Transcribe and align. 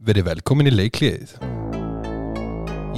verið 0.00 0.26
velkomin 0.30 0.70
í 0.70 0.72
leikliðið. 0.74 1.34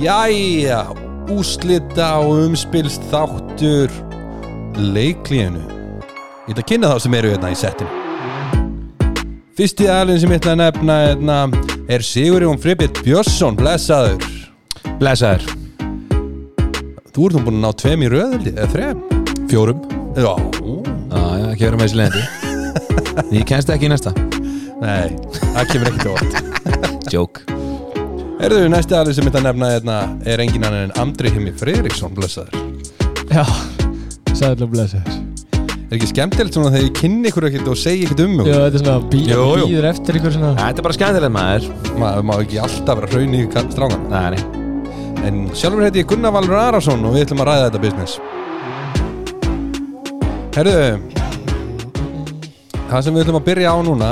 Jæja, 0.03 0.83
úslita 1.33 2.13
og 2.23 2.47
umspilst 2.47 3.05
þáttur 3.11 3.93
leikliðinu. 4.79 5.65
Ég 6.47 6.55
ætla 6.55 6.63
að 6.63 6.69
kynna 6.71 6.93
þá 6.93 7.05
sem 7.05 7.17
eru 7.19 7.33
hérna 7.35 7.53
í 7.53 7.59
settinu. 7.59 8.01
Fyrsti 9.59 9.89
aðlinn 9.93 10.23
sem 10.23 10.33
ég 10.33 10.41
ætla 10.41 10.55
að 10.55 10.63
nefna 10.63 10.99
hérna, 11.07 11.39
er 11.93 12.07
Sigurjón 12.07 12.61
Fribitt 12.63 13.03
Björnsson, 13.05 13.59
blessaður. 13.59 14.23
Blessaður 15.03 15.45
Þú 17.13 17.27
ert 17.27 17.37
nú 17.37 17.43
búin 17.45 17.59
að 17.59 17.65
ná 17.65 17.71
tveim 17.83 18.05
í 18.07 18.11
röðaldi, 18.13 18.55
eða 18.55 18.71
þrem? 18.73 19.03
Fjórum 19.51 19.83
Já, 20.17 20.33
Já, 20.33 21.21
já, 21.43 21.47
ekki 21.53 21.67
vera 21.67 21.79
með 21.79 21.85
þessi 21.85 22.01
leðandi 22.01 23.37
Ég 23.37 23.47
kennst 23.49 23.73
ekki 23.75 23.91
í 23.91 23.93
næsta 23.93 24.15
nei, 24.83 25.13
það 25.53 25.69
kemur 25.71 25.93
ekkert 25.93 26.11
ótt. 26.17 26.52
Joke 27.13 27.45
Erðu, 28.43 28.65
næsti 28.73 28.97
aðlinn 28.99 29.15
sem 29.15 29.29
ég 29.29 29.31
ætla 29.31 29.43
að 29.43 29.49
nefna 29.51 29.69
hérna, 29.71 29.99
er 30.27 30.43
engin 30.43 30.65
annan 30.67 30.89
en 30.89 30.95
Andri 30.99 31.31
Himmi 31.31 31.53
Friðriksson, 31.55 32.15
blessaður. 32.17 32.57
Já, 33.31 33.45
sæðilega 34.33 34.71
blessaður 34.73 35.21
Er 35.93 35.99
ekki 35.99 36.09
skemmtilegt 36.09 36.57
svona 36.57 36.73
þegar 36.73 36.87
ég 36.87 36.97
kynni 36.97 37.29
ykkur 37.29 37.47
ekkert 37.51 37.69
og 37.69 37.79
segi 37.79 38.07
ekkert 38.07 38.25
um 38.25 38.35
mig? 38.39 38.49
Já, 38.49 38.57
þetta 38.65 38.79
er 38.81 38.85
svona 38.87 39.11
bí 39.13 39.23
býður 39.29 39.89
eftir 39.93 40.19
ykkur 40.19 40.35
svona 40.39 40.53
Þetta 40.57 40.83
er 40.83 40.89
bara 40.89 40.99
skemmtilegt 40.99 41.37
maður 41.37 41.71
Maður 42.01 42.27
má 42.31 42.35
ekki 42.39 42.61
alltaf 42.65 43.01
vera 43.03 43.13
hraun 43.13 43.37
í 43.37 43.45
strágan. 43.53 44.07
Nei, 44.09 44.33
nei 44.33 44.61
En 45.23 45.43
sjálfur 45.55 45.85
heiti 45.87 46.03
ég 46.03 46.09
Gunnar 46.11 46.33
Valur 46.35 46.57
Arason 46.59 47.05
og 47.07 47.13
við 47.15 47.29
ætlum 47.29 47.45
að 47.45 47.51
ræða 47.53 47.67
þetta 47.69 47.81
business. 47.85 48.17
Herðu, 50.57 50.81
það 52.91 53.05
sem 53.07 53.15
við 53.15 53.23
ætlum 53.23 53.39
að 53.39 53.47
byrja 53.47 53.71
á 53.71 53.79
núna 53.87 54.09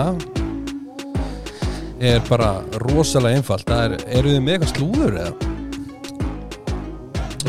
er 2.00 2.20
bara 2.28 2.50
rosalega 2.80 3.36
einfalt. 3.40 3.66
Það 3.68 3.82
er, 3.84 3.95
eru 4.18 4.32
þið 4.34 4.42
með 4.46 4.54
eitthvað 4.56 4.72
slúður 4.74 5.18
eða? 5.20 5.32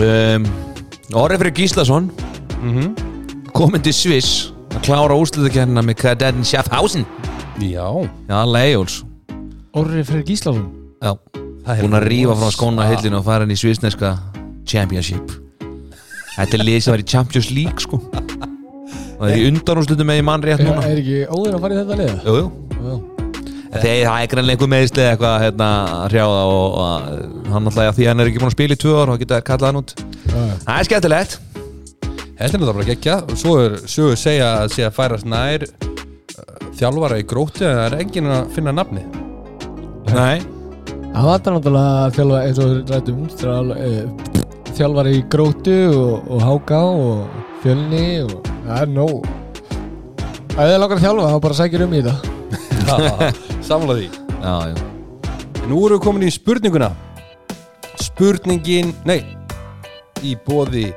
um, 0.02 0.46
Orri 1.22 1.38
fyrir 1.42 1.56
Gíslason 1.56 2.10
Mm 2.62 2.92
Komin 3.52 3.84
til 3.84 3.94
Sviss 3.96 4.52
Að 4.72 4.86
klára 4.86 5.18
úrslutakernina 5.20 5.82
með 5.84 5.98
Kadetten 6.00 6.46
Schaffhausen. 6.48 7.04
Já, 7.60 7.84
Já, 8.30 8.38
Lejóls 8.48 9.02
Orri 9.76 10.04
Freyr 10.08 10.24
Gíslásson 10.28 10.70
Já. 11.04 11.12
Það 11.66 11.76
er 11.76 11.84
Búin 11.86 11.98
að 12.00 12.08
rífa 12.08 12.36
frá 12.40 12.50
skóna 12.56 12.88
hillinu 12.90 13.20
og 13.20 13.26
fara 13.28 13.46
inn 13.46 13.54
í 13.54 13.58
svissneska 13.60 14.16
Championship. 14.72 15.34
Þetta 16.38 16.58
er 16.58 16.64
lið 16.66 16.80
sem 16.86 16.94
var 16.96 17.02
í 17.04 17.06
Champions 17.12 17.50
League 17.54 17.84
sko. 17.84 18.00
Og 18.02 19.22
það 19.22 19.32
er 19.34 19.42
í 19.42 19.48
undanúrslutum 19.52 20.08
með 20.10 20.22
í 20.22 20.26
mann 20.26 20.46
rétt 20.46 20.64
núna. 20.64 20.82
Er 20.88 21.02
ekki 21.02 21.20
óður 21.28 21.58
að 21.58 21.66
fara 21.66 21.76
í 21.76 21.80
þetta 21.82 21.98
liða? 22.00 22.18
Jú, 22.26 22.36
jú. 22.40 22.71
Já 22.71 22.71
Þegar 23.72 24.02
það 24.04 24.24
er 24.24 24.32
greinlega 24.34 24.58
einhver 24.58 24.72
meðisli 24.72 25.04
eitthvað 25.06 25.38
hérna, 25.46 25.70
að 25.96 26.10
hrjáða 26.12 26.42
og, 26.52 26.74
og 26.82 27.54
hann 27.54 27.70
alltaf 27.72 27.96
því 27.96 28.04
að 28.04 28.12
hann 28.12 28.24
er 28.24 28.32
ekki 28.32 28.42
búin 28.42 28.52
að 28.52 28.58
spila 28.58 28.76
í 28.76 28.82
tvö 28.84 28.98
ár 29.00 29.14
og 29.14 29.22
geta 29.22 29.40
kallað 29.48 29.70
hann 29.70 29.80
út. 29.80 29.94
Já. 30.28 30.42
Það 30.66 30.76
er 30.76 30.90
skemmtilegt. 30.90 31.38
Þetta 32.42 32.58
er 32.58 32.62
náttúrulega 32.64 32.90
gekkja 32.96 33.16
og 33.22 33.36
svo 33.38 33.58
er 33.62 33.76
sögur 33.86 34.18
segja 34.18 34.48
að 34.64 34.72
sé 34.74 34.86
að 34.88 34.96
færast 34.98 35.28
nær 35.30 35.66
uh, 35.68 36.72
þjálfara 36.80 37.20
í 37.22 37.26
gróttu 37.30 37.68
en 37.68 37.78
það 37.78 37.84
er 37.86 37.98
enginn 38.02 38.32
að 38.34 38.56
finna 38.56 38.74
nafni 38.74 39.04
Nei. 40.10 40.42
Það 41.12 41.28
var 41.28 41.38
þetta 41.38 41.54
náttúrulega 41.56 41.94
að 42.00 42.18
þjálfa 42.18 42.42
eins 42.48 42.62
og 42.64 42.92
rættum 42.92 43.22
þjálfa, 43.38 43.78
e, 43.78 44.74
þjálfari 44.80 45.14
í 45.14 45.22
grótu 45.36 45.78
og, 45.92 46.32
og 46.32 46.44
háká 46.48 46.82
og 46.82 47.40
fjölni 47.62 48.06
og 48.26 48.36
það 48.50 48.76
er 48.80 48.94
nóg. 48.98 49.32
Ef 50.52 50.58
þið 50.58 50.78
langar 50.82 50.98
að 50.98 51.06
þjálfa 51.06 51.32
þá 51.32 51.42
bara 51.46 51.60
sækir 51.62 51.86
um 51.86 51.94
í 51.94 52.02
þetta 52.02 52.31
Samla 53.70 53.98
því. 54.00 54.08
Já, 54.42 54.56
já. 54.72 54.76
Nú 55.70 55.84
erum 55.86 55.98
við 55.98 56.04
komin 56.04 56.26
í 56.28 56.32
spurninguna. 56.34 56.92
Spurningin, 58.02 58.96
nei 59.06 59.22
Í 60.26 60.34
bóði 60.48 60.88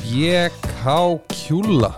BK 0.00 0.94
Kjúla. 1.32 1.92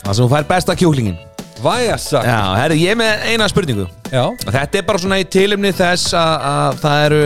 Það 0.00 0.14
sem 0.14 0.22
þú 0.24 0.28
fær 0.32 0.46
besta 0.48 0.76
kjúklingin 0.78 1.18
Væjasa 1.60 2.22
Já, 2.24 2.38
herri, 2.56 2.78
ég 2.80 2.94
er 2.94 2.98
með 2.98 3.24
eina 3.28 3.48
spurningu. 3.50 3.84
Já, 4.08 4.24
Þetta 4.46 4.80
er 4.80 4.86
bara 4.88 5.02
svona 5.02 5.18
í 5.20 5.26
tilumni 5.28 5.72
þess 5.76 6.14
að, 6.16 6.46
að 6.50 6.78
það 6.80 7.04
eru 7.08 7.20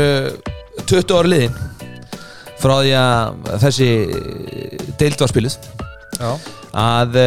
20 0.90 1.14
ári 1.20 1.32
liðin 1.32 1.54
frá 2.64 2.74
því 2.80 2.92
að 2.98 3.48
þessi 3.62 3.88
deild 4.98 5.20
var 5.20 5.30
spiluð. 5.30 5.56
Já, 6.18 6.30
að 6.74 7.18
e, 7.20 7.26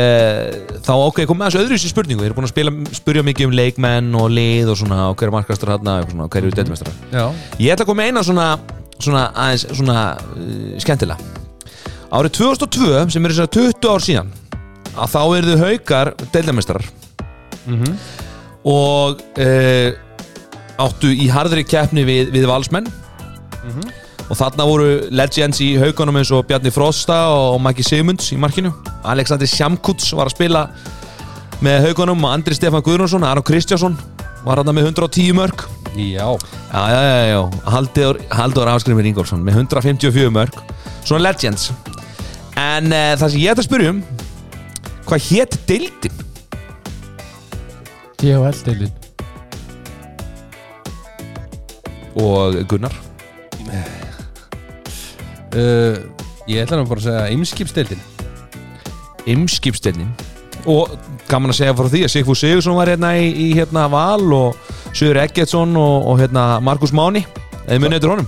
þá 0.83 0.91
ok, 0.95 1.21
komið 1.29 1.45
aðeins 1.45 1.59
öðru 1.61 1.77
í 1.77 1.91
spurningu. 1.91 2.23
Við 2.23 2.29
erum 2.29 2.39
búin 2.39 2.47
að 2.47 2.53
spila, 2.53 2.73
spurja 2.97 3.23
mikið 3.27 3.47
um 3.47 3.55
leikmenn 3.55 4.17
og 4.19 4.27
lið 4.33 4.71
og 4.73 4.79
svona 4.81 5.05
og 5.11 5.15
hver 5.19 5.29
er 5.29 5.35
markastur 5.37 5.71
hérna 5.71 5.99
og 6.03 6.11
svona, 6.11 6.27
hver 6.33 6.43
eru 6.43 6.57
deildmestrar 6.57 6.97
já. 7.13 7.23
Ég 7.63 7.73
ætla 7.73 7.85
að 7.85 7.91
koma 7.91 8.07
eina 8.07 8.23
svona, 8.27 8.47
svona 8.99 9.23
aðeins 9.31 9.67
svona 9.71 9.97
uh, 10.17 10.75
skemmtilega. 10.83 11.45
Árið 12.07 12.37
2002 12.39 13.05
sem 13.15 13.27
er 13.27 13.35
þess 13.35 13.45
að 13.45 13.55
20 13.57 13.89
ár 13.91 14.05
síðan 14.05 14.33
að 14.97 15.13
þá 15.13 15.21
eru 15.37 15.55
þau 15.55 15.67
haukar 15.67 16.13
deildamestrar 16.33 16.89
mm 17.67 17.99
og 18.67 19.21
uh, 19.39 19.93
áttu 20.83 21.07
í 21.07 21.29
harðri 21.31 21.63
keppni 21.63 22.03
við, 22.03 22.33
við 22.33 22.47
valsmenn 22.49 22.89
og 24.27 24.35
þarna 24.35 24.65
voru 24.67 24.87
legends 25.15 25.61
í 25.63 25.73
haugunum 25.79 26.19
eins 26.19 26.31
og 26.35 26.45
Bjarni 26.49 26.71
Frosta 26.73 27.17
og 27.31 27.61
Maki 27.63 27.85
Sigmunds 27.85 28.33
í 28.35 28.39
markinu. 28.41 28.73
Alexander 29.07 29.47
Sjamkuts 29.47 30.11
var 30.17 30.27
að 30.27 30.35
spila 30.35 30.65
með 31.63 31.87
haugunum 31.87 32.27
og 32.27 32.33
Andri 32.35 32.57
Stefán 32.57 32.83
Guðrúnsson 32.85 33.25
Aron 33.25 33.45
Kristjásson 33.47 33.95
var 34.45 34.61
hann 34.61 34.75
með 34.75 34.91
110 34.91 35.33
mörg 35.37 35.63
Já, 35.97 36.27
Já, 36.69 36.83
já, 36.93 37.01
já, 37.01 37.25
já, 37.31 37.39
Haldur, 37.73 38.19
Haldur 38.29 38.69
Afskrimir 38.69 39.07
Ingolfsson 39.09 39.41
með 39.41 39.63
154 39.63 40.29
mörg 40.35 40.59
Svona 41.07 41.23
legends. 41.23 41.71
En 42.59 42.91
uh, 42.91 43.15
það 43.17 43.31
sem 43.31 43.41
ég 43.41 43.53
ætla 43.55 43.63
að 43.63 43.69
spyrja 43.69 43.95
um 43.95 44.03
Hvað 45.07 45.27
hétt 45.31 45.57
deildin? 45.69 46.23
DHL-deilin 48.21 48.93
Og 52.17 52.61
Gunnar 52.69 53.06
uh, 55.55 55.95
ég 56.47 56.63
ætla 56.63 56.79
nú 56.81 56.87
bara 56.89 56.99
að 57.01 57.07
segja 57.07 57.27
Eimskipstildin 57.31 58.01
Ymskipsdeildin 59.27 60.11
Og 60.67 60.91
gaman 61.29 61.51
að 61.53 61.59
segja 61.61 61.75
frá 61.77 61.87
því 61.91 62.01
að 62.07 62.11
Sigfúr 62.11 62.37
Sigursson 62.39 62.75
var 62.77 62.89
hérna 62.91 63.13
í, 63.19 63.27
í 63.31 63.47
hérna 63.55 63.85
Val 63.91 64.25
og 64.35 64.57
Söður 64.97 65.21
Eggertsson 65.23 65.75
og, 65.79 66.07
og 66.09 66.17
hérna 66.21 66.45
Markus 66.63 66.91
Máni. 66.95 67.21
Eða 67.67 67.77
munið 67.83 67.97
eftir 67.99 68.11
honum. 68.11 68.27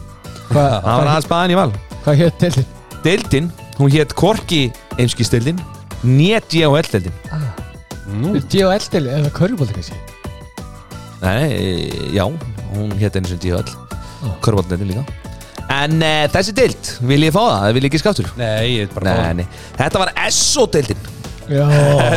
Hvað 0.49 0.67
Það 0.75 0.99
var 0.99 1.09
aðeins 1.13 1.27
baðan 1.31 1.53
í 1.53 1.57
Val. 1.59 1.71
hva 2.05 2.15
hétt 2.19 2.43
deilin? 2.43 2.67
Deildin, 3.03 3.49
hún 3.79 3.91
hétt 3.93 4.13
Korki 4.19 4.61
Ymskipsdeildin 4.99 5.59
Nét 6.03 6.51
JHL-deildin 6.55 7.15
Nú, 8.19 8.33
DHL-deilin, 8.39 9.11
er 9.13 9.27
það 9.27 9.35
körfubólti 9.39 9.75
kannski? 9.75 9.99
Nei, 11.19 12.15
já, 12.15 12.23
hún 12.75 12.95
hétt 12.99 13.19
einu 13.19 13.31
sem 13.31 13.39
DHL 13.43 13.67
Ah. 14.19 14.33
Körbáttdeildin 14.43 14.89
líka 14.91 15.03
En 15.69 15.99
uh, 16.01 16.23
þessi 16.33 16.53
deild, 16.57 16.87
vil 17.05 17.21
ég 17.27 17.33
fá 17.35 17.41
það? 17.45 17.65
Vil 17.77 17.83
ég 17.85 17.91
ekki 17.91 17.99
skáttur? 18.01 18.29
nei, 18.39 18.79
ég 18.79 18.87
er 18.87 18.93
bara 18.95 19.11
Nei, 19.29 19.43
nei, 19.43 19.47
þetta 19.77 20.01
var 20.01 20.11
SO-deildin 20.33 21.03
Já. 21.49 21.65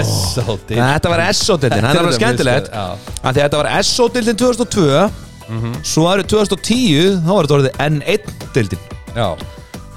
Sáldi 0.05 0.77
Þetta 0.77 1.09
var 1.13 1.23
SO-deildin, 1.33 1.85
það 1.85 1.95
er 1.95 2.01
alveg 2.03 2.17
skemmtilegt. 2.19 2.67
Já, 2.73 2.83
Af 3.23 3.31
því 3.31 3.31
að 3.33 3.43
þetta 3.43 3.61
var 3.63 3.71
SO-deildin 3.89 4.41
2002 4.41 4.89
Svo 5.85 6.05
árið 6.09 6.29
2010 6.33 7.19
Þá 7.27 7.31
var 7.33 7.49
þetta 7.49 7.57
orðið 7.59 7.79
N1-deildin 7.87 8.83
já, 9.13 9.27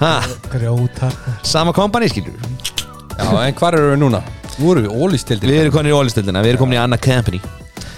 ha, 0.01 0.13
Grjótar 0.51 1.16
Sama 1.47 1.72
kompani 1.75 2.09
skilur 2.11 2.35
já, 2.35 3.27
en 3.45 3.55
hvar 3.59 3.77
eru 3.79 3.93
við 3.93 4.01
núna? 4.03 4.19
Nú 4.59 4.72
erum 4.73 4.87
við 4.89 4.95
ólistildin 5.05 5.51
Við 5.51 5.61
erum 5.66 5.75
komin 5.75 5.91
í 5.93 5.95
ólistildina, 5.95 6.43
við 6.43 6.55
erum 6.55 6.63
komin 6.66 6.75
í 6.75 6.81
annað 6.81 7.03
company. 7.07 7.39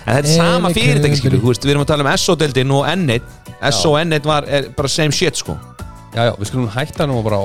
En 0.08 0.16
þetta 0.20 0.30
er 0.30 0.38
sama 0.38 0.70
N1 0.72 0.78
fyrirtæki 0.78 1.18
skilur 1.20 1.38
company. 1.38 1.44
Þú 1.44 1.52
veist, 1.54 1.66
Við 1.68 1.74
erum 1.74 1.84
að 1.86 1.90
tala 1.92 2.06
um 2.06 2.12
SO-deildin 2.22 2.74
og 2.78 2.86
N1 2.94 3.47
SO 3.72 3.90
og 3.96 4.02
N1 4.06 4.24
var 4.28 4.44
er 4.48 4.62
bara 4.78 4.88
same 4.92 5.12
shit 5.12 5.38
sko. 5.40 5.56
Já, 6.18 6.24
já, 6.26 6.32
við 6.40 6.48
skulum 6.50 6.70
hætta 6.74 7.06
nú 7.06 7.18
og 7.20 7.24
bara 7.28 7.38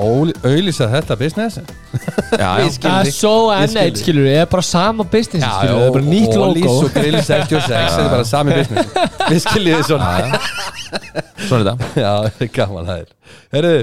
auglýsa 0.47 0.87
þetta 0.89 1.15
business. 1.19 1.57
Já, 1.59 1.63
já. 2.39 2.51
Ég 2.63 2.71
skil 2.73 2.89
Það 2.89 3.03
þig. 3.05 3.13
svo 3.19 3.33
Ég 3.51 3.69
skil 3.69 3.77
N1 3.77 3.83
þig. 3.83 3.97
skilur 4.01 4.25
Það 4.29 4.37
er 4.41 4.45
bara 4.53 4.65
sama 4.65 5.03
business 5.03 5.45
skilur 5.45 5.73
Það 5.77 5.83
er 5.85 5.91
bara 5.97 6.07
nýtt 6.07 6.33
Ólís 6.37 6.65
logo. 6.65 6.77
Og 6.87 6.91
grill 6.95 7.19
66 7.21 7.67
Þetta 7.69 8.01
er 8.05 8.09
bara 8.15 8.25
sami 8.31 8.51
business. 8.57 8.87
Við 9.29 9.39
skiljum 9.45 9.75
þið 9.77 9.85
svona. 9.91 10.09
Svona 11.47 11.63
þetta. 11.63 11.75
Já, 12.01 12.13
það 12.23 12.41
er 12.47 12.51
gaman 12.57 12.85
það 12.89 12.97
er 12.97 13.07
Herðu 13.53 13.79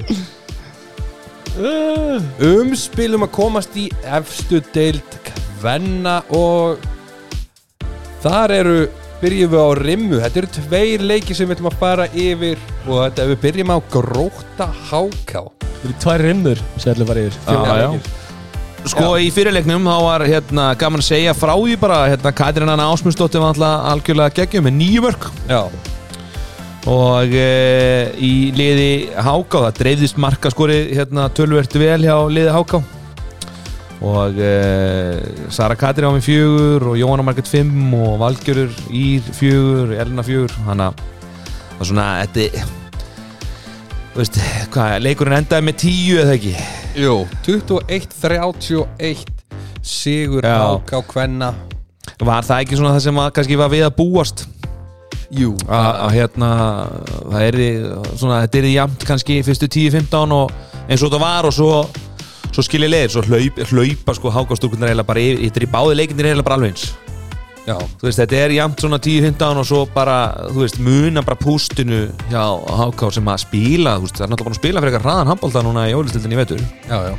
Umspilum 2.51 3.25
að 3.27 3.33
komast 3.35 3.75
í 3.79 3.87
efstu 4.07 4.61
deild 4.75 5.11
Kvenna 5.27 6.21
og 6.35 6.79
Þar 8.23 8.53
eru 8.59 8.79
Byrjum 9.21 9.51
við 9.53 9.61
á 9.61 9.69
rimmu. 9.77 10.21
Þetta 10.23 10.41
eru 10.41 10.53
tveir 10.57 11.05
leiki 11.05 11.37
sem 11.37 11.49
við 11.49 11.59
ætlum 11.59 11.71
að 11.73 11.81
fara 11.83 12.07
yfir 12.09 12.63
Og 12.87 13.03
þetta 13.03 13.27
við 13.29 13.43
byrjum 13.43 13.75
á 13.75 13.79
gróta 13.93 14.71
háká 14.89 15.43
Það 15.61 15.85
eru 15.85 15.99
tvær 16.05 16.25
rimmur 16.25 16.65
sem 16.77 16.93
ætlum 16.95 17.05
að 17.07 17.13
fara 17.13 17.27
yfir. 17.27 17.37
Já, 17.37 17.51
Fjórar 17.51 17.81
já. 17.81 17.91
leikir. 17.91 18.17
Sko 18.89 19.09
í 19.21 19.27
fyrirleiknum 19.29 19.85
þá 19.85 19.97
var 20.07 20.23
hérna 20.25 20.71
gaman 20.81 21.03
að 21.03 21.09
segja 21.11 21.35
frá 21.37 21.53
því 21.53 21.75
bara 21.83 21.99
hérna 22.09 22.33
Katrin 22.33 22.71
Anna 22.73 22.87
Ásmundsdóttir 22.95 23.43
var 23.43 23.53
alltaf 23.53 23.89
algjörlega 23.91 24.33
geggjum 24.39 24.65
með 24.65 24.75
nýju 24.79 25.03
mörg 25.05 25.27
Já, 25.51 25.61
og 26.89 27.35
e, 27.37 27.51
í 28.17 28.33
liði 28.57 28.89
Háká 29.21 29.67
það 29.67 29.83
dreifðist 29.83 30.21
markaskori 30.25 30.79
hérna 30.97 31.29
tölvert 31.37 31.77
vel 31.77 32.01
hjá 32.07 32.17
liði 32.33 32.57
Háká 32.57 32.81
og 34.01 34.39
e, 34.41 34.53
Sara 35.53 35.77
Katri 35.77 36.09
á 36.09 36.11
mig 36.15 36.25
fjögur 36.25 36.91
og 36.93 36.99
Jóhanna 37.01 37.25
Marget 37.27 37.49
fimm 37.49 37.95
og 37.95 38.19
Valgjörur 38.23 38.73
Ír 38.89 39.25
fjögur, 39.37 39.93
Elina 39.93 40.25
fjögur. 40.25 40.53
Þannig 40.67 40.87
að 40.87 40.95
það 41.71 41.81
er 41.81 41.91
svona 41.91 42.07
þetta 42.23 42.69
veist, 44.17 44.41
hvað, 44.73 44.95
leikurinn 45.05 45.39
endaði 45.41 45.67
með 45.69 45.77
tíu 45.85 46.21
eða 46.23 46.37
ekki? 46.39 46.55
Jú, 47.01 47.19
21-31 47.47 49.27
Sigur. 49.81 50.45
Hák 50.45 50.93
á 50.93 51.01
Kvenna. 51.09 51.55
Var 52.21 52.45
það 52.45 52.65
ekki 52.65 52.77
svona 52.77 52.95
það 52.97 53.05
sem 53.07 53.21
að, 53.23 53.31
kannski 53.37 53.57
var 53.61 53.71
við 53.73 53.87
að 53.87 53.95
búast? 53.97 54.45
Jú, 55.31 55.55
að 55.71 55.89
að, 55.89 56.11
hérna 56.17 56.51
það 57.31 57.45
er 57.47 57.59
svona, 58.19 58.41
þetta 58.43 58.59
er 58.59 58.69
jæmt 58.73 59.07
kannski 59.07 59.39
fyrstu 59.47 59.69
10-15 59.71 60.35
og 60.35 60.51
eins 60.91 61.05
og 61.05 61.07
þetta 61.07 61.21
var 61.23 61.47
og 61.47 61.55
svo, 61.55 61.75
svo 62.55 62.65
skilja 62.67 62.91
leiðir 62.91 63.15
svo 63.15 63.23
hlaup, 63.27 63.63
hlaupa 63.71 64.17
sko 64.17 64.35
hákastúkunar 64.35 64.91
eiginlega 64.91 65.09
bara 65.09 65.23
yfir, 65.23 65.67
í 65.67 65.71
báði 65.71 65.97
leikindir 66.01 66.31
eiginlega 66.31 66.49
bara 66.49 66.59
alveg 66.61 66.75
eins. 66.75 66.91
Já, 67.69 67.77
þú 67.77 68.07
veist, 68.09 68.19
þetta 68.19 68.39
er 68.41 68.55
jæmt 68.57 68.83
svona 68.83 68.99
10-15 69.05 69.61
og 69.61 69.67
svo 69.69 69.83
bara, 69.95 70.17
þú 70.49 70.63
veist, 70.65 70.81
muna 70.83 71.23
bara 71.27 71.39
pústinu 71.39 72.01
hjá 72.31 72.41
háká 72.81 73.11
sem 73.15 73.29
að 73.31 73.43
spila 73.45 73.99
þú 73.99 74.07
veist, 74.07 74.17
það 74.17 74.27
er 74.27 74.33
náttúrulega 74.33 74.49
búin 74.49 74.57
að 74.57 74.63
spila 74.63 74.83
fyrir 74.83 74.95
eitthvað 74.95 75.07
hraðan 75.07 75.31
handbólta 75.31 75.63
núna 75.67 75.85
í 75.91 75.95
ólistildinni 75.99 76.39
í 76.39 76.41
vetur. 76.41 76.65
Já, 76.89 76.97
já, 77.11 77.15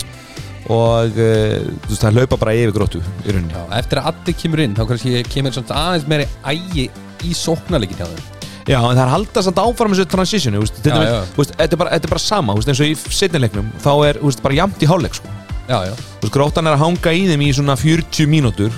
og 0.72 1.22
uh, 1.22 1.56
þú 1.86 1.94
veist, 1.94 2.04
það 2.04 2.20
hlaupa 2.20 2.42
bara 2.44 2.58
yfir 2.58 2.76
gróttu 2.76 3.02
í 3.06 3.32
rauninni. 3.32 3.56
Já 3.56 3.80
Eftir 3.80 4.02
að 4.02 4.12
Addi 4.12 4.38
kemur 4.44 4.66
inn 4.66 4.78
þá 4.78 4.84
kannski 4.92 5.24
kemur 5.30 5.56
samt 5.56 5.74
aðeins 5.78 6.10
meiri 6.10 6.30
ægi 6.52 6.90
í 7.22 7.36
sóknarleikin 7.38 8.02
hjá 8.02 8.10
þeim 8.10 8.41
Já, 8.68 8.78
en 8.80 8.96
það 8.98 9.04
er 9.04 9.12
haldast 9.16 9.52
að 9.52 9.62
áfram 9.64 9.94
þessu 9.96 10.06
transitionu, 10.12 10.62
þetta 10.62 11.02
er- 11.02 11.78
bara, 11.82 11.90
þetta 11.96 12.08
er 12.08 12.14
bara 12.14 12.20
sama, 12.24 12.56
veist, 12.58 12.70
eins 12.70 12.82
og 12.84 12.88
í 12.92 12.96
setnileiknum 13.20 13.72
þá 13.82 13.92
er, 14.10 14.20
veist, 14.22 14.42
bara 14.44 14.58
jæmt 14.60 14.82
í 14.84 14.90
hálfleik, 14.90 15.16
sko. 15.18 15.28
Já, 15.68 15.78
já, 15.88 15.94
Þú 15.96 16.26
veist, 16.28 16.34
gróttan 16.36 16.68
er 16.68 16.76
að 16.78 16.84
hanga 16.86 17.14
í 17.16 17.28
þeim 17.30 17.42
í 17.42 17.52
svona 17.58 17.76
40 17.80 18.28
mínútur 18.28 18.72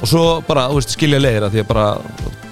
og 0.00 0.08
svo 0.08 0.24
bara, 0.46 0.68
þú 0.68 0.80
veist, 0.80 0.94
skilja 0.96 1.20
leiðir 1.20 1.46
að 1.48 1.56
því 1.56 1.62
að 1.64 1.68
bara 1.72 1.86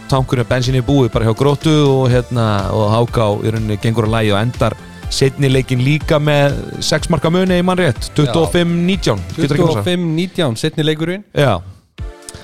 tankurinn 0.08 0.44
af 0.44 0.49
bensinni 0.49 0.79
er 0.79 0.87
búið 0.88 1.12
bara 1.12 1.25
hjá 1.29 1.35
gróttu 1.37 1.75
og 1.88 2.11
hérna, 2.12 2.70
og 2.73 2.91
háká 2.93 3.29
í 3.44 3.52
rauninni 3.55 3.79
gengur 3.81 4.05
að 4.08 4.14
lægi 4.19 4.32
og 4.35 4.41
endar 4.43 4.76
setnileikin 5.11 5.85
líka 5.85 6.19
með 6.19 6.56
6 6.81 7.11
marka 7.12 7.31
muni 7.31 7.61
í 7.61 7.62
25-19 7.62 9.20
ekki 9.38 9.61
passað? 9.61 9.85
25-19 9.85 10.56
setni 10.56 10.85
leikurinn. 10.85 11.25
Já. 11.32 11.61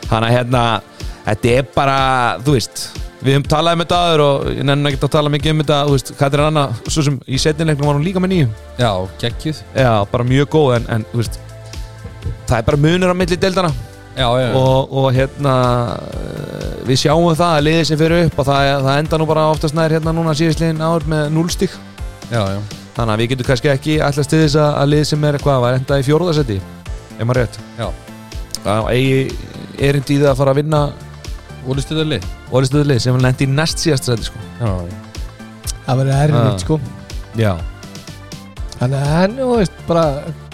Þannig 0.08 0.28
að 0.28 0.36
hérna 0.36 0.64
Þetta 1.20 1.50
er 1.52 1.66
bara, 1.74 1.96
þú 2.42 2.54
veist 2.56 2.80
Við 3.20 3.34
höfum 3.36 3.44
talað 3.52 3.74
um 3.76 3.82
þetta 3.84 3.96
aður 4.00 4.20
og 4.24 4.44
ég 4.48 4.64
nefnum 4.64 4.86
ekki 4.88 4.98
að 5.04 5.10
tala 5.12 5.28
mikið 5.34 5.52
um 5.52 5.58
þetta. 5.60 5.78
Þú 5.84 5.92
veist, 5.92 6.08
hvað 6.16 6.34
er 6.36 6.40
Anna, 6.46 6.62
svo 6.88 7.02
sem 7.04 7.16
í 7.28 7.36
setnilegnum 7.40 7.86
var 7.90 7.96
hún 7.98 8.06
líka 8.06 8.20
með 8.22 8.30
nýjum 8.32 8.52
Já, 8.80 8.92
geggjuð. 9.20 9.58
Já, 9.76 9.90
bara 10.08 10.24
mjög 10.24 10.46
góð 10.54 10.70
en, 10.78 10.84
en 10.96 11.02
þú 11.10 11.16
veist 11.20 11.34
Það 12.48 12.56
er 12.56 12.64
bara 12.70 12.80
munur 12.80 13.12
á 13.12 13.16
milli 13.20 13.36
deildana 13.36 13.72
Já, 14.16 14.24
já, 14.40 14.48
og, 14.56 14.88
og 14.90 15.12
hérna 15.14 15.54
eh, 16.08 16.80
Við 16.88 16.96
sjáum 17.04 17.36
það 17.36 17.52
að 17.58 17.64
liðið 17.66 17.84
sem 17.90 17.98
fyrir 18.00 18.24
upp 18.26 18.36
og 18.40 18.44
það, 18.48 18.60
það 18.88 18.98
enda 19.02 19.14
nú 19.20 19.26
bara 19.28 19.44
oftast 19.52 19.74
nær 19.76 19.92
hérna 19.94 20.10
núna 20.16 20.32
síðastliðin 20.40 20.80
ár 20.82 21.02
með 21.12 21.24
0 21.36 21.52
stík 21.52 21.72
já, 22.32 22.40
já. 22.40 22.60
Þannig 22.96 23.12
að 23.12 23.20
við 23.20 23.28
getum 23.34 23.46
kannski 23.50 23.68
ekki 23.70 23.94
allast 24.02 24.30
til 24.32 24.40
þess 24.42 24.56
að, 24.58 24.70
að 24.80 24.86
liðið 24.94 25.08
sem 25.12 25.22
er 25.28 25.36
hvað 25.44 25.58
var 25.66 25.72
enda 25.78 25.94
í 26.00 26.02
fjóruðasetti 26.08 26.58
Ef 27.20 27.24
maður 27.28 27.40
rétt? 27.44 27.56
Já. 27.76 27.86
Það 28.64 28.76
eigi 31.60 31.76
erindi 31.76 31.90
í 31.90 31.94
það 31.94 32.00
að 32.00 32.00
fara 32.00 32.00
að 32.00 32.00
vinna 32.00 32.00
Ólistuðu 32.00 32.04
lið 32.10 32.24
orðistöðulið 32.50 32.98
sem 33.04 33.12
hann 33.14 33.22
lendi 33.26 33.44
í 33.46 33.50
næst 33.54 33.78
síðast 33.84 34.04
sæti 34.08 34.24
sko. 34.24 34.38
Það 35.86 36.00
verður 36.00 36.12
Ah. 36.14 36.24
erfitt 36.24 36.60
sko. 36.64 36.80
Já. 37.36 37.52
Þannig 38.80 38.96
að 39.00 39.08
hann, 39.12 39.36
þú 39.36 39.56
veist, 39.58 39.72
bara 39.86 40.04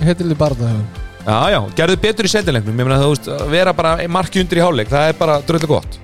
heitileg 0.03 0.39
barða 0.39 0.71
hefur 0.73 1.05
já, 1.27 1.51
já, 1.51 1.61
gerðu 1.79 1.97
betur 2.03 2.25
í 2.27 2.31
setjuleiknum 2.31 2.79
ég 2.81 2.87
meina 2.87 2.99
þú 3.03 3.11
veist, 3.15 3.29
vera 3.51 3.73
bara 3.73 3.97
marki 4.09 4.41
undir 4.43 4.59
í 4.59 4.65
hálfleik 4.65 4.89
það 4.91 5.09
er 5.09 5.19
bara 5.19 5.41
dröldu 5.47 5.67
gott. 5.71 5.99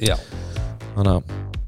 Já. 0.00 0.16
Þannig 0.96 1.16
að 1.16 1.22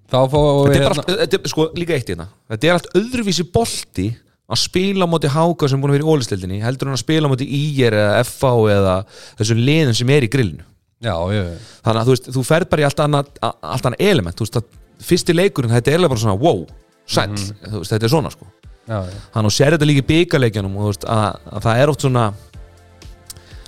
Þá 0.06 0.18
fáum 0.30 0.68
við 0.68 0.70
þetta 0.70 0.76
er 0.76 0.84
hérna 0.86 0.94
bara, 0.94 1.16
þetta 1.26 1.36
er, 1.40 1.48
sko, 1.50 1.64
líka 1.74 1.94
eitt 1.96 2.08
hérna 2.12 2.26
þetta. 2.48 2.64
Er 2.68 2.72
allt 2.76 2.92
öðruvísi 2.94 3.44
bolti 3.52 4.04
að 4.46 4.60
spila 4.62 5.02
á 5.04 5.08
móti 5.10 5.26
háka 5.28 5.68
sem 5.68 5.80
búin 5.82 5.90
að 5.90 5.96
vera 5.98 6.06
í 6.06 6.12
ólistildinni 6.14 6.60
heldur 6.62 6.86
hann 6.86 6.94
að 6.96 7.02
spila 7.02 7.26
á 7.26 7.32
móti 7.32 7.48
IR 7.50 7.92
eða 7.98 8.20
FH 8.22 8.52
eða 8.76 8.94
þessum 9.40 9.58
liðum 9.66 9.96
sem 9.98 10.12
er 10.14 10.22
í 10.22 10.30
grillinu 10.30 10.62
Já, 11.04 11.14
já 11.34 11.42
þannig 11.84 12.00
að 12.00 12.06
þú 12.06 12.14
veist, 12.14 12.28
þú 12.32 12.44
ferð 12.48 12.70
bara 12.72 12.82
í 12.82 12.86
allt 12.88 13.02
annað, 13.04 13.32
allt 13.44 13.88
annað 13.90 14.04
element, 14.06 14.40
veist 14.40 14.60
að 14.60 14.68
fyrsti 15.06 15.36
leikurinn, 15.36 15.74
þetta 15.76 15.92
er 15.92 16.06
bara 16.06 16.22
svona 16.22 16.38
wow, 16.40 16.62
sæll, 17.04 17.36
þú 17.36 17.82
veist, 17.82 17.92
þetta 17.92 18.08
er 18.08 18.14
svona 18.14 18.32
sko. 18.32 18.48
Já, 18.86 19.00
já. 19.02 19.18
Þannig 19.34 19.50
að 19.50 19.56
sér 19.56 19.76
þetta 19.76 19.88
líka 19.90 20.04
í 20.04 20.08
byggarleikjanum 20.12 20.78
og 20.78 20.88
veist 20.92 21.04
að, 21.10 21.42
að 21.52 21.66
það 21.66 21.82
er 21.82 21.92
oft 21.92 22.06
svona 22.06 22.24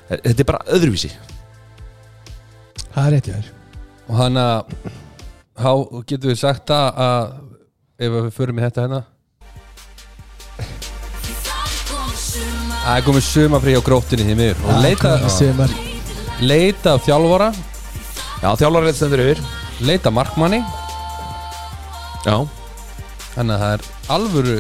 þetta 0.09 0.39
er 0.39 0.49
bara 0.49 0.65
öðruvísi. 0.79 1.13
Það 2.89 3.03
er 3.05 3.15
rétt 3.17 3.29
hjá 3.29 3.37
þér. 3.37 3.53
Og 4.09 4.17
hann 4.23 4.41
að 4.41 4.79
Há 5.59 5.73
getum 6.07 6.31
við 6.31 6.39
sagt 6.39 6.69
það 6.71 7.01
að 7.03 7.31
Ef 7.99 8.13
við 8.15 8.29
förum 8.37 8.61
í 8.61 8.63
þetta 8.63 8.85
hérna? 8.85 9.01
Það 12.79 12.95
er 12.95 13.05
komið 13.09 13.27
sumafrí 13.27 13.75
á 13.75 13.83
gróttinni 13.83 14.29
því 14.31 14.39
miður 14.39 14.65
Og 14.71 14.83
leita, 14.87 15.19
Semar 15.35 15.75
leita 16.41 16.95
af 16.97 17.05
þjálfara. 17.07 17.49
Já, 18.43 18.49
þjálfarið 18.61 18.95
stendur 18.99 19.23
yfir. 19.25 19.41
Leita 19.87 20.11
markmanni. 20.15 20.61
Já, 22.27 22.37
Þannig 23.39 23.55
að 23.55 23.61
það 23.63 23.73
er 23.77 23.83
alvöru 24.11 24.55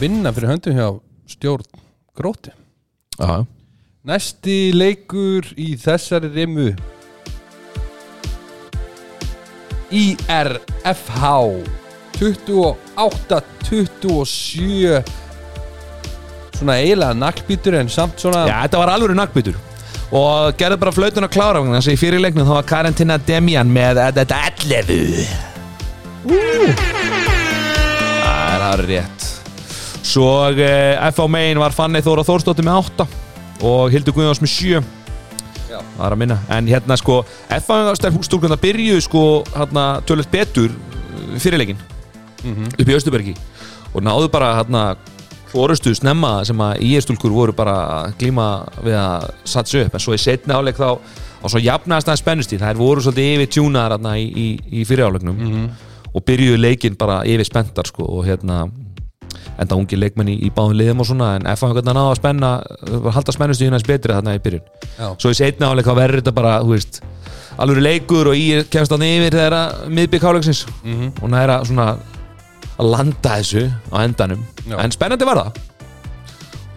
vinna 0.00 0.32
fyrir 0.34 0.50
höndum 0.50 0.74
hjá 0.74 0.88
stjórn 1.30 1.62
gróti 2.18 2.50
já, 3.20 3.46
Næsti 4.02 4.74
leikur 4.74 5.46
í 5.54 5.78
þessari 5.78 6.26
rimu. 6.34 6.74
IRFH 9.92 11.22
28-27 12.18 15.02
Svona 16.58 16.74
eiginlega 16.82 17.14
naglbítur 17.22 17.74
en 17.78 17.86
samt 17.92 18.16
svona 18.18 18.48
já, 18.50 18.56
þetta 18.64 18.78
var 18.82 18.90
alveg 18.96 19.14
nakkbytur 19.18 19.56
og 20.12 20.58
gerði 20.60 20.76
bara 20.82 20.92
flautun 20.92 21.24
að 21.26 21.32
klára 21.32 21.62
þannig 21.62 21.80
að 21.80 21.94
í 21.94 22.00
fyrir 22.00 22.20
leiknum 22.20 22.48
þá 22.48 22.54
var 22.58 22.66
Karantina 22.68 23.16
Demian 23.20 23.72
með 23.72 24.02
þetta 24.20 24.40
11 24.52 25.26
það 28.62 28.66
er 28.72 28.82
rétt. 28.90 29.28
Svo 30.02 30.26
eh, 30.50 30.98
FH 31.12 31.28
Main 31.30 31.60
var 31.62 31.74
Fanny 31.74 32.02
Þóra 32.04 32.24
Þórsdóttir 32.26 32.66
með 32.66 32.90
8 32.92 33.06
og 33.68 33.94
Hildur 33.94 34.14
Guðjóns 34.16 34.42
með 34.42 34.52
7 34.52 34.82
Já. 35.70 35.78
það 35.78 36.04
er 36.06 36.16
að 36.16 36.20
minna. 36.20 36.38
En 36.52 36.68
hérna 36.68 36.98
sko 37.00 37.22
FH 37.48 38.20
stúrkund 38.26 38.52
að 38.52 38.62
byrju 38.66 39.00
sko 39.04 39.24
hérna 39.54 39.86
tölvöld 40.08 40.30
betur 40.32 40.74
uh, 40.74 41.38
fyrirleikin 41.40 41.80
upp 42.42 42.88
í 42.90 42.96
Östubergi 42.96 43.36
og 43.92 44.02
náðu 44.02 44.28
bara 44.32 44.56
hérna 44.58 44.84
fórustu 45.52 45.92
snemma 45.94 46.32
sem 46.48 46.58
að 46.64 46.80
íestúlkur 46.88 47.32
voru 47.34 47.52
bara 47.56 47.76
að 47.98 48.14
glíma 48.20 48.46
við 48.82 48.96
að 48.98 49.30
satsa 49.44 49.84
upp. 49.84 49.94
En 49.98 50.00
svo 50.04 50.14
í 50.16 50.20
setni 50.22 50.54
áleik 50.56 50.78
þá 50.80 50.88
og 51.42 51.50
svo 51.50 51.60
jafnaðast 51.62 52.08
það 52.08 52.20
spennustíð 52.22 52.62
þær 52.66 52.78
voru 52.80 53.02
svolítið 53.04 53.32
yfir 53.36 53.50
tjúnaðar 53.56 53.96
hérna 53.96 54.12
í, 54.20 54.26
í, 54.28 54.46
í 54.80 54.84
fyriráleiknum 54.86 55.42
og 56.12 56.24
byrjuðu 56.28 56.60
leikinn 56.60 56.96
bara 57.00 57.22
yfir 57.26 57.44
spenntar 57.48 57.88
sko 57.88 58.04
og 58.04 58.26
hérna 58.28 58.66
enda 59.58 59.76
ungi 59.76 59.96
leikmenn 59.98 60.28
í, 60.32 60.36
í 60.46 60.50
báðum 60.54 60.76
liðum 60.78 61.00
og 61.02 61.08
svona 61.08 61.32
en 61.38 61.46
FH 61.50 61.72
hvernig 61.74 61.94
náðu 61.96 62.10
að 62.12 62.18
spenna 62.20 62.50
að 62.88 63.08
halda 63.16 63.34
spennustíðina 63.34 63.78
eins 63.78 63.86
betri 63.88 64.14
þarna 64.14 64.34
í 64.36 64.40
byrjun. 64.44 64.62
Já. 64.98 65.08
svo 65.20 65.32
í 65.32 65.36
setni 65.38 65.66
áleik 65.68 65.86
þá 65.88 65.94
verður 65.98 66.20
þetta 66.22 66.34
bara 66.36 66.54
þú 66.62 66.72
veist 66.76 67.00
alveg 67.60 67.82
leikur 67.84 68.30
og 68.32 68.38
í 68.38 68.46
kemst 68.72 68.92
hann 68.94 69.04
yfir 69.06 69.36
þegar 69.36 69.56
að 69.58 69.82
miðbygg 69.98 70.24
háleiksins 70.28 70.62
Mhm. 70.84 71.12
og 71.22 71.30
næra 71.32 71.58
svona 71.68 71.88
að 72.82 72.90
landa 72.92 73.36
þessu 73.38 73.64
á 73.90 73.96
endanum. 74.02 74.42
Já. 74.66 74.76
en 74.82 74.94
spennandi 74.94 75.26
var 75.28 75.40
það. 75.42 75.60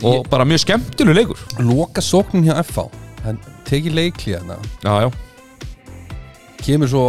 Og 0.05 0.13
Ég- 0.19 0.29
bara 0.29 0.45
mjög 0.45 0.63
skemmtileg 0.65 1.15
leikur. 1.15 1.39
Loka 1.59 2.01
sóknin 2.03 2.43
hjá 2.45 2.57
FH 2.63 2.89
Hann 3.25 3.39
tekið 3.65 3.93
leikli 3.97 4.33
hérna. 4.35 4.57
Já, 4.83 5.01
já. 5.05 5.09
Kemur 6.65 6.89
svo 6.91 7.05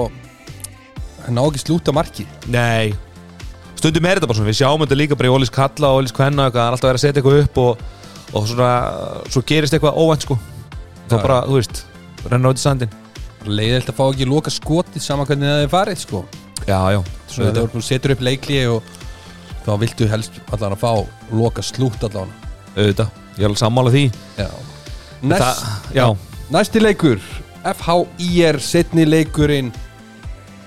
Hann 1.27 1.35
ná 1.37 1.43
ekki 1.49 1.59
slúta 1.65 1.93
marki. 1.93 2.25
Nei. 2.49 2.95
Stundum 3.77 4.07
er 4.07 4.17
þetta 4.21 4.29
bara 4.31 4.39
svona, 4.39 4.49
við 4.51 4.59
sjáum 4.61 4.83
þetta 4.85 4.97
líka 5.01 5.17
bara 5.19 5.29
í 5.29 5.33
Ólís 5.35 5.51
Kalla 5.53 5.89
og 5.93 5.99
Ólís 6.01 6.15
Kvenna, 6.15 6.47
það 6.55 6.63
er 6.63 6.77
alltaf 6.77 6.89
verið 6.89 7.01
að 7.01 7.03
setja 7.03 7.21
eitthvað 7.21 7.41
upp 7.43 7.59
og, 7.59 7.83
og 8.33 8.47
svona, 8.49 8.69
svo 9.35 9.43
gerist 9.51 9.75
eitthvað 9.77 9.99
óvænt 10.01 10.25
sko, 10.25 10.37
þá 11.11 11.17
Já, 11.17 11.23
bara, 11.27 11.41
þú 11.51 11.59
veist 11.59 11.83
renna 12.31 12.53
út 12.55 12.61
í 12.61 12.63
sandin 12.63 12.95
Leiðilt 13.47 13.91
að 13.93 13.99
fá 13.99 14.05
ekki 14.09 14.27
loka 14.31 14.51
skotið 14.55 15.05
Saman 15.05 15.29
hvernig 15.29 15.47
það 15.51 15.65
er 15.67 15.69
farið 15.75 16.01
sko. 16.03 16.23
Já, 16.67 16.79
já, 16.97 17.03
Svo 17.27 17.49
þetta 17.49 17.67
þú 17.73 17.83
setur 17.85 18.15
upp 18.15 18.25
leikli 18.25 18.63
og 18.71 18.97
Þá 19.67 19.73
viltu 19.83 20.07
helst 20.07 20.37
allan 20.55 20.77
að 20.77 20.83
fá 20.85 20.91
Loka 21.35 21.63
slút 21.65 22.05
allan. 22.07 22.31
Auðvitað, 22.77 23.09
ég 23.35 23.43
er 23.43 23.49
alveg 23.49 23.59
sammála 23.59 23.93
því. 23.95 24.05
Já. 24.39 24.51
Næst, 25.27 25.43
það, 25.43 25.89
já, 25.97 26.07
Næsti 26.55 26.83
leikur. 26.85 27.25
FHIR 27.67 28.61
setni 28.63 29.09
leikurinn. 29.09 29.73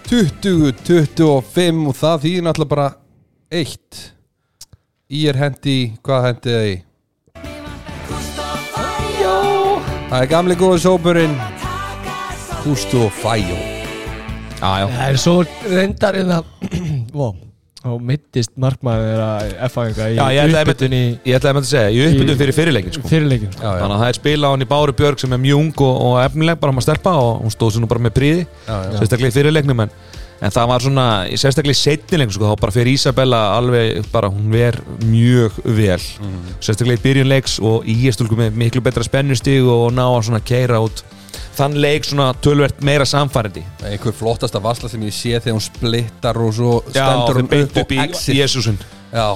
20-25 0.10 1.88
og 1.88 1.96
það 1.96 2.26
þýðir 2.26 2.46
náttúrulega 2.50 2.74
bara 2.74 2.90
eitt. 3.54 4.04
Er 5.10 5.40
hendi, 5.40 5.80
hvað 6.04 6.28
hendi 6.28 6.58
það 6.58 6.70
í? 6.74 6.78
Það 10.10 10.22
er 10.22 10.32
gamli 10.36 10.60
góða 10.60 10.84
sópurinn. 10.90 11.42
Hústu 12.66 13.06
og 13.08 13.14
Fæjó 13.24 13.69
Það 14.60 15.06
er 15.06 15.22
svo 15.22 15.38
reyndar 15.70 16.20
en 16.20 16.34
það 16.34 17.46
Og 17.88 18.02
mittist 18.04 18.52
markmaður 18.60 19.06
þeirra 19.08 19.68
F-fæðinga 19.70 20.08
í 20.12 20.16
Já, 20.18 20.24
ég 20.36 20.50
ætlaði 20.50 20.66
uppbytun 20.66 20.96
í 21.00 21.04
ætlaði 21.32 21.54
að 21.54 21.60
að 21.60 21.68
segja, 21.70 21.92
ég 21.96 22.10
uppbyttum 22.12 22.40
fyrir 22.42 22.56
fyrirleikin 22.58 22.96
sko. 22.98 23.04
fyrirleikin 23.08 23.54
Já, 23.54 23.62
já, 23.64 23.76
Þannig 23.80 23.94
að 23.96 24.02
það 24.02 24.10
er 24.10 24.18
spila 24.18 24.50
á 24.50 24.52
hann 24.52 24.66
í 24.66 24.68
Báru 24.68 24.96
Björg 25.00 25.22
sem 25.22 25.36
er 25.38 25.40
mjung 25.40 25.84
og, 25.86 25.94
og 26.10 26.16
efnileg, 26.26 26.60
bara 26.60 26.76
maður 26.76 26.88
stelpa 26.90 27.14
og 27.22 27.30
hún 27.46 27.54
stóð 27.56 27.72
sér 27.78 27.86
nú 27.86 27.90
bara 27.94 28.04
með 28.04 28.18
príði 28.18 28.42
já, 28.44 28.74
já. 28.76 28.98
sérstaklega 29.00 29.32
í 29.32 29.36
fyrirleiknum 29.38 29.84
en, 29.86 29.94
en 30.44 30.56
það 30.58 30.68
var 30.74 30.84
svona, 30.84 31.06
sérstaklega 31.46 31.78
í 31.78 31.80
setnileiknum 31.86 32.36
sko, 32.36 32.50
þá 32.52 32.66
bara 32.66 32.76
fyrir 32.76 33.00
Isabella 33.00 33.40
alveg 33.56 34.12
bara 34.12 34.32
hún 34.34 34.52
ver 34.52 34.82
mjög 35.06 35.62
vel. 35.80 36.02
Sérstaklega 36.60 37.00
í 37.00 37.06
byrjunleiks 37.08 37.56
og 37.64 37.88
í 37.88 37.96
ég 38.10 38.18
stúlku 38.18 38.36
með 38.36 38.60
miklu 38.60 38.84
betra 38.84 39.08
spennustig 39.08 39.64
og 39.64 39.88
ná 39.96 40.04
að 40.04 40.26
svona 40.28 40.44
keira 40.44 40.84
út 40.84 41.06
þann 41.60 41.80
leik 41.84 42.08
svona 42.08 42.30
tölvert 42.44 42.80
meira 42.86 43.08
samfærandi 43.10 43.66
Einhver 43.90 44.16
flottasta 44.16 44.62
vassla 44.64 44.92
sem 44.92 45.04
ég 45.08 45.16
sé 45.16 45.36
þegar 45.38 45.58
hún 45.58 45.66
splittar 45.66 46.40
og 46.40 46.54
svo 46.56 46.78
stendur 46.90 47.42
hún 47.42 47.52
beint 47.52 47.78
upp 47.84 47.94
og 47.98 48.04
exit. 48.08 48.36
Jésúsin 48.40 48.80
Já, 49.10 49.34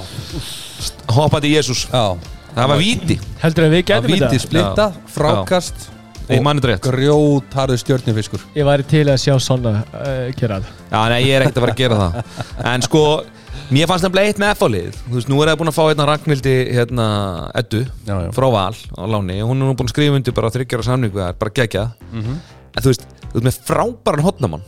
hoppandi 1.10 1.50
í 1.50 1.56
Jésús, 1.56 1.88
já. 1.90 2.14
Það 2.54 2.68
var 2.70 2.78
víti. 2.78 3.16
Heldur 3.42 3.64
að 3.66 3.72
við 3.72 3.80
víti 4.06 4.20
þetta? 4.22 4.42
splitta, 4.44 4.84
frákast 5.10 5.88
Ég 6.30 6.40
manni 6.40 6.62
þetta 6.62 6.70
rétt. 6.70 6.86
grjót 6.86 7.56
harðu 7.58 7.76
stjörnufiskur. 7.82 8.44
Ég 8.56 8.64
væri 8.64 8.86
til 8.88 9.02
að 9.12 9.18
sjá 9.20 9.34
svona 9.42 9.72
uh, 9.82 10.30
gera 10.38 10.60
það. 10.62 10.70
Já, 10.88 11.00
nei, 11.12 11.18
ég 11.26 11.34
er 11.36 11.44
ekkert 11.44 11.58
að 11.58 11.66
fara 11.66 11.74
að 11.74 11.82
gera 11.82 11.98
það. 12.00 12.38
En 12.70 12.86
sko, 12.86 13.02
mér 13.74 13.88
fannst 13.90 14.04
það 14.06 14.20
eitt 14.24 14.40
með 14.42 14.54
F-álið 14.58 14.98
Þú 15.08 15.14
veist, 15.18 15.28
nú 15.32 15.40
er 15.42 15.50
það 15.52 15.58
búin 15.62 15.72
að 15.72 15.76
fá 15.78 15.82
hérna 15.88 16.06
Ragnhildi 16.10 16.54
hérna, 16.76 17.06
Eddu 17.62 17.82
Já, 18.06 18.14
já. 18.26 18.30
frá 18.36 18.48
Val 18.52 18.74
á 18.74 19.02
láni 19.14 19.40
og 19.42 19.50
hún 19.52 19.62
er 19.62 19.70
nú 19.70 19.74
búin 19.78 19.88
að 19.90 19.94
skrifa 19.96 20.18
undir 20.20 20.36
bara 20.36 20.50
þryggjara 20.54 20.86
samningu 20.90 21.20
það 21.22 21.28
er 21.32 21.38
bara 21.44 21.56
gegja 21.60 21.84
Mhm. 22.12 22.38
En 22.74 22.82
þú 22.82 22.90
veist, 22.90 23.04
þú 23.30 23.38
veist 23.40 23.46
með 23.50 23.60
frábæran 23.68 24.24
hotnamann 24.26 24.62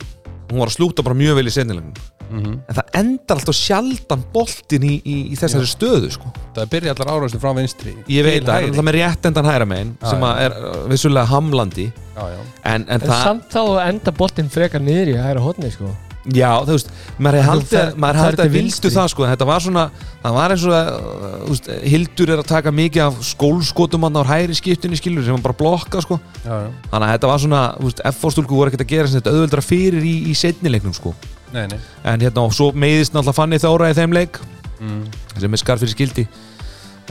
Hún 0.47 0.61
var 0.63 0.69
að 0.71 0.77
slúta 0.79 1.03
bara 1.03 1.17
mjög 1.19 1.35
vel 1.41 1.47
í 1.51 1.55
sennilegum 1.55 1.95
Mhm. 2.27 2.55
En 2.69 2.75
það 2.75 2.89
endar 2.99 3.37
alltaf 3.39 3.55
sjaldan 3.55 4.23
boltin 4.35 4.83
í, 4.83 4.97
í, 5.07 5.17
í 5.31 5.37
þessari 5.39 5.69
stöðu 5.71 6.09
sko. 6.11 6.33
Það 6.57 6.65
byrja 6.73 6.95
allar 6.97 7.11
áraðsum 7.15 7.39
frá 7.39 7.53
vinstri 7.55 7.93
Ég 8.11 8.25
veit 8.27 8.41
Til 8.43 8.49
það, 8.51 8.57
hægri. 8.65 8.73
það 8.75 8.81
er 8.83 8.87
með 8.89 8.97
réttendan 8.97 9.47
hæra 9.47 9.67
megin 9.71 9.93
sem 10.03 10.19
já. 10.19 10.27
að 10.27 10.41
er 10.43 10.57
uh, 10.59 10.89
vissulega 10.91 11.27
hamlandi 11.31 11.85
Já, 12.17 12.25
já 12.35 12.41
En, 12.65 12.83
en 12.83 12.85
En 12.89 13.01
það, 13.01 13.23
samt 13.23 13.47
þá 13.55 13.63
enda 13.87 14.11
boltinn 14.19 14.51
frekar 14.51 14.83
niður 14.83 15.13
í 15.13 15.17
hæra 15.23 15.39
hotni 15.45 15.71
sko 15.71 15.93
Já, 16.35 16.49
þú 16.67 16.75
veist, 16.75 16.89
maður 17.23 17.37
hefði 17.39 17.47
haldið, 17.47 17.69
fer- 17.71 17.99
maður 18.03 18.17
fer 18.19 18.25
haldið 18.27 18.43
að 18.43 18.55
vildu 18.57 18.91
það 18.91 19.09
sko, 19.13 19.27
þetta 19.31 19.47
var 19.47 19.63
svona, 19.63 19.85
það 20.25 20.33
var 20.37 20.55
eins 20.55 20.65
og 20.67 20.73
að, 20.75 20.89
uh, 20.97 21.37
þú 21.45 21.51
veist, 21.53 21.69
Hildur 21.93 22.33
er 22.35 22.43
að 22.43 22.49
taka 22.51 22.73
mikið 22.75 23.03
af 23.05 23.21
skólskotum 23.29 24.07
hann 24.09 24.19
á 24.19 24.23
hæri 24.27 24.57
skiptinni 24.59 24.99
skilur 24.99 25.23
sem 25.23 25.37
hann 25.37 25.45
bara 25.45 25.55
blokka 25.61 26.03
sko, 26.03 26.19
Já, 26.43 26.51
já. 26.51 26.67
Þannig 26.91 27.07
að 27.07 27.15
þetta 27.15 27.31
var 27.31 27.43
svona, 27.45 27.63
þú 27.79 27.87
veist, 27.87 28.03
F-fórstúlku 28.11 28.59
voru 28.59 28.73
ekkert 28.73 28.83
að 28.89 28.91
gera 28.97 29.13
þetta 29.15 29.37
auðveldra 29.37 29.65
fyrir 29.69 30.03
í, 30.03 30.17
í 30.27 30.35
setnileiknum 30.35 30.97
sko, 30.99 31.15
Nei, 31.55 31.63
nei. 31.71 31.79
En 32.03 32.27
hérna 32.27 32.43
og 32.43 32.53
svo 32.59 32.73
meiðist 32.75 33.15
náttúrulega 33.15 33.39
Fanny 33.39 33.63
Þóra 33.63 33.93
í 33.93 33.97
þeim 33.97 34.19
leik 34.19 34.43
mm. 34.83 35.01
sem 35.39 35.55
er 35.55 35.63
skarf 35.63 35.85
fyrir 35.85 35.95
skildi, 35.95 36.27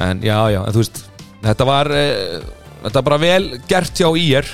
en 0.03 0.19
já, 0.27 0.38
já, 0.51 0.60
en 0.60 0.75
þú 0.75 0.84
veist, 0.84 1.05
þetta 1.48 1.72
var, 1.72 1.93
e, 1.95 2.05
þetta 2.84 3.00
var 3.00 3.07
bara 3.13 3.24
vel 3.24 3.43
gert 3.72 3.95
hjá 3.95 4.12
ég 4.19 4.51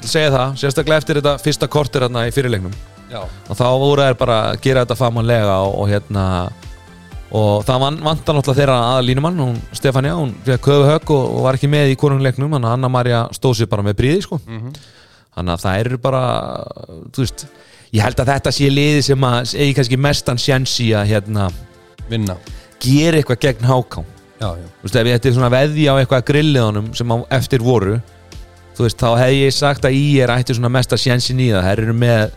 vil 0.00 0.10
segja 0.10 0.34
það, 0.34 0.54
sérstaklega 0.64 1.04
eftir 1.04 1.20
þetta 1.20 1.38
fyrsta 1.44 1.70
kortir 1.70 2.08
hérna 2.08 2.26
í 2.26 2.34
fyrirleiknum 2.34 2.74
Já, 3.10 3.20
og 3.26 3.58
þá 3.58 3.64
voru 3.82 4.04
þær 4.06 4.18
bara 4.20 4.36
að 4.50 4.60
gera 4.64 4.84
þetta 4.84 4.96
famanlega 4.98 5.54
og, 5.66 5.72
og 5.82 5.88
hérna 5.90 6.24
og 7.30 7.64
það 7.66 7.82
van, 7.84 7.96
vantar 8.06 8.36
náttúrulega 8.36 8.58
þeirra 8.60 8.76
aða 8.90 9.02
línumann 9.06 9.42
hún 9.42 9.58
Stefania, 9.74 10.16
hún 10.18 10.32
fekk 10.46 10.64
köfu 10.66 10.86
högg 10.88 11.12
og, 11.14 11.24
og 11.36 11.44
var 11.46 11.58
ekki 11.58 11.70
með 11.70 11.92
í 11.92 11.98
konungleiknum, 11.98 12.54
þannig 12.56 12.70
að 12.70 12.76
Anna-Maria 12.78 13.24
stóð 13.34 13.60
sér 13.60 13.70
bara 13.70 13.86
með 13.86 13.98
bríði 14.02 14.22
sko. 14.26 14.40
Mhm. 14.46 14.72
þannig 15.30 15.54
að 15.54 15.64
það 15.64 15.80
eru 15.84 15.98
bara 16.02 16.22
þú 17.14 17.22
veist, 17.22 17.44
ég 17.94 18.02
held 18.02 18.22
að 18.22 18.32
þetta 18.32 18.52
sé 18.54 18.70
liði 18.70 19.02
sem 19.06 19.26
að 19.28 19.52
eigi 19.54 19.76
kannski 19.78 19.98
mestan 20.06 20.40
sjens 20.42 20.72
í 20.82 20.88
að 20.98 21.12
hérna, 21.12 21.50
vinna. 22.10 22.34
gera 22.82 23.20
eitthvað 23.20 23.42
gegn 23.46 23.68
háká. 23.68 24.02
Þú 24.40 24.86
veist, 24.86 24.96
ef 24.96 25.06
ég 25.06 25.18
ætti 25.18 25.34
svona 25.36 25.52
veði 25.52 25.86
á 25.86 25.94
eitthvað 26.00 26.26
grilliðunum 26.30 26.90
sem 26.96 27.14
á, 27.14 27.16
eftir 27.36 27.62
voru 27.62 28.00
þú 28.80 28.86
veist, 28.86 29.00
þá 29.00 29.10
hefði 29.20 29.40
ég 29.44 29.54
sagt 29.54 29.84
að 29.84 29.96
í 29.98 30.04
er 30.24 30.32
ætti 30.32 30.56
svona 30.56 30.72
mesta 30.72 30.96
sjensin 30.98 31.40
í 31.42 31.50
það, 31.52 31.66
þær 31.68 31.82
eru 31.84 31.96
með 32.00 32.30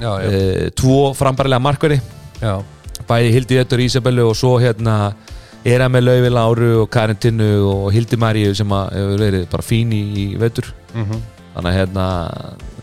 Já, 0.00 0.10
já, 0.24 0.28
uh, 0.28 0.70
tvo 0.80 1.00
frambarilega 1.16 1.62
markveri 1.62 2.00
bæði 3.08 3.34
Hildi 3.34 3.58
Öttur 3.60 3.82
Ísabellu 3.84 4.30
og 4.30 4.38
svo 4.38 4.54
hérna 4.62 5.12
er 5.66 5.82
að 5.84 5.92
með 5.92 6.06
Lauvi 6.06 6.30
Láru 6.32 6.70
og 6.82 6.88
Karin 6.92 7.18
Tinnu 7.20 7.50
og 7.68 7.90
Hildi 7.92 8.16
Maríu 8.20 8.54
sem 8.56 8.70
hefur 8.70 9.20
verið 9.20 9.44
bara 9.52 9.66
fín 9.66 9.92
í, 9.92 10.00
í 10.22 10.26
vetur. 10.40 10.72
Mm 10.94 11.20
þannig 11.50 11.72
að 11.72 11.78
hérna 11.80 12.04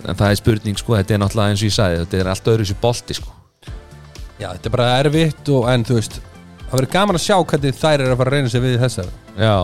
en 0.03 0.17
það 0.19 0.29
er 0.29 0.39
spurning 0.41 0.79
sko, 0.79 0.95
þetta 0.97 1.13
er 1.15 1.21
náttúrulega 1.21 1.53
eins 1.53 1.62
og 1.62 1.69
ég 1.69 1.75
sagði 1.77 2.00
þetta 2.01 2.17
er 2.19 2.29
allt 2.33 2.50
öðru 2.51 2.65
sér 2.67 2.79
bolti 2.81 3.15
sko. 3.15 3.29
Já, 4.38 4.50
þetta 4.50 4.67
er 4.67 4.74
bara 4.74 4.88
erfitt 5.00 5.51
og 5.55 5.69
en 5.71 5.86
þú 5.88 5.97
veist 6.01 6.17
Það 6.67 6.74
verður 6.75 6.91
gaman 6.91 7.15
að 7.15 7.24
sjá 7.24 7.36
hvernig 7.47 7.75
þær 7.79 8.01
eru 8.03 8.12
að 8.12 8.17
fara 8.19 8.27
að 8.27 8.33
reyna 8.36 8.50
sig 8.51 8.63
við 8.65 8.74
þessar. 8.81 9.12
Já, 9.39 9.55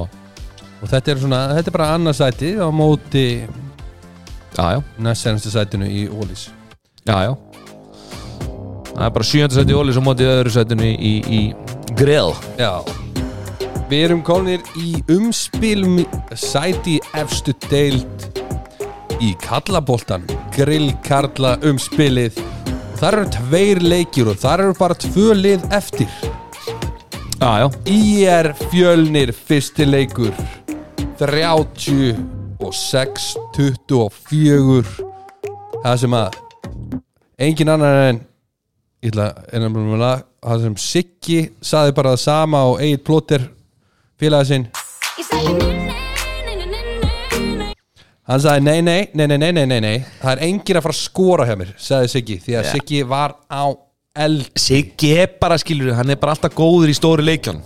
Og 0.84 0.90
þetta 0.92 1.12
er 1.12 1.20
svona, 1.20 1.40
þetta 1.58 1.70
er 1.70 1.76
bara 1.76 1.92
annarsæti 1.98 2.50
á 2.60 2.68
móti 2.72 3.26
næst 5.04 5.28
senstu 5.28 5.52
sætinu 5.52 5.88
í 5.88 6.06
Ólís 6.12 6.50
já, 7.08 7.24
já. 7.24 7.36
Það 8.94 9.06
er 9.06 9.14
bara 9.16 9.26
sjöndasætti 9.26 9.74
Ólis 9.76 9.98
og 9.98 10.04
mótið 10.06 10.28
öðru 10.30 10.52
sættinu 10.54 10.86
í, 10.86 10.94
í, 10.94 11.14
í 11.26 11.54
grill. 11.98 12.34
Já. 12.60 12.74
Við 13.90 14.04
erum 14.06 14.22
kominir 14.26 14.62
í 14.80 15.04
umspil 15.12 16.06
sæti 16.38 16.92
í 16.98 17.02
efstu 17.20 17.54
deild 17.70 18.20
í 19.22 19.36
kallaboltan 19.44 20.24
grill 20.56 20.94
karla 21.06 21.58
umspilið. 21.66 22.34
Og 22.94 22.98
það 23.02 23.10
eru 23.10 23.26
tveir 23.38 23.80
leikjur 23.84 24.28
og 24.34 24.38
það 24.40 24.54
eru 24.68 24.74
bara 24.80 24.96
tvö 25.04 25.28
lið 25.40 25.62
eftir. 25.76 26.12
Já, 27.42 27.52
já, 27.60 27.68
IR 27.92 28.48
Fjölnir 28.70 29.30
fyrsti 29.36 29.86
leikur. 29.90 30.34
36 31.20 32.16
24 33.58 34.84
það 35.84 35.96
sem 36.00 36.14
að 36.16 36.30
engin 37.50 37.70
annar 37.74 38.00
en 38.10 38.22
það 40.44 40.64
sem 40.66 40.76
Siggi 40.80 41.40
saði 41.64 41.94
bara 41.96 42.14
það 42.16 42.24
sama 42.24 42.64
og 42.72 42.82
Egil 42.84 43.02
Plóter 43.06 43.46
félagið 44.20 44.50
sinn 44.52 44.66
Ég 45.20 45.28
segi 45.28 45.54
nei, 45.54 45.76
nei, 46.48 46.56
nei, 46.58 46.68
nei, 46.72 46.82
nei, 47.04 47.56
nei 47.60 47.72
hann 48.30 48.44
sagði 48.44 48.66
nei, 48.66 48.82
nei, 48.82 49.00
nei, 49.14 49.28
nei, 49.28 49.38
nei, 49.38 49.52
nei, 49.52 49.66
nei, 49.70 49.80
nei 49.84 49.96
það 50.22 50.32
er 50.34 50.44
engin 50.48 50.80
að 50.80 50.86
fara 50.88 50.96
að 50.98 51.02
skora 51.04 51.48
hjá 51.50 51.56
mér 51.60 51.74
sagði 51.78 52.12
Siggi, 52.16 52.40
því 52.46 52.58
að 52.60 52.64
Ja. 52.68 52.74
Siggi 52.76 53.04
var 53.08 53.36
á 53.52 53.64
eld 54.24 54.52
Siggi 54.60 55.14
er 55.24 55.32
bara 55.42 55.58
skilur 55.62 55.96
hann 55.98 56.14
er 56.14 56.20
bara 56.22 56.36
alltaf 56.36 56.56
góður 56.58 56.92
í 56.92 56.98
stóri 56.98 57.26
leikjan 57.26 57.62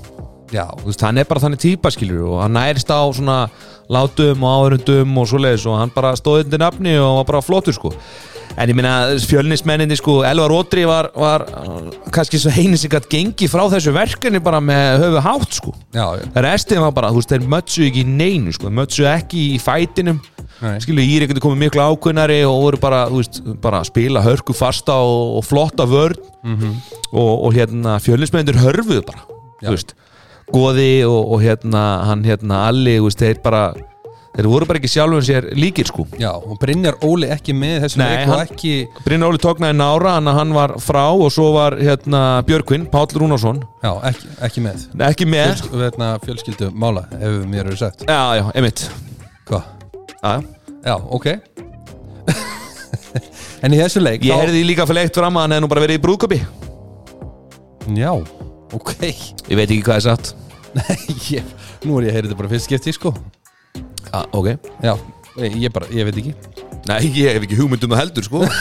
já, 0.53 0.65
Þú 0.79 0.85
veist, 0.89 1.03
hann 1.03 1.17
er 1.19 1.27
bara 1.27 1.43
þannig 1.43 1.59
típa 1.63 1.91
skilur 1.91 2.23
og 2.31 2.41
hann 2.43 2.55
nærist 2.55 2.89
á 2.89 3.03
svona 3.11 3.49
látum 3.91 4.43
og 4.43 4.53
áhörundum 4.55 5.17
og 5.21 5.27
svoleiðis 5.29 5.67
og 5.67 5.77
hann 5.79 5.93
bara 5.95 6.15
stóði 6.19 6.45
undir 6.47 6.61
nafni 6.63 6.97
og 6.99 7.21
var 7.21 7.29
bara 7.33 7.45
flottur 7.45 7.75
sko 7.75 7.93
en 8.55 8.71
ég 8.71 8.77
meina 8.77 8.93
fjölnismenninni 9.27 9.97
sko 9.99 10.21
Elvar 10.27 10.53
Ódri 10.55 10.85
var, 10.87 11.09
var 11.17 11.45
kannski 12.15 12.39
svo 12.41 12.53
heini 12.53 12.79
sem 12.79 12.91
gætt 12.93 13.09
gengi 13.11 13.49
frá 13.51 13.65
þessu 13.73 13.93
verkefni 13.95 14.41
bara 14.43 14.61
með 14.63 15.03
höfu 15.03 15.23
hátt 15.25 15.59
sko. 15.59 15.73
Já, 15.95 16.05
Restið 16.47 16.81
var 16.85 16.95
bara, 16.95 17.11
þú 17.13 17.21
veist, 17.21 17.33
þeir 17.35 17.47
mötsu 17.53 17.85
ekki 17.89 18.05
í 18.05 18.09
neinu 18.23 18.55
sko, 18.55 18.71
mötsu 18.73 19.07
ekki 19.09 19.43
í 19.55 19.61
fætinum. 19.61 20.21
Nei. 20.57 20.79
skilu, 20.81 21.03
er 21.05 21.27
ekkert 21.27 21.43
komið 21.43 21.67
miklu 21.67 21.83
ákveðnari 21.85 22.39
og 22.47 22.63
voru 22.63 22.79
bara, 22.81 23.03
þú 23.11 23.19
veist, 23.21 23.41
bara 23.61 23.83
að 23.83 23.91
spila 23.91 24.23
hörku 24.25 24.55
fasta 24.57 24.95
og, 25.05 25.35
og 25.37 25.45
flotta 25.45 25.85
vörn. 25.85 26.17
Og, 27.11 27.33
og 27.45 27.51
hérna 27.53 27.97
fjölnismennir 28.01 28.57
hörfuðu 28.63 29.03
bara, 29.05 29.21
Já. 29.61 29.67
þú 29.67 29.75
veist. 29.75 29.93
Góði 30.47 30.91
og, 31.05 31.33
og 31.35 31.43
hérna 31.43 31.83
hann 32.07 32.23
hérna 32.25 32.63
Alli, 32.71 32.97
þú 32.97 33.09
veist, 33.09 33.21
þeir 33.21 33.41
bara 33.43 33.61
þeir 34.37 34.47
voru 34.51 34.67
bara 34.69 34.79
ekki 34.79 34.91
sjálfum 34.93 35.23
sér 35.25 35.47
líkir 35.57 35.89
sko. 35.89 36.05
Já, 36.21 36.29
og 36.37 36.59
Brynjar 36.61 36.97
Óli 37.07 37.27
ekki 37.33 37.55
með 37.57 37.87
þessu 37.87 37.97
Nei, 38.01 38.07
leik 38.13 38.27
og 38.27 38.33
hann- 38.35 38.47
ekki 38.47 38.73
Brynja 39.05 39.27
Óli 39.31 39.41
tóknaði 39.41 39.77
nára, 39.79 40.13
hann, 40.17 40.27
hann 40.37 40.53
var 40.53 40.75
frá 40.83 41.03
og 41.11 41.31
svo 41.33 41.49
var 41.57 41.75
hérna 41.81 42.21
Björkvinn, 42.47 42.85
Páll 42.93 43.07
Rúnarsson. 43.17 43.63
Já, 43.83 43.91
ekki, 44.11 44.27
ekki 44.47 44.61
með. 44.67 44.85
Ekki 45.09 45.25
með, 45.25 45.49
Fjölsk, 45.55 45.71
veitna, 45.81 46.11
fjölskyldu 46.23 46.69
mála 46.77 47.07
hefur 47.17 47.45
mér 47.49 47.65
verið 47.71 47.81
sagt. 47.81 48.05
Já, 48.07 48.21
já, 48.39 48.45
einmitt. 48.53 48.85
Hvað? 49.49 49.63
já, 50.21 50.31
já. 50.37 50.41
Já, 50.85 50.95
ok. 51.11 51.27
En 53.65 53.73
í 53.73 53.77
þessu 53.81 53.99
leik 54.03 54.21
Ég 54.21 54.29
þá- 54.35 54.43
heyrði 54.45 54.59
líka 54.69 54.85
fyrir 54.85 55.07
eitt 55.07 55.15
fram 55.17 55.33
að 55.33 55.41
hann 55.47 55.51
hefði 55.55 55.63
nú 55.65 55.69
bara 55.71 55.81
verið 55.81 55.97
í 55.97 56.01
brúðköpi 56.03 56.37
Já, 57.97 58.11
ok. 58.77 58.91
Ég 59.49 59.55
veit 59.57 59.71
ekki 59.71 59.81
hvað 59.87 59.97
ég 59.97 60.05
satt. 60.05 60.29
Nei, 60.77 60.97
ég, 61.33 61.43
Nú 61.87 61.97
er 61.97 62.05
ég 62.05 62.11
að 62.11 62.17
heyra 62.17 62.27
þetta 62.27 62.37
bara 62.37 62.51
fyrst 62.51 62.67
skipti 62.69 62.93
sko 62.93 63.13
ah, 64.13 64.25
Ok. 64.31 64.53
Já, 64.83 64.93
ég, 65.37 65.71
bara, 65.73 65.89
ég 65.93 66.07
veit 66.07 66.21
ekki. 66.21 66.33
Nei, 66.87 67.01
ég 67.11 67.35
hef 67.35 67.43
ekki 67.47 67.57
hugmynd 67.59 67.83
um 67.83 67.95
það 67.95 68.03
heldur 68.05 68.27
sko. 68.27 68.45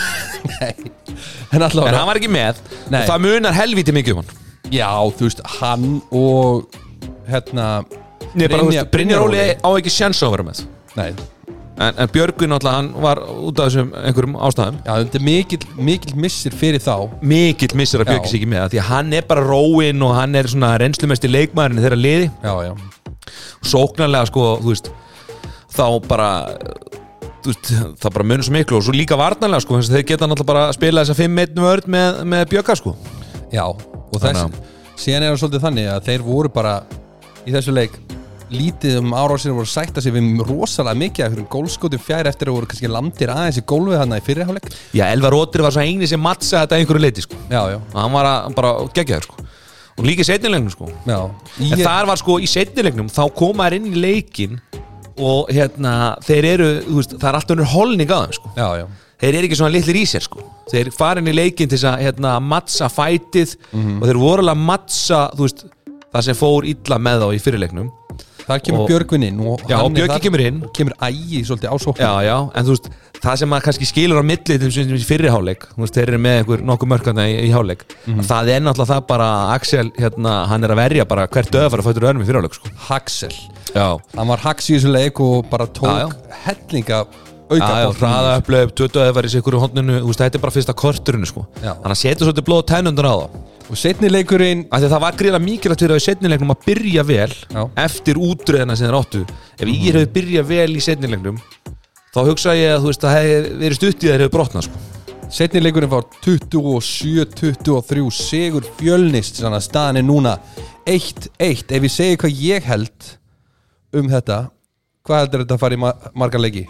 En 1.54 1.62
allavega 1.62 1.92
En 1.92 2.00
hann 2.00 2.08
var 2.08 2.18
ekki 2.18 2.32
með. 2.32 2.58
Nei. 2.90 2.98
og 3.00 3.06
það 3.08 3.22
munar 3.22 3.54
helviti 3.56 3.94
mikið 3.94 4.16
um 4.16 4.22
hann. 4.22 4.42
Já, 4.74 4.90
þú 5.14 5.28
veist, 5.28 5.44
hann 5.60 5.86
og 6.10 6.66
Hérna 7.26 7.68
Nei, 8.34 8.48
bara, 8.50 8.64
þú 8.64 8.72
veist, 8.72 8.90
Brynjar 8.92 9.22
Óli 9.22 9.46
á 9.54 9.68
ekki 9.70 9.92
sjans 9.94 10.20
á 10.22 10.26
að 10.26 10.36
vera 10.36 10.46
með. 10.50 10.66
Nei, 10.98 11.10
En, 11.76 11.92
en 12.00 12.08
Björgun 12.08 12.56
alltaf, 12.56 12.72
hann 12.72 12.86
var 13.04 13.18
út 13.20 13.58
af 13.60 13.66
þessum 13.68 13.90
einhverjum 14.00 14.36
ástæðum. 14.46 14.78
Já, 14.80 14.92
þetta 15.02 15.18
er 15.18 15.24
mikill, 15.26 15.66
mikill 15.76 16.14
missir 16.24 16.54
fyrir 16.56 16.80
þá. 16.80 16.94
Mikill 17.20 17.76
missir 17.76 18.00
að. 18.00 18.14
Björgun 18.14 18.30
sig 18.30 18.38
ekki 18.40 18.48
með 18.48 18.70
Því 18.72 18.80
að 18.80 18.88
hann 18.88 19.12
er 19.18 19.26
bara 19.28 19.42
róinn 19.44 20.04
og 20.06 20.14
hann 20.16 20.38
er 20.40 20.48
svona 20.48 20.70
leikmaðurinn 20.80 21.82
í 21.82 21.84
þeirra 21.84 21.98
liði. 22.00 22.30
Já, 22.40 22.54
já, 22.64 22.72
Sóknarlega 23.66 24.30
sko, 24.30 24.46
þú 24.62 24.72
veist 24.72 24.88
Þá 25.76 25.84
bara 26.08 26.30
veist, 27.46 27.70
Það 28.00 28.12
bara 28.16 28.26
munur 28.30 28.46
svo 28.46 28.54
miklu 28.56 28.78
og 28.80 28.86
svo 28.86 28.94
líka 28.96 29.18
varnarlega 29.20 29.64
sko, 29.64 29.78
þess 29.80 29.92
að 29.92 29.98
þeir 30.00 30.08
geta 30.12 30.28
náttúrulega 30.30 30.50
bara 30.52 30.64
að 30.70 30.76
spila 30.78 31.04
þessa 31.04 31.18
5-1 31.20 31.62
vörð 31.66 31.90
með, 31.96 32.20
með 32.32 32.44
Björka 32.54 32.76
sko. 32.80 32.96
Já 33.54 33.64
Og 33.66 34.18
þess, 34.22 34.46
síðan 34.98 35.26
er 35.26 35.32
það 35.34 35.40
svolítið 35.44 35.64
þannig 35.68 35.88
að 35.92 36.04
þeir 36.10 36.26
voru 36.26 36.50
bara 36.56 36.76
Í 37.46 37.54
þessu 37.54 37.74
leik 37.76 37.94
Lítið 38.46 39.00
um 39.00 39.10
árásir 39.18 39.50
voru 39.50 39.66
að 39.66 39.72
sætta 39.72 40.02
sig 40.02 40.12
við 40.14 40.26
rosalega 40.46 40.98
mikið 41.00 41.24
af 41.24 41.32
einhverjum 41.32 41.48
gólskótum 41.50 42.02
fjær 42.02 42.28
eftir 42.30 42.46
að 42.46 42.54
voru 42.60 42.68
kannski 42.70 42.90
landir 42.90 43.32
aðeins 43.34 43.58
í 43.58 43.64
gólfið 43.66 43.98
hann 43.98 44.14
í 44.14 44.20
fyrirháleik 44.22 44.68
Já, 44.94 45.02
Elvar 45.10 45.34
Róttir 45.34 45.64
var 45.66 45.74
svo 45.74 45.82
eini 45.82 46.06
sem 46.06 46.22
mattsa 46.22 46.60
þetta 46.62 46.76
að 46.76 46.84
einhverju 46.84 47.02
leiti 47.02 47.24
sko. 47.26 47.40
Já, 47.50 47.58
já, 47.74 47.78
og 47.82 47.96
hann 47.98 48.14
var 48.14 48.28
að, 48.30 48.54
bara 48.54 48.70
geggjaður 48.94 49.26
sko. 49.26 49.46
Og 49.96 50.06
líka 50.06 50.22
í 50.22 50.28
setnilegnum 50.28 50.70
sko. 50.76 50.92
Já 51.10 51.18
en 51.26 51.72
Ég- 51.72 51.82
þar 51.82 52.06
var 52.12 52.22
sko 52.22 52.38
í 52.38 52.46
setnilegnum 52.54 53.10
þá 53.10 53.20
koma 53.34 53.66
þær 53.66 53.78
inn 53.80 53.90
í 53.90 54.04
leikin 54.06 54.60
og 55.18 55.48
hérna 55.52 55.92
þeir 56.26 56.44
eru, 56.54 56.68
veist, 56.96 57.16
það 57.18 57.28
er 57.30 57.38
alltaf 57.40 57.54
unnur 57.56 57.70
holning 57.72 58.10
á 58.12 58.18
þeim 58.24 58.32
sko. 58.38 58.50
Já, 58.56 58.68
já, 58.82 58.86
þeir 59.22 59.34
eru 59.38 59.46
ekki 59.48 59.58
svona 59.60 59.72
litlir 59.76 59.96
í 60.02 60.04
sér 60.06 60.24
sko. 60.26 60.42
Þeir 60.70 60.90
fara 60.92 61.20
inn 61.22 61.30
í 61.30 61.34
leikin 61.36 61.68
til 61.70 61.78
að 61.88 62.02
hérna, 62.04 62.36
mattsa 62.42 62.88
fætið 62.92 63.56
Mhm. 63.72 64.02
og 64.02 64.08
þeir 64.08 64.18
voru 64.20 64.42
alveg 64.42 64.56
að 64.56 64.66
mattsa 64.66 65.20
það 65.36 66.22
sem 66.22 66.34
fór 66.34 66.64
illa 66.66 66.98
með 66.98 67.20
þá 67.22 67.28
í 67.34 67.40
fyrirleiknum 67.44 67.90
þar 68.46 68.60
kemur 68.62 68.80
Og- 68.84 68.88
Björgvin 68.90 69.24
inn 69.26 69.40
og 69.40 69.60
Já, 69.68 69.76
Björgvin 69.88 70.22
kemur 70.22 70.40
inn. 70.46 70.60
Kemur 70.76 70.94
ægi 71.02 71.40
svolítið 71.48 71.72
ásókn 71.74 71.98
já, 72.00 72.12
já, 72.26 72.36
en 72.54 72.64
þú 72.64 72.74
veist 72.76 72.88
það 73.22 73.36
sem 73.40 73.48
maður 73.50 73.64
kannski 73.66 73.86
skilur 73.90 74.20
á 74.20 74.24
milli 74.28 74.44
til 74.44 74.58
þess 74.60 74.78
að 74.86 75.04
fyrri 75.08 75.30
háleik 75.32 75.62
þú 75.72 75.82
veist, 75.82 75.94
þeir 75.96 76.08
eru 76.12 76.18
með 76.22 76.38
einhver 76.42 76.62
nokkuð 76.68 76.90
mörkana 76.92 77.24
í, 77.26 77.36
í 77.48 77.50
háleik 77.50 77.82
Mhm. 78.06 78.20
það 78.28 78.48
er 78.54 78.60
náttúrulega 78.60 78.90
það 78.94 79.06
bara 79.08 79.24
að 79.34 79.54
Axel, 79.56 79.90
hérna, 79.98 80.34
hann 80.46 80.64
er 80.64 80.70
að 80.70 80.76
verja 80.82 81.04
bara 81.08 81.26
hvert 81.26 81.50
döðfara 81.50 81.82
fættur 81.82 82.06
öðrum 82.06 82.22
í 82.22 82.26
fyrri 82.28 82.38
háleik 82.42 82.54
sko. 82.54 82.68
Haxel 82.88 83.32
já, 83.74 83.98
Hann 84.14 84.28
var 84.28 84.38
Hax 84.38 84.70
í 84.70 84.76
þessu 84.78 84.92
leik 84.92 85.18
og 85.20 85.50
bara 85.50 85.66
tók 85.66 86.12
hellinga 86.44 87.06
auka 87.48 87.92
hraða 87.94 88.38
upplöf, 88.42 88.72
tötu 88.74 88.98
að 89.00 89.12
vera 89.14 89.26
í 89.26 89.30
sig 89.30 89.42
ykkur 89.42 89.58
hóndinu, 89.62 90.00
þú 90.02 90.06
veist, 90.10 90.18
þetta 90.20 90.34
er 90.34 90.42
bara 90.42 90.54
fyrsta 90.54 90.74
korturinu 90.74 91.26
sko. 91.26 91.46
Þannig 91.62 91.94
að 91.94 92.00
setja 92.00 92.26
svolítið 92.26 92.46
blóð 92.48 92.64
tennundur 92.66 93.06
á 93.06 93.14
það 93.16 93.30
Og 93.66 93.78
setni 93.78 94.10
leikurinn 94.12 94.66
af 94.70 94.78
því 94.78 94.86
að 94.86 94.92
það 94.94 95.02
var 95.02 95.16
gríðlega 95.18 95.42
mikilvægt 95.42 95.82
fyrir 95.82 95.96
að 95.96 96.02
í 96.02 96.04
setnilegnum 96.04 96.52
að 96.54 96.66
byrja 96.68 97.04
vel 97.06 97.32
Já. 97.34 97.62
eftir 97.82 98.20
útröðina 98.22 98.76
sem 98.78 98.86
þeir 98.86 98.98
áttu 99.00 99.22
ef 99.26 99.64
ég 99.66 99.88
hefði 99.88 100.10
byrjað 100.14 100.50
vel 100.52 100.68
í 100.70 100.84
setnilegnum 100.86 101.40
þá 102.14 102.20
hugsa 102.28 102.54
ég 102.54 102.76
að 102.76 102.84
þú 102.84 102.92
veist 102.92 103.06
að 103.06 103.10
það 103.16 103.26
hefði 103.26 103.56
verið 103.64 103.80
stutt 103.80 103.96
í 103.96 104.06
þeir 104.06 104.22
hefði 104.22 104.34
brotnað 104.36 104.68
sko. 104.68 104.84
Setni 105.36 105.60
leikurinn 105.64 105.90
var 105.90 106.06
27-23 106.22 108.06
Sigur 108.14 108.66
fjölnist 108.78 109.42
staðan 109.42 109.98
er 109.98 110.06
núna 110.06 110.36
1-1 110.86 111.34
Ef 111.66 111.88
ég 111.88 111.90
segi 111.90 112.20
hvað 112.22 112.42
ég 112.46 112.70
held 112.70 113.14
um 113.90 114.06
þetta 114.14 114.44
Hvað 115.06 115.24
heldur 115.24 115.42
þetta 115.42 115.58
að 115.58 115.64
fara 115.66 115.78
í 115.78 115.82
ma 115.82 115.96
marga 116.14 116.38
leiki? 116.38 116.68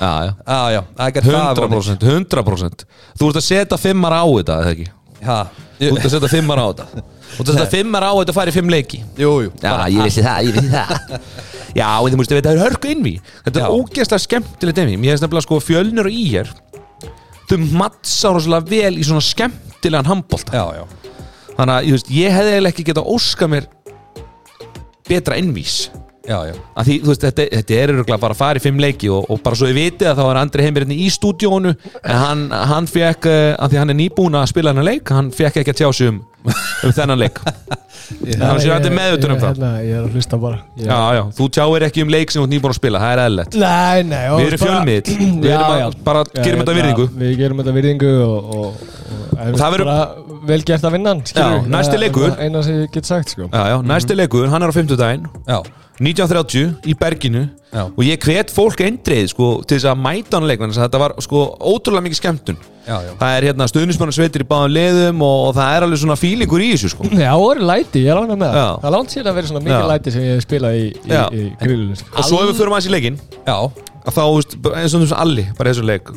Já, 0.00 0.12
já. 0.26 0.32
Já, 0.46 0.60
já, 0.74 0.80
on 0.80 1.94
it. 1.94 2.04
100% 2.04 2.04
100% 2.04 2.86
Þú 3.18 3.30
ert 3.30 3.40
að 3.40 3.46
setja 3.48 3.78
fimmar 3.80 4.16
á 4.16 4.24
þetta, 4.24 4.60
eða 4.60 4.74
ekki? 4.74 4.88
Ha, 5.24 5.38
Þú 5.78 5.90
ert 5.90 6.06
að 6.08 6.14
setja 6.16 6.30
fimmar 6.32 6.60
á 6.60 6.66
þetta. 6.70 7.04
Þú 7.34 7.40
ert 7.40 7.48
að 7.48 7.58
setja 7.58 7.70
fimmar 7.72 8.06
á 8.06 8.12
þetta 8.18 8.34
að 8.34 8.38
fara 8.38 8.52
í 8.52 8.56
fimm 8.56 8.72
leiki. 8.74 9.00
Jú, 9.18 9.32
jú. 9.46 9.52
Já, 9.62 9.74
ég 9.90 10.08
vissi 10.08 10.24
það, 10.24 10.48
ég 10.48 10.58
vissi 10.58 10.72
það. 10.74 11.18
Já, 11.74 11.88
en 11.98 12.14
þú 12.14 12.22
að 12.22 12.36
það 12.38 12.52
er 12.52 12.60
hörku 12.62 12.90
innví 12.92 13.12
Þetta 13.42 13.62
er 13.64 13.72
ógeðslega 13.74 14.22
skemmtilegt 14.22 14.78
innví 14.78 14.98
Mér 15.02 15.14
finnst 15.16 15.24
nefnilega 15.24 15.46
sko 15.48 15.56
fjölnir 15.58 16.06
og 16.06 16.14
íjar 16.14 16.52
Þau 17.48 17.56
mattsa 17.76 18.30
rosalega 18.32 18.70
vel 18.70 18.98
í 19.00 19.04
svona 19.04 19.20
skemmtilegan 19.24 20.08
handbolta. 20.08 20.54
Já, 20.56 20.78
já. 20.78 21.10
Þannig 21.54 21.74
að 21.74 21.88
ég, 21.88 21.96
veist, 21.96 22.12
ég 22.14 22.32
hefði 22.34 22.54
eiginlega 22.54 22.72
ekki 22.72 22.86
getað 22.88 23.10
óska 23.14 23.48
mér 23.50 23.66
betra 25.04 25.36
innvís 25.38 25.74
Já, 26.24 26.38
já. 26.48 26.54
Að 26.80 26.86
því, 26.88 26.94
veist, 27.04 27.24
þetta, 27.26 27.44
þetta 27.52 27.74
er 27.76 27.90
öruglega 27.92 28.20
bara 28.22 28.32
að 28.32 28.38
fara 28.40 28.60
í 28.60 28.64
fimm 28.64 28.78
leiki 28.80 29.10
og, 29.12 29.26
og 29.28 29.42
bara 29.44 29.58
svo 29.60 29.68
ég 29.68 29.76
viti 29.76 30.06
að 30.08 30.16
þá 30.22 30.24
er 30.30 30.38
Andri 30.40 30.64
Heimirinn 30.64 30.94
í 30.96 31.08
stúdíónu 31.12 31.74
en 32.00 32.16
hann, 32.22 32.44
hann 32.72 32.88
fekk, 32.88 33.28
uh, 33.28 33.50
að 33.60 33.74
því 33.74 33.80
hann 33.82 33.92
er 33.92 33.98
nýbúin 33.98 34.38
að 34.40 34.46
spila 34.54 34.72
hennar 34.72 34.86
leik, 34.88 35.12
hann 35.12 35.28
fekk 35.36 35.60
ekki 35.60 35.74
að 35.74 35.80
tjá 35.82 35.90
sig 35.98 36.08
um, 36.14 36.22
um 36.48 36.94
þennan 36.96 37.20
leik. 37.26 37.40
Hann 38.04 38.58
sé 38.60 38.68
að 38.68 38.82
þetta 38.82 38.88
er 38.90 38.92
meðutur 38.98 39.30
um 39.32 39.38
það. 39.40 39.54
Hérna, 39.54 39.68
ég 39.80 39.94
er 39.96 40.02
að 40.04 40.16
hlusta 40.18 40.36
bara. 40.36 40.58
Ég- 40.76 40.90
Já, 40.90 40.96
já, 41.16 41.20
þú 41.38 41.46
tjáir 41.56 41.84
ekki 41.86 42.02
um 42.04 42.10
leik 42.12 42.32
sem 42.34 42.42
þú 42.42 42.44
ert 42.44 42.52
nýbúin 42.52 42.74
að 42.74 42.76
spila, 42.76 43.00
það 43.00 43.12
er 43.14 43.22
eðlilegt. 43.22 43.54
Nei, 43.62 44.02
nei 44.10 44.24
og 44.28 44.40
Við 44.42 44.48
erum 44.50 44.60
fjölmiðill. 44.60 45.14
Við 45.44 45.54
erum 45.54 45.72
að- 45.72 45.96
bara 46.04 46.24
gerum 46.34 46.60
þetta 46.60 46.74
hérna, 46.74 46.74
virðingu. 46.82 47.06
Við 47.22 47.32
gerum 47.40 47.62
þetta 47.62 47.74
virðingu 47.78 48.10
og, 48.26 48.50
og, 48.58 48.82
og 49.14 49.40
Og 49.54 49.56
það 49.62 49.72
verður- 49.76 49.88
bara 49.88 50.36
vel 50.52 50.60
gert 50.68 50.84
að 50.84 50.94
vinna 50.98 51.14
næsti 51.22 51.40
Það 51.40 51.96
er 51.96 52.02
leikur. 52.04 52.28
bara 52.28 52.44
Eina 52.50 52.62
sem 52.68 52.82
ég 52.82 52.92
get 52.98 53.08
sagt 53.08 53.32
sko. 53.32 53.48
Já, 53.48 53.62
já, 53.72 53.76
næsti 53.94 54.18
leikur, 54.20 54.46
hann 54.52 54.68
er 54.68 54.68
á 54.68 54.74
50 54.76 55.00
daginn 55.00 55.24
Já, 55.48 55.58
1930 56.02 56.90
í 56.90 56.94
Berginu 56.98 57.44
Já. 57.70 57.84
og 57.86 58.00
ég 58.02 58.22
hvet 58.22 58.50
fólk 58.54 58.80
eindreið 58.82 59.28
sko, 59.30 59.48
til 59.62 59.76
þess 59.78 59.86
að 59.92 60.00
mæta 60.02 60.38
hann 60.38 60.48
leikmann 60.50 60.74
þetta 60.74 61.00
var 61.02 61.14
sko 61.22 61.44
ótrúlega 61.62 62.06
mikið 62.08 62.18
skemmtun. 62.18 62.58
Já, 62.84 62.96
já. 63.00 63.12
Það 63.20 63.36
er 63.36 63.46
hérna 63.48 63.68
stuðnismannarsveitir 63.70 64.44
í 64.44 64.48
báðum 64.50 64.74
leðum 64.74 65.22
og, 65.24 65.38
og 65.48 65.54
það 65.56 65.76
er 65.76 65.86
alveg 65.86 66.02
svona 66.02 66.18
fílingur 66.20 66.64
í 66.64 66.72
þessu 66.74 66.92
sko. 66.92 67.08
Já, 67.14 67.30
voru 67.40 67.64
læti, 67.70 68.04
ég 68.04 68.12
er 68.12 68.20
ánægð 68.20 68.42
með 68.42 68.58
það. 68.58 68.74
Það 68.84 68.94
langt 68.96 69.14
síðan 69.14 69.30
að 69.30 69.38
vera 69.38 69.52
svona 69.52 69.64
mikið 69.68 69.88
læti 69.92 70.14
sem 70.14 70.26
ég 70.26 70.36
hef 70.36 70.44
spilað 70.44 70.78
í, 70.80 70.84
í, 70.90 71.22
í 71.40 71.46
grillinu 71.62 71.98
sko. 72.02 72.12
og 72.12 72.28
svo 72.28 72.42
ef 72.42 72.50
við 72.50 72.60
förum 72.60 72.76
aðeins 72.76 72.90
í 72.90 72.94
leikin 72.94 73.18
Já, 73.46 73.56
að 74.04 74.12
þá, 74.18 74.22
þú 74.24 74.36
veist, 74.40 74.58
eins 74.82 74.98
og 74.98 75.06
þessu 75.06 75.20
alli 75.24 75.46
bara 75.56 75.72
þessu 75.72 75.88
leik, 75.88 76.14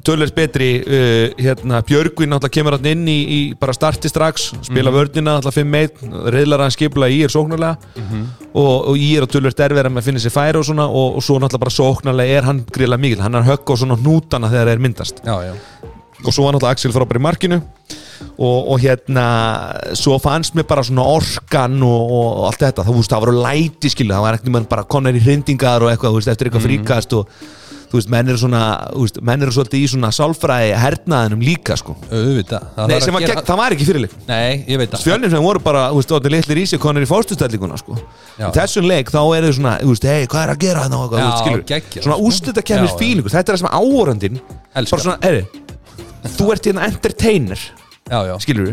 þú 0.00 0.14
já, 0.14 0.18
veist, 0.20 0.30
já 0.30 0.30
tölvers 0.30 0.32
betri 0.34 0.68
uh, 0.80 1.34
hérna, 1.38 1.82
Björgvin 1.86 2.30
náttúrulega 2.32 2.54
kemur 2.56 2.76
hann 2.76 2.86
inn 2.86 3.06
í, 3.08 3.18
í 3.20 3.40
bara 3.60 3.72
starti 3.72 4.08
strax, 4.08 4.50
spila 4.62 4.90
Mhm. 4.90 4.96
vördina 4.96 5.36
náttúrulega 5.38 5.60
5-1, 5.60 6.30
reyðlar 6.34 6.60
hann 6.64 6.70
skipula 6.70 7.08
í 7.08 7.22
er 7.24 7.28
sóknarlega. 7.28 7.76
Mhm. 7.96 8.26
og, 8.54 8.88
og 8.90 8.96
í 8.96 9.16
er 9.16 9.22
að 9.22 9.30
tölvers 9.36 9.54
derverða 9.54 9.90
með 9.92 10.02
að 10.02 10.08
finna 10.08 10.20
sér 10.20 10.32
færi 10.34 10.58
og 10.58 10.64
svona 10.66 10.88
og, 10.88 11.16
og 11.16 11.22
svo 11.22 11.38
náttúrulega 11.38 11.64
bara 11.64 11.76
sóknarlega 11.76 12.38
er 12.38 12.42
hann 12.48 12.64
gríðlega 12.64 13.00
mikil, 13.00 13.20
hann 13.22 13.34
er 13.34 13.42
að 13.44 13.50
högga 13.52 13.74
á 13.76 13.80
svona 13.80 13.96
hnútana 14.00 14.50
þegar 14.50 14.66
það 14.66 14.72
er 14.74 14.78
myndast. 14.86 15.20
Já, 15.24 15.36
já. 15.46 15.54
Og 16.24 16.32
svo 16.34 16.44
var 16.44 16.52
náttúrulega 16.56 16.74
Axel 16.76 16.92
frábær 16.92 17.16
í 17.16 17.22
markinu. 17.22 17.62
Og, 18.36 18.68
og 18.72 18.80
hérna 18.80 19.24
svo 19.96 20.18
fannst 20.20 20.54
mér 20.54 20.66
bara 20.68 20.82
svona 20.84 21.04
orkan 21.08 21.78
og, 21.82 22.10
og 22.12 22.42
allt 22.50 22.60
þetta, 22.60 22.84
þú 22.84 22.96
veist, 22.98 23.12
það 23.12 23.22
voru 23.24 23.40
læti 23.40 23.88
skilu, 23.92 24.12
það 24.12 24.24
var 24.26 24.36
ekkert 24.36 24.52
mann 24.52 24.66
bara 24.68 24.84
konar 24.84 25.16
í 25.16 25.22
hrindingar 25.24 25.80
og 25.80 25.88
eitthvað, 25.88 26.12
þú 26.12 26.20
veist, 26.20 26.28
eftir 26.28 26.50
eitthvað 26.50 26.66
fríkast 26.66 27.16
og 27.16 27.28
þú 27.90 27.98
veist, 27.98 28.10
menn 28.12 28.28
eru 28.30 28.38
svona, 28.38 28.60
veist, 28.94 29.18
menn 29.26 29.42
eru 29.42 29.54
svolítið 29.54 29.82
í 29.82 29.88
svona 29.90 30.10
sálfræði 30.14 30.74
hernaðinum 30.78 31.40
líka, 31.42 31.74
sko. 31.80 31.96
Auðvitað. 32.06 32.68
Það 32.76 32.90
Nei, 32.92 32.94
að 33.00 33.14
var 33.16 33.24
gera- 33.24 33.42
það 33.48 33.58
var 33.60 33.74
ekki 33.76 33.88
fyrirleik 33.88 34.14
Fjölnir 35.02 35.32
sem 35.34 35.42
voru 35.42 35.62
bara, 35.64 35.82
þú 35.90 35.98
veist, 35.98 36.14
orðin 36.14 36.34
litlir 36.36 36.60
í 36.62 36.66
sig 36.70 36.80
konar 36.80 37.02
í 37.02 37.08
fórstustellinguna, 37.10 37.80
sko. 37.82 37.98
Já. 38.38 38.46
Í 38.46 38.52
þessum 38.54 38.86
leik, 38.86 39.10
þá 39.10 39.20
er 39.36 39.48
þau 39.48 39.52
svona, 39.58 39.74
þú 39.82 39.90
veist, 39.94 40.06
hei, 40.06 40.26
hvað 40.30 40.46
er 40.46 40.54
að 40.54 40.62
gera 40.62 40.86
eitthvað, 40.86 41.18
Já, 41.18 41.24
þú 41.24 41.26
veist, 41.26 41.44
skilur 41.44 41.64
Svona 42.06 42.16
sko. 42.16 42.30
úrstætta 42.30 42.62
kemur 42.70 42.94
fílingur, 43.00 43.34
þetta 43.34 43.50
er 43.50 43.56
það 43.56 43.62
sem 43.64 43.74
Elskar. 44.70 44.90
Bara 44.90 45.02
svona, 45.02 45.18
heyri, 45.26 45.46
þú 46.38 46.52
ert 46.54 46.70
hérna 46.70 46.86
entertainer, 46.86 47.58
Já, 48.10 48.26
já. 48.26 48.34
Skilur 48.42 48.70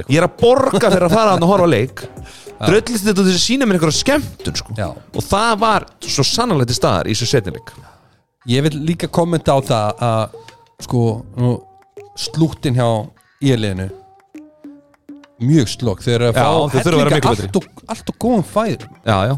eitthvað. 0.00 0.14
Ég 0.14 0.20
er 0.22 0.26
að 0.28 0.36
borga 0.40 0.88
fyrir 0.88 1.04
að 1.04 1.12
fara 1.12 1.32
að 1.36 1.48
horfa 1.50 1.66
leik. 1.68 2.04
Dröllist 2.64 3.04
þetta 3.04 3.24
til 3.26 3.34
að 3.34 3.42
sína 3.42 3.66
mér 3.68 3.76
einhverja 3.76 3.98
skemmtun, 3.98 4.56
sko. 4.56 4.76
Og 5.12 5.26
það 5.26 5.58
var 5.60 5.84
svo 6.00 6.24
sannlega 6.24 6.70
til 6.70 6.78
staðar 6.78 7.10
í 7.10 7.16
þessu 7.16 7.28
setnileik 7.28 7.74
Ég 8.50 8.64
vil 8.66 8.80
líka 8.84 9.08
kommenta 9.08 9.56
á 9.56 9.58
það 9.64 10.02
að 10.04 10.34
sko 10.84 11.02
nú, 11.40 11.54
slúttin 12.20 12.76
hjá 12.76 12.88
íliðinu 13.40 13.88
mjög 15.44 15.70
slokk. 15.72 16.04
Þeir 16.04 16.14
eru 16.18 16.28
að 16.30 16.36
fá 16.38 16.76
hellinga 16.76 17.20
allt 17.32 17.58
og, 17.58 17.66
allt 17.90 18.12
og 18.12 18.18
góðum 18.22 18.46
fæður 18.46 18.86
Já, 19.04 19.16
já. 19.32 19.34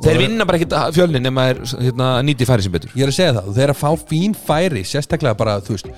Þeir 0.00 0.16
vinna 0.16 0.46
bara 0.48 0.56
ekkert 0.56 0.74
fjölnin 0.96 1.24
nema 1.24 1.42
er 1.52 1.58
hérna, 1.60 2.06
nýti 2.24 2.46
færi 2.48 2.64
sem 2.64 2.72
betur. 2.72 2.92
Ég 2.96 3.04
er 3.04 3.10
að 3.12 3.16
segja 3.18 3.34
það, 3.36 3.48
og 3.50 3.56
þeir 3.56 3.64
eru 3.66 3.74
að 3.74 3.80
fá 3.82 4.06
fín 4.08 4.36
færi 4.46 4.82
sérstaklega 4.88 5.36
bara, 5.36 5.58
þú 5.64 5.74
veist 5.76 5.90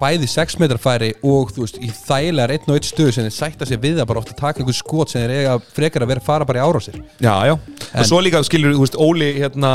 bæði 0.00 0.28
6 0.32 0.56
metrar 0.62 0.80
færi 0.80 1.10
og 1.20 1.52
þú 1.52 1.66
veist 1.66 1.76
í 1.78 1.90
þægilegar 1.92 2.54
einn 2.54 2.70
og 2.72 2.78
einn 2.78 2.86
stöðu 2.88 3.12
sem 3.12 3.26
þeir 3.28 3.36
sætta 3.36 3.68
sig 3.68 3.80
við 3.82 4.00
að 4.00 4.08
bara 4.08 4.22
ofta 4.22 4.36
taka 4.38 4.62
einhver 4.62 4.78
skot 4.78 5.12
sem 5.12 5.26
þeir 5.26 5.34
eiga 5.36 5.58
frekar 5.76 6.06
að 6.06 6.14
vera 6.14 6.24
fara 6.24 6.48
bara 6.48 6.62
í 6.62 6.64
árásir. 6.64 6.96
Já, 7.20 7.34
já. 7.50 7.54
Og 7.92 8.08
svo 8.08 8.22
líka 8.24 8.40
skilur, 8.48 8.72
þú 8.78 8.86
veist, 8.86 8.98
Óli 9.04 9.28
hérna 9.36 9.74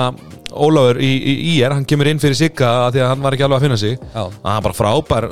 Ólafur 0.65 0.99
í, 1.03 1.09
í, 1.17 1.33
í 1.51 1.53
er, 1.65 1.75
hann 1.77 1.85
kemur 1.89 2.09
inn 2.11 2.21
fyrir 2.21 2.37
Sigga 2.39 2.69
af 2.87 2.93
því 2.95 3.03
að 3.03 3.09
hann 3.13 3.23
var 3.25 3.37
ekki 3.37 3.45
alveg 3.47 3.57
að 3.61 3.65
finna 3.67 3.79
sig 3.81 3.95
Já. 4.01 4.23
að 4.25 4.51
hann 4.51 4.65
bara 4.67 4.77
frábær, 4.81 5.29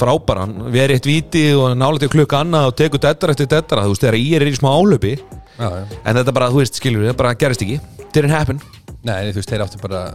frábær 0.00 0.42
hann 0.44 0.54
verið 0.74 0.98
eitt 0.98 1.08
víti 1.10 1.44
og 1.58 1.74
nálega 1.78 2.04
til 2.04 2.12
klukka 2.16 2.42
annað 2.44 2.70
og 2.70 2.76
tekur 2.82 3.02
dettara 3.06 3.34
eftir 3.36 3.50
dettara, 3.54 3.86
þú 3.86 3.94
veist, 3.94 4.06
þegar 4.06 4.20
í 4.20 4.24
er 4.38 4.46
í 4.50 4.54
smá 4.58 4.70
álöpi 4.74 5.14
já, 5.18 5.66
já. 5.68 5.84
en 6.04 6.20
þetta 6.20 6.36
bara, 6.40 6.50
þú 6.54 6.62
veist, 6.62 6.80
skilur, 6.82 7.06
þetta 7.08 7.20
bara 7.22 7.34
gerist 7.44 7.66
ekki 7.66 7.80
didn't 8.14 8.34
happen 8.34 8.60
Nei, 9.04 9.30
þú 9.32 9.40
veist, 9.42 9.50
þeir 9.52 9.66
áttu 9.66 9.82
bara 9.84 10.06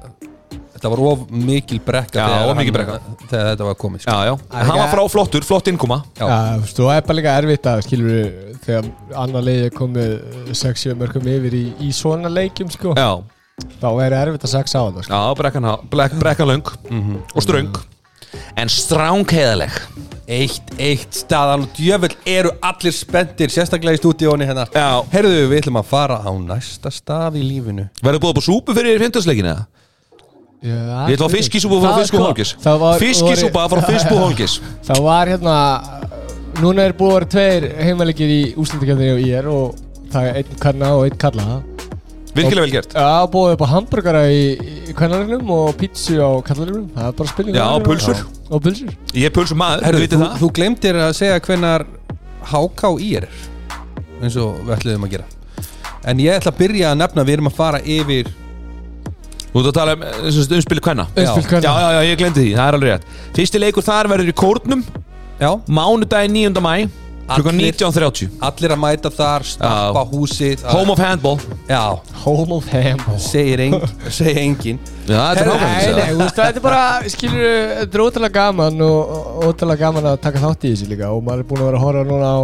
Þetta 0.79 0.89
var 0.93 0.99
of 1.09 1.23
mikil 1.35 1.81
brekka 1.83 2.15
Já, 2.21 2.27
þegar 2.29 2.49
of 2.53 2.55
mikil 2.55 2.71
hann- 2.71 2.75
brekka. 2.77 3.25
Þegar 3.27 3.47
þetta 3.49 3.65
var 3.67 3.73
komið 3.81 3.99
sko. 4.05 4.11
Já, 4.13 4.29
já, 4.29 4.35
Það 4.53 4.69
hann 4.69 4.79
var 4.79 4.91
frá 4.93 5.01
flottur, 5.11 5.43
flott 5.43 5.67
innkoma 5.67 5.97
Já. 6.15 6.21
Já, 6.23 6.37
þú 6.55 6.61
veist, 6.63 6.79
og 6.79 6.87
það 6.87 6.95
er 6.95 7.03
bara 7.09 7.17
líka 7.19 7.33
erfitt 7.41 7.67
að 7.67 7.81
skilur 7.83 8.29
þegar 8.63 8.87
annar 9.25 9.43
leiði 9.43 9.65
er 9.67 9.73
komið 9.75 10.13
6-7 10.61 10.95
mörgum 11.01 11.27
yfir 11.33 11.57
í, 11.59 11.63
í 11.83 11.89
svona 11.99 12.31
leikjum 12.31 12.71
sko, 12.71 12.93
Já, 12.95 13.09
þá 13.81 13.87
er 14.05 14.15
erfitt 14.23 14.43
að 14.47 14.53
saxa 14.55 14.81
á 14.81 14.85
það 14.89 15.03
sko. 15.05 15.13
já, 15.13 15.35
brekkan, 15.39 15.63
há- 15.69 15.81
brek, 15.89 16.17
brekkan 16.19 16.47
löng. 16.47 16.67
Og 17.35 17.41
ströng. 17.43 17.71
En 18.57 18.67
stránkheðaleg 18.69 19.71
Eitt, 20.29 20.61
eitt 20.77 21.15
staðan. 21.17 21.63
Og 21.65 21.71
djöfull 21.73 22.13
eru 22.29 22.51
allir 22.61 22.93
spenntir 22.93 23.49
Sérstaklega 23.49 23.97
í 23.97 24.01
stúdíóni 24.01 24.45
hérna. 24.45 24.67
Já. 24.69 25.01
Herðu, 25.09 25.47
við 25.49 25.63
ætlum 25.63 25.79
að 25.81 25.87
fara 25.89 26.19
á 26.21 26.29
næsta 26.37 26.91
stað 26.93 27.39
í 27.39 27.41
lífinu. 27.41 27.87
Verður 28.03 28.21
búið 28.21 28.35
upp 28.35 28.41
á 28.43 28.45
súpu 28.45 28.75
fyrir 28.77 29.01
fymtasleikinu 29.01 29.49
eða? 29.55 29.65
Já, 30.61 31.07
Ég 31.09 31.15
ætla 31.17 31.29
að 31.31 31.35
fiskisúpa 31.39 31.79
frá 31.79 31.89
Það- 31.89 31.99
Fisk 32.03 32.13
og 32.13 32.21
Holgis 32.27 32.49
það 32.61 32.79
var- 32.79 32.99
Fiskisúpa 32.99 33.61
frá 33.71 33.81
Fisk 33.87 34.11
og 34.11 34.17
Holgis 34.19 34.59
Það 34.89 35.01
var 35.07 35.27
hérna 35.31 35.55
Núna 36.59 36.83
er 36.89 36.93
búið 36.99 37.09
að 37.09 37.15
vera 37.15 37.29
tveir 37.31 37.67
heimalegir 37.87 38.29
í 38.33 38.39
úslandakefni 38.59 39.07
og 39.15 39.21
ég 39.23 39.37
er 39.39 39.47
og 39.47 39.75
það 40.11 40.27
er 40.27 40.39
einn 40.41 40.57
kanna 40.59 40.89
og 40.97 41.05
einn 41.07 41.17
kalla 41.21 41.45
Virkilega 42.39 42.65
vel 42.65 42.73
gert. 42.73 42.95
Já, 42.95 43.09
búið 43.33 43.53
upp 43.55 43.63
á 43.63 43.67
hamburgara 43.73 44.23
í, 44.33 44.41
í 44.89 44.95
kannarinnum 44.97 45.51
og 45.55 45.69
pítsu 45.79 46.17
á 46.19 46.29
kallarinnum 46.47 46.87
Það 46.95 47.07
er 47.11 47.15
bara 47.21 47.31
spilning 47.33 47.57
Já, 47.59 47.65
og 47.75 47.85
pulsur. 47.87 48.21
Og 48.49 48.63
pulsur. 48.65 48.93
Ég 49.13 49.29
er 49.29 49.33
pulsum 49.35 49.59
maður, 49.61 49.85
Herðu, 49.89 50.03
þú 50.05 50.11
þú, 50.15 50.21
það. 50.25 50.37
þú 50.43 50.51
glemdir 50.59 50.99
að 51.05 51.11
segja 51.19 51.39
hvenar 51.47 51.85
HK 52.49 52.93
í 53.03 53.09
er 53.19 53.27
eins 54.19 54.35
og 54.39 54.57
við 54.65 54.75
ætluðum 54.77 55.05
að 55.07 55.13
gera. 55.17 55.27
En 56.09 56.19
ég 56.23 56.37
ætla 56.39 56.51
að 56.53 56.61
byrja 56.61 56.93
að 56.93 56.97
nefna 57.01 57.23
Við 57.27 57.33
erum 57.37 57.49
að 57.49 57.55
fara 57.57 57.79
yfir 57.83 58.29
Þú 59.49 59.59
ert 59.59 59.67
að 59.69 59.75
tala 59.75 59.93
um 59.97 60.03
sem 60.29 60.35
sagt, 60.43 60.53
umspili 60.55 60.83
hvenna 60.85 61.05
Já. 61.11 61.25
Umspil 61.33 61.43
Já, 61.43 61.49
kvenna. 61.49 61.73
Já, 61.73 61.91
já, 61.97 62.01
ég 62.09 62.19
glemdi 62.21 62.43
því, 62.45 62.51
það 62.55 62.67
er 62.69 62.77
alveg 62.77 62.91
rétt. 62.93 63.07
Fyrsti 63.35 63.61
leikur 63.63 63.85
þar 63.85 64.09
verður 64.11 64.29
í 64.31 64.35
Kórnum. 64.39 64.83
Já, 65.39 65.49
Mánudagi 65.67 66.29
9. 66.35 66.61
mæ 66.63 66.73
Klukkan 67.29 67.59
Allir- 67.59 67.75
19.30 67.77 68.29
allir 68.47 68.73
að 68.73 68.79
mæta 68.81 69.09
þar 69.13 69.43
Stappa 69.45 70.01
húsið 70.09 70.63
Home 70.73 70.93
of 70.95 70.99
Handball. 71.03 71.37
Já, 71.69 71.81
Home 72.23 72.55
of 72.57 72.69
Hamble 72.73 73.17
segir, 73.21 73.61
eng, 73.67 73.75
segir 74.17 74.39
engin 74.41 74.79
Já, 75.05 75.19
þetta 75.19 75.43
er 75.43 75.49
Herðu, 75.49 75.59
Nei, 75.59 75.69
nei, 75.69 75.75
nákvæmlega 75.75 76.07
þú 76.13 76.21
veist, 76.23 76.39
þetta 76.39 76.61
er 76.61 76.65
bara, 76.65 76.81
skilur, 77.13 77.45
þetta 77.79 77.99
er 77.99 78.05
ótrúlega 78.05 78.35
gaman 78.39 78.81
og 78.87 79.13
og 79.19 79.45
ótrúlega 79.51 79.81
gaman 79.85 80.09
að 80.13 80.17
taka 80.25 80.41
þátt 80.43 80.65
í 80.65 80.73
þessu 80.73 80.89
líka 80.91 81.11
og 81.13 81.21
maður 81.27 81.43
er 81.45 81.49
búin 81.51 81.61
að 81.63 81.69
vera 81.69 81.79
að 81.79 81.85
horfa 81.87 82.07
núna 82.09 82.31
á 82.33 82.39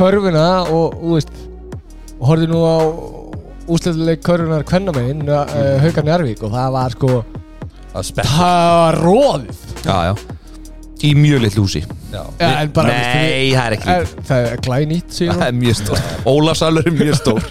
körfuna 0.00 0.46
og, 0.74 0.96
þú 1.02 1.14
veist, 1.18 1.34
og 2.18 2.24
horfði 2.32 2.48
nú 2.50 2.62
á 2.64 2.76
úsleituleik 3.74 4.20
körfunar 4.26 4.64
kvennamegin, 4.68 5.22
uh, 5.28 5.44
Haukarni 5.84 6.12
Arvík 6.12 6.42
og 6.44 6.52
það 6.52 6.72
var 6.74 6.96
sko, 6.96 7.12
að 7.94 8.08
spennt 8.10 8.32
það 8.34 8.72
var 8.82 8.98
róðið. 9.04 9.62
Já, 9.86 9.96
já 10.10 10.14
Í 11.04 11.10
mjög 11.18 11.42
litlu 11.44 11.64
húsi. 11.66 11.82
Já, 12.12 12.20
Ja, 12.38 12.48
en 12.62 12.70
bara, 12.74 12.94
Nei, 12.94 13.50
það 13.52 13.64
er 13.66 13.76
ekki 13.76 13.94
er, 13.94 14.10
það 14.28 14.48
er 14.48 14.60
glænýtt, 14.64 15.08
Það 15.10 15.16
segjum 15.18 15.42
er 15.46 15.56
mjög 15.58 15.78
stór. 15.80 16.02
Ólafsalur 16.32 16.88
er 16.88 16.96
mjög 16.98 17.18
stór. 17.20 17.48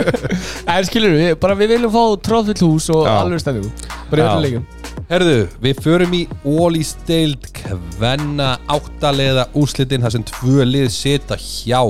En 0.76 0.86
skilur 0.86 1.14
við, 1.16 1.30
bara 1.42 1.56
við 1.58 1.72
viljum 1.74 1.94
fá 1.94 2.02
tróðfull 2.28 2.68
hús 2.68 2.88
og 2.94 3.06
alveg 3.10 3.42
stendum, 3.42 3.70
bara 4.10 4.22
í 4.22 4.26
öllum 4.26 4.44
leikum. 4.46 4.66
Herðu, 5.10 5.36
við 5.62 5.82
förum 5.84 6.14
í 6.18 6.22
Ólís 6.46 6.94
deild 7.06 7.46
Kvenna 7.54 8.56
áttaleða 8.72 9.46
úrslitin 9.58 10.02
þar 10.02 10.16
sem 10.16 10.26
tvö 10.26 10.66
lið 10.66 10.88
sita 10.94 11.38
hjá. 11.38 11.80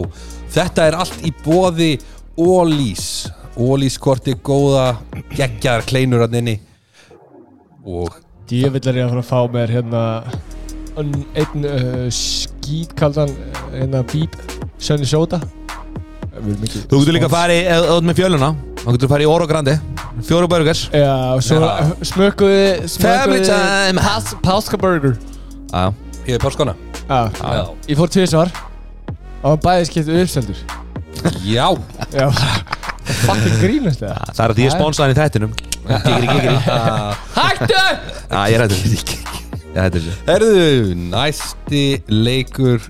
Þetta 0.56 0.88
er 0.90 0.98
allt 1.00 1.24
í 1.24 1.32
boði 1.44 1.94
Ólís 2.36 3.06
Ólís 3.56 3.96
korti 3.96 4.34
góða 4.44 4.98
geggjar 5.32 5.84
kleinur 5.88 6.26
hann 6.26 6.36
inni. 6.42 6.58
Og 7.86 8.12
Djövill 8.46 8.84
er 8.90 9.00
ég 9.00 9.06
að 9.06 9.14
fara 9.14 9.22
að 9.22 9.30
fá 9.30 9.52
mér 9.54 9.72
hérna 9.72 10.02
einn 10.96 11.12
einn, 11.36 11.66
uh, 11.68 12.06
skítkaldan 12.12 13.32
hérna 13.74 14.02
bíp 14.12 14.36
Sönni 14.78 15.08
Sjóta 15.08 15.40
Þú 16.36 16.98
getur 17.00 17.14
líka 17.16 17.30
að 17.30 17.32
fara 17.32 17.54
í, 17.54 17.62
eða 17.64 17.94
þú 17.94 18.00
með 18.04 18.18
fjöluna. 18.18 18.48
Þá 18.82 18.88
getur 18.90 19.06
að 19.06 19.12
fara 19.14 19.24
í 19.24 19.28
Oro 19.30 19.46
Grandi 19.48 19.72
Fjóru 20.26 20.48
burgers. 20.50 20.82
Smökkuði 22.10 22.88
Family 23.00 23.40
time. 23.44 24.02
Páska 24.44 24.78
burger. 24.80 25.16
Já, 25.72 25.92
ég 26.26 26.36
er 26.36 26.42
páskona. 26.44 26.74
Já, 27.06 27.20
Já, 27.40 27.62
ég 27.88 28.00
fór 28.00 28.12
tvisvar. 28.12 28.52
Og 29.42 29.48
hann 29.52 29.62
bæði 29.64 29.88
skiptu 29.90 30.16
uppseldur. 30.22 30.58
Já. 31.46 31.68
Já, 32.12 32.28
fucking 33.24 33.56
grínast 33.62 34.02
það 34.02 34.32
það 34.32 34.44
er 34.44 34.52
að 34.52 34.58
því 34.58 34.66
ég 34.66 34.76
sponsaði 34.76 35.16
í 35.16 35.18
þættinum. 35.20 35.56
Gigri, 35.86 36.26
gigri. 36.32 36.56
Hættu! 37.40 37.82
Er 39.76 39.92
er 39.92 40.06
Herðu, 40.26 40.94
næsti 41.12 41.82
leikur. 42.08 42.80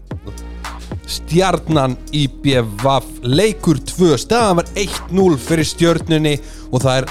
Stjarnan 1.06 1.94
í 2.14 2.24
BVF 2.42 3.04
Leikur 3.22 3.78
2 3.78 4.16
Staðan 4.18 4.58
var 4.58 4.70
1-0 4.74 5.36
fyrir 5.38 5.68
stjörnunni 5.68 6.32
Og 6.74 6.82
það 6.82 6.96
er 6.98 7.06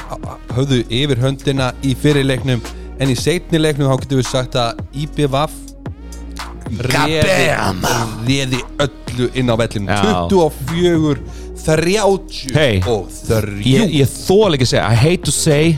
höfðu 0.57 0.79
yfir 0.91 1.21
höndina 1.23 1.69
í 1.83 1.93
fyrirleiknum. 1.99 2.63
En 2.99 3.11
í 3.11 3.15
seinni 3.19 3.59
leiknum 3.59 3.91
þá 3.91 4.01
getum 4.03 4.19
við 4.21 4.27
sagt 4.31 4.55
að 4.59 4.79
réði, 6.81 7.19
Goddamn. 7.21 7.85
réði 8.27 8.61
öllu 8.85 9.27
inn 9.37 9.51
á 9.51 9.55
vellinum. 9.59 9.91
Já. 9.91 10.27
24 10.31 11.19
30 11.65 12.53
Hey. 12.53 12.81
og 12.87 13.07
3 13.27 13.63
Ég, 13.65 13.93
ég 14.01 14.09
þól 14.11 14.55
ekki 14.55 14.67
að 14.67 14.71
segja 14.73 14.87
I 14.91 14.95
hate 14.99 15.23
to 15.25 15.31
say 15.33 15.77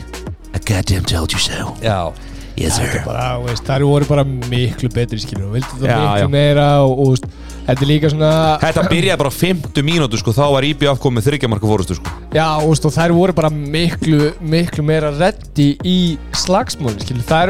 I 0.54 0.58
goddamn 0.64 1.04
told 1.04 1.32
you 1.32 1.38
so. 1.40 1.74
Já, 1.82 2.12
Yes 2.58 2.78
bara, 3.04 3.26
veist, 3.44 3.62
það 3.66 3.84
voru 3.86 4.08
bara 4.08 4.24
miklu 4.26 4.90
betri 4.94 5.20
skilur 5.22 5.48
og 5.48 5.58
vildi 5.58 5.76
það 5.78 5.90
Já, 5.90 5.98
miklu 6.00 6.24
já. 6.24 6.30
meira 6.32 6.66
og, 6.82 7.02
og 7.04 7.28
þetta 7.68 7.84
er 7.84 7.90
líka 7.90 8.10
svona 8.12 8.30
Þetta 8.62 8.84
byrjaði 8.90 9.20
bara 9.22 9.30
á 9.30 9.36
50 9.36 9.86
mínútu 9.86 10.20
sko 10.20 10.34
Þá 10.34 10.42
var 10.56 10.66
IBF 10.68 11.02
komið 11.02 11.28
þryggjamarka 11.28 11.70
fórustu 11.70 11.98
sko. 11.98 12.16
Já, 12.34 12.48
og, 12.64 12.74
þær 12.94 13.14
voru 13.16 13.36
bara 13.36 13.52
miklu, 13.54 14.32
miklu 14.40 14.86
meira 14.86 15.12
reddi 15.14 15.70
í 15.86 15.98
slagsmólin, 16.36 16.98
skilur, 17.04 17.24
það 17.28 17.44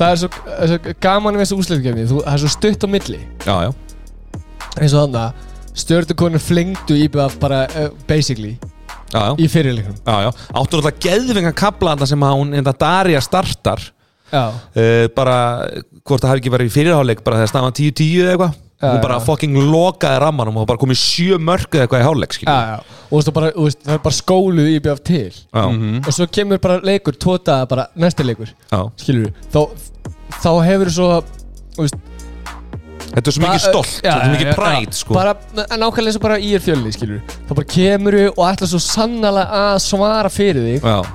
það 0.00 0.10
er 0.10 0.20
svo, 0.22 0.32
er 0.56 0.72
svo 0.72 0.96
gaman 1.06 1.38
við 1.38 1.44
þessu 1.46 1.60
úsleitkefni, 1.62 2.08
það 2.10 2.34
er 2.34 2.42
svo 2.44 2.52
stutt 2.56 2.86
á 2.86 2.88
milli, 2.96 3.22
Já, 3.46 3.54
já. 3.68 3.72
Eins 4.80 4.94
og 4.96 5.02
þannig 5.04 5.22
að 5.22 5.48
stjórnukonur 5.82 6.42
flengdu 6.42 6.96
IBF 7.06 7.38
bara, 7.42 7.64
uh, 7.76 7.90
basically, 8.08 8.56
Já, 9.12 9.20
já. 9.28 9.32
í 9.44 9.48
já, 10.24 10.30
áttur 10.56 10.80
alltaf 10.80 11.02
geðvingan 11.04 11.56
þarna 11.92 12.08
sem 12.08 12.24
hún, 12.40 12.54
þetta 12.56 12.78
Darja 12.80 13.20
startar 13.24 13.84
uh, 14.32 15.06
bara, 15.16 15.38
hvort 16.02 16.22
það 16.22 16.32
hafi 16.32 16.42
ekki 16.42 16.52
verið 16.56 16.70
í 16.70 16.74
fyrirháleik 16.76 17.24
bara 17.24 17.40
þegar 17.40 17.52
staðan 17.52 17.78
10-10 17.78 18.12
eða 18.22 18.36
eitthvað. 18.36 18.60
Hún 18.82 18.98
bara 18.98 19.20
já. 19.20 19.22
fucking 19.22 19.58
lokaði 19.70 20.18
rammanum 20.18 20.56
og 20.58 20.64
bara 20.66 20.80
komið 20.80 20.98
sjö 20.98 21.36
mörg 21.38 21.70
eða 21.70 21.84
eitthvað 21.84 22.00
í 22.02 22.06
háleik 22.08 22.32
já, 22.32 22.38
skilur 22.40 22.56
já, 22.66 22.78
og 23.06 23.12
veist, 23.14 23.28
og 23.30 23.36
bara, 23.36 23.50
og 23.54 23.68
veist, 23.68 23.78
það 23.84 23.94
er 23.94 24.00
bara 24.02 24.16
skóluð 24.16 24.70
IBF 24.72 25.02
til, 25.06 25.36
já, 25.38 25.66
og 26.02 26.16
svo 26.16 26.26
kemur 26.34 26.62
bara 26.64 26.80
leikur, 26.82 27.14
tóta 27.14 27.60
bara 27.70 27.84
næsti 27.94 28.26
leikur, 28.26 28.50
já. 28.50 28.80
skilur 28.98 29.30
þá, 29.54 29.60
þá 30.34 30.50
hefur 30.66 30.90
þú 30.90 30.96
svo, 30.96 31.12
þú 31.76 31.86
veist, 31.86 32.08
Þetta 33.12 33.28
er 33.28 33.34
svo 33.36 33.42
mikið 33.42 33.60
stolt, 33.60 33.94
þetta 33.98 34.12
er 34.24 34.30
mikið 34.32 34.50
præt 34.56 34.96
sko. 34.96 35.14
bara, 35.16 35.32
nákvæmlega 35.52 36.08
eins 36.08 36.16
og 36.16 36.22
bara 36.24 36.38
í 36.40 36.52
er 36.56 36.62
fjölni 36.64 36.92
skilur 36.94 37.18
þá 37.28 37.50
bara 37.52 37.66
kemur 37.74 38.16
þú 38.16 38.22
og 38.30 38.44
ætla 38.48 38.68
svo 38.70 38.80
sannlega 38.80 39.42
að 39.58 39.80
svara 39.84 40.30
fyrir 40.32 40.64
þig. 40.70 40.86
Já, 40.86 41.10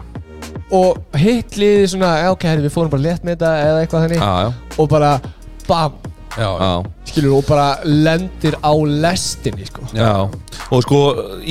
og 0.72 0.98
hitt 1.16 1.56
liði 1.60 1.88
svona 1.94 2.12
ok, 2.34 2.44
herri, 2.50 2.66
við 2.68 2.74
fórum 2.76 2.92
bara 2.92 3.06
létt 3.06 3.24
með 3.24 3.38
þetta 3.38 3.54
eða 3.64 3.82
eitthvað 3.86 4.06
þannig. 4.08 4.22
Já, 4.22 4.34
já, 4.44 4.78
og 4.84 4.90
bara 4.92 5.12
bam, 5.68 5.94
já, 6.38 6.50
já. 6.60 6.72
skilur 7.12 7.38
og 7.38 7.46
bara 7.48 7.68
lendir 7.88 8.58
á 8.60 8.72
lestinni 8.76 9.66
sko. 9.70 9.86
Já, 9.96 10.12
og 10.72 10.84
sko 10.84 11.00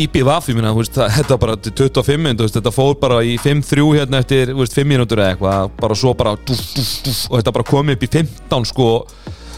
IPVF, 0.05 0.51
ég 0.53 0.59
minna, 0.59 0.75
þú 0.77 0.83
veist, 0.83 0.95
það- 0.99 1.15
þetta 1.21 1.39
bara 1.47 1.57
til 1.57 1.73
25 1.73 2.23
minn, 2.27 2.37
veist, 2.37 2.55
þetta 2.61 2.75
fór 2.77 2.95
bara 3.01 3.23
í 3.25 3.39
5-3 3.41 3.89
hérna 3.97 4.21
eftir, 4.21 4.53
þú 4.53 4.61
veist, 4.65 4.77
5 4.77 4.89
mínútur 4.93 5.23
eða 5.23 5.33
eitthvað 5.37 5.71
bara 5.81 5.95
svo 5.95 6.15
bara 6.17 6.37
dúf, 6.37 6.61
dúf, 6.77 6.93
dúf, 7.09 7.23
og 7.31 7.41
þetta 7.41 7.53
bara 7.57 7.71
komið 7.73 7.97
upp 7.97 8.03
í 8.09 8.13
15 8.19 8.65
sko 8.73 8.91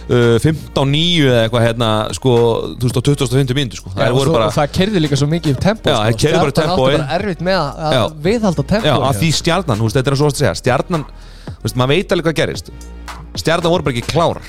15-9 0.09 1.25
eða 1.29 1.41
eitthvað 1.45 1.65
hérna 1.67 1.89
sko, 2.17 2.35
þú 2.81 2.89
veist, 2.89 2.97
á 2.97 3.03
25 3.05 3.57
mínútur 3.59 3.81
sko, 3.83 3.91
það 3.93 4.15
svo, 4.23 4.35
bara 4.35 4.47
það 4.55 4.71
kerði 4.79 5.03
líka 5.05 5.19
svo 5.21 5.29
mikið 5.29 5.59
tempo 5.61 5.91
Já, 5.93 5.99
það 5.99 6.21
keyrði 6.23 6.39
bara 6.41 6.55
Stjarnan 6.55 6.73
átti 6.73 6.87
bara 6.99 7.19
erfitt 7.19 7.43
með 7.45 7.59
að, 7.59 7.97
Já. 7.99 8.03
viðhalda 8.29 8.65
tempo 8.73 8.89
Já, 8.89 8.95
að 9.11 9.19
því 9.21 9.31
stjarnan, 9.41 9.83
veist, 9.85 9.99
þetta 9.99 10.13
er 10.15 10.19
svo 10.23 10.31
að 10.31 10.39
segja 10.41 10.55
Stjarnan, 10.63 11.05
veist, 11.65 11.77
maður 11.83 11.93
veit 11.93 12.15
alveg 12.17 12.29
hvað 12.31 12.39
gerist. 12.41 12.73
Stjarnan 13.39 13.75
voru 13.75 13.87
bara 13.89 13.97
ekki 13.99 14.15
klárar. 14.15 14.49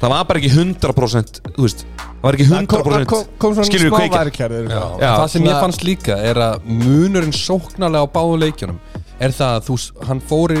Það 0.00 0.12
var 0.14 0.24
bara 0.30 0.40
ekki 0.40 0.50
100% 0.54 1.40
Þú 1.58 1.64
veist, 1.66 1.82
það 2.00 2.22
var 2.24 2.36
ekki 2.38 2.46
kom, 2.48 2.66
kom, 2.70 2.94
100% 2.94 3.34
kom 3.42 3.56
svona 3.58 3.66
Skilurðu 3.68 3.90
smá 3.90 3.98
hvað 3.98 4.06
ég- 4.06 4.14
værkjærður 4.16 4.70
Já, 4.70 4.80
Já, 5.02 5.10
það 5.18 5.26
sem 5.34 5.48
ég 5.50 5.58
fannst 5.60 5.84
líka 5.84 6.16
er 6.30 6.40
að 6.40 6.62
munurinn 6.70 7.34
sóknarlega 7.36 8.06
á 8.08 8.14
báðu 8.14 8.38
leikjunum 8.46 8.78
er 9.20 9.34
það 9.36 9.54
að 9.58 9.64
þú, 9.68 9.76
hann 10.08 10.20
fór 10.30 10.54
í, 10.54 10.60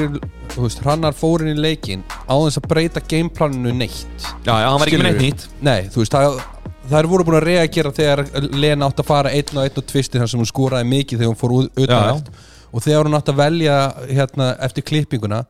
þú 0.54 0.64
veist, 0.66 0.82
hrannar 0.84 1.16
fór 1.16 1.44
inn 1.44 1.54
í 1.54 1.60
leikin 1.64 2.02
á 2.28 2.34
þess 2.36 2.60
að 2.60 2.68
breyta 2.72 3.02
gameplaninu 3.12 3.74
neitt. 3.76 4.26
Já, 4.44 4.52
já, 4.52 4.66
hann 4.68 4.80
var 4.82 4.90
ekki 4.90 5.00
með 5.00 5.08
neitt 5.10 5.22
nýtt. 5.24 5.46
Nei, 5.64 5.78
þú 5.92 6.02
veist, 6.02 6.16
það, 6.16 6.40
það 6.90 6.98
er 7.00 7.10
voru 7.14 7.28
búin 7.28 7.38
að 7.40 7.46
reagera 7.48 7.94
þegar 7.96 8.24
Lena 8.52 8.90
átt 8.90 9.00
að 9.00 9.10
fara 9.12 9.32
einn 9.32 9.54
og 9.56 9.64
einn 9.64 9.80
og 9.80 9.88
tvisti 9.88 10.20
þar 10.20 10.32
sem 10.32 10.42
hún 10.42 10.50
skoraði 10.50 10.90
mikið 10.90 11.22
þegar 11.22 11.32
hún 11.32 11.40
fór 11.40 11.56
utan 11.86 12.28
og 12.70 12.84
þegar 12.84 13.08
hún 13.08 13.18
átt 13.18 13.32
að 13.32 13.40
velja 13.40 13.80
hérna, 14.10 14.52
eftir 14.62 14.86
klippinguna 14.86 15.40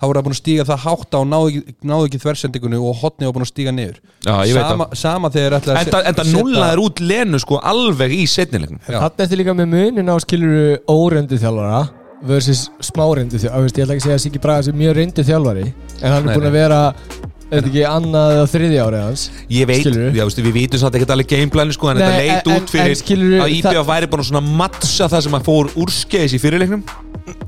þá 0.00 0.06
voru 0.06 0.16
það 0.16 0.26
búin 0.30 0.32
að 0.32 0.40
stíga 0.40 0.64
það 0.64 0.84
hátt 0.86 1.12
á 1.12 1.18
og 1.18 1.26
náðu 1.28 1.50
ekki, 1.50 1.74
náðu 1.90 2.06
ekki 2.08 2.20
þversendingunni 2.22 2.78
og 2.80 2.94
hotni 3.02 3.26
var 3.28 3.34
búin 3.36 3.44
að 3.44 3.50
stíga 3.50 3.74
niður. 3.76 3.98
Já, 4.24 4.32
ég 4.48 4.56
veit 4.56 4.64
sama, 4.64 4.86
sama 4.96 5.30
þegar 5.34 5.56
ætla 5.58 5.74
að 5.74 5.80
Enda, 5.82 6.00
enda 6.08 6.24
nullaður 6.30 6.82
út 6.86 7.02
Lenu 7.04 7.40
sko 7.42 7.60
alveg 7.60 8.14
í 8.16 8.22
setnilegnum 8.30 8.80
Já. 8.86 8.96
Þannig 8.96 9.24
eftir 9.26 9.42
líka 9.42 9.56
með 9.58 9.74
munin 9.74 10.08
á 10.08 10.16
skiluru 10.24 10.78
óreyndu 10.88 11.36
þjálfara 11.42 11.82
versus 12.26 12.66
smáreyndu 12.84 13.40
þjálfara 13.40 13.66
Ég 13.70 13.84
ætla 13.84 13.96
ekki 13.96 14.00
að 14.02 14.06
segja 14.06 14.18
að 14.18 14.24
Siggi 14.26 14.42
Braga 14.42 14.66
sé 14.66 14.76
mjög 14.76 14.96
reyndu 14.98 15.24
þjálfari 15.26 15.66
en 16.00 16.14
hann 16.14 16.28
er 16.28 16.34
búin 16.36 16.48
að 16.50 16.56
vera 16.58 16.80
er 17.50 17.66
ekki 17.66 17.82
annað 17.88 18.32
eða 18.36 18.48
þriðja 18.52 18.82
árið 18.86 19.00
hans? 19.04 19.22
Ég 19.50 19.66
veit, 19.66 19.86
já, 19.86 20.22
veistu, 20.22 20.44
við 20.46 20.56
vitum 20.56 20.82
samt 20.82 20.96
ekkert 20.98 21.12
alveg 21.16 21.30
gameplani 21.32 21.74
sko, 21.74 21.90
en 21.90 21.98
Nei, 21.98 22.06
þetta 22.06 22.20
leit 22.20 22.50
en- 22.50 22.60
út 22.60 22.70
fyrir 22.70 22.92
en 22.94 23.00
skilurðu, 23.00 23.40
að 23.42 23.54
IBF 23.56 23.88
væri 23.88 24.10
bara 24.12 24.26
svona 24.28 24.42
að 24.44 24.52
mattsa 24.60 25.08
það 25.10 25.24
sem 25.26 25.38
að 25.38 25.48
fór 25.48 25.70
úrskeiðis 25.82 26.36
í 26.36 26.40
fyrirleiknum. 26.44 26.84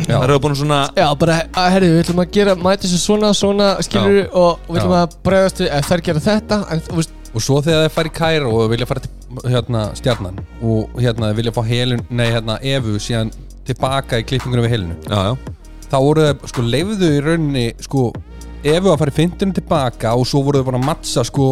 Já. 0.03 0.17
Það 0.17 0.27
eru 0.27 0.41
búin 0.43 0.59
svona 0.59 0.81
Já, 0.99 1.07
bara, 1.23 1.39
herri, 1.71 1.93
við 1.93 2.03
ætlum 2.03 2.23
að 2.25 2.35
gera, 2.35 2.57
mæti 2.59 2.89
þessu 2.89 3.01
svona, 3.03 3.31
svona, 3.35 3.71
skilur 3.87 4.27
og 4.35 4.67
við 4.69 4.83
ætlum 4.83 4.97
Já. 4.97 5.03
að 5.05 5.17
bregðast 5.29 5.63
við, 5.63 5.71
ef 5.79 5.89
þær 5.93 6.05
gera 6.09 6.25
þetta, 6.27 6.59
en 6.75 6.83
veist, 6.99 7.15
og 7.33 7.47
svo 7.47 7.63
þegar 7.65 7.87
þeir 7.87 7.95
fara 7.95 8.11
í 8.11 8.15
Kæra 8.19 8.51
og 8.51 8.67
vilja 8.75 8.91
fara 8.91 9.05
til 9.07 9.55
hérna, 9.55 9.87
stjarnan 9.97 10.43
og 10.61 10.99
hérna 11.01 11.31
vilja 11.39 11.55
fá 11.55 11.63
helun, 11.71 12.03
nei 12.11 12.27
hérna 12.35 12.59
Evu 12.75 12.99
síðan 13.01 13.31
tilbaka 13.69 14.19
í 14.23 14.27
klippingunum 14.29 14.67
við 14.67 14.75
helinu 14.77 14.97
Já, 15.09 15.21
já, 15.31 15.37
þá 15.93 15.97
voru 16.07 16.27
þeir 16.29 16.53
sko 16.53 16.65
leifðu 16.75 17.11
í 17.17 17.23
rauninni 17.27 17.67
sko 17.85 18.09
Evu 18.63 18.93
að 18.93 18.99
fara 19.01 19.11
í 19.11 19.17
fyndinu 19.17 19.57
tilbaka 19.57 20.13
og 20.15 20.27
svo 20.31 20.45
voru 20.47 20.61
þeir 20.61 20.69
bara 20.71 20.79
að 20.79 20.85
mattsa 20.87 21.25
sko 21.27 21.47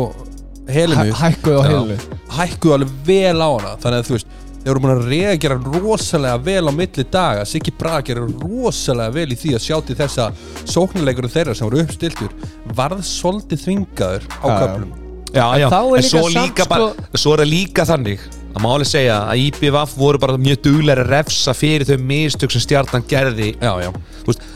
helinu 0.70 1.08
hæ- 1.10 1.16
hækkuðu 1.24 1.58
á 1.58 1.62
heilu. 1.66 1.96
hækkuðu 2.36 2.74
alveg 2.76 2.92
vel 3.08 3.40
á 3.42 3.48
hana. 3.50 3.72
Þannig 3.82 3.98
að 3.98 4.06
þú 4.06 4.14
veist 4.14 4.28
þeir 4.60 4.68
voru 4.70 4.82
búin 4.84 4.92
að 4.94 5.08
reagera 5.10 5.56
rosalega 5.80 6.38
vel 6.46 6.70
á 6.70 6.72
milli 6.78 7.04
daga. 7.10 7.42
Siggi 7.50 7.72
Braga 7.80 8.04
gerir 8.06 8.28
rosalega 8.44 9.10
vel 9.16 9.26
í 9.34 9.38
því 9.40 9.56
að 9.58 9.64
sjá 9.66 9.76
til 9.88 9.96
þess 9.98 10.20
að 10.22 10.44
sóknarleikurinn 10.70 11.34
þeirra 11.34 11.56
sem 11.58 11.66
voru 11.66 11.82
uppstiltur 11.82 12.30
varð 12.78 13.02
svolítið 13.10 13.64
þvingaður 13.64 14.28
á 14.30 14.46
já. 14.46 14.54
köflum. 14.62 14.92
Já, 15.34 15.46
já. 15.64 15.66
þá 15.66 15.80
er 15.80 15.90
En 15.90 16.04
líka 16.04 16.10
svo, 16.12 16.22
samt, 16.30 16.46
líka 16.46 16.68
bara, 16.70 16.92
svo 17.18 17.34
er 17.34 17.42
það 17.42 17.50
líka 17.56 17.88
þannig 17.90 18.20
að 18.50 18.64
máli 18.64 18.88
segja 18.88 19.20
að 19.30 19.44
IBF 19.46 19.94
voru 19.98 20.22
bara 20.22 20.40
mjög 20.40 20.62
duglega 20.66 21.04
að 21.04 21.12
refsa 21.14 21.54
fyrir 21.56 21.86
þau 21.88 22.08
mistök 22.10 22.54
sem 22.54 22.64
stjarnan 22.64 23.06
gerði. 23.10 23.52
Já, 23.60 23.72
já, 23.84 23.90
veist, 24.26 24.48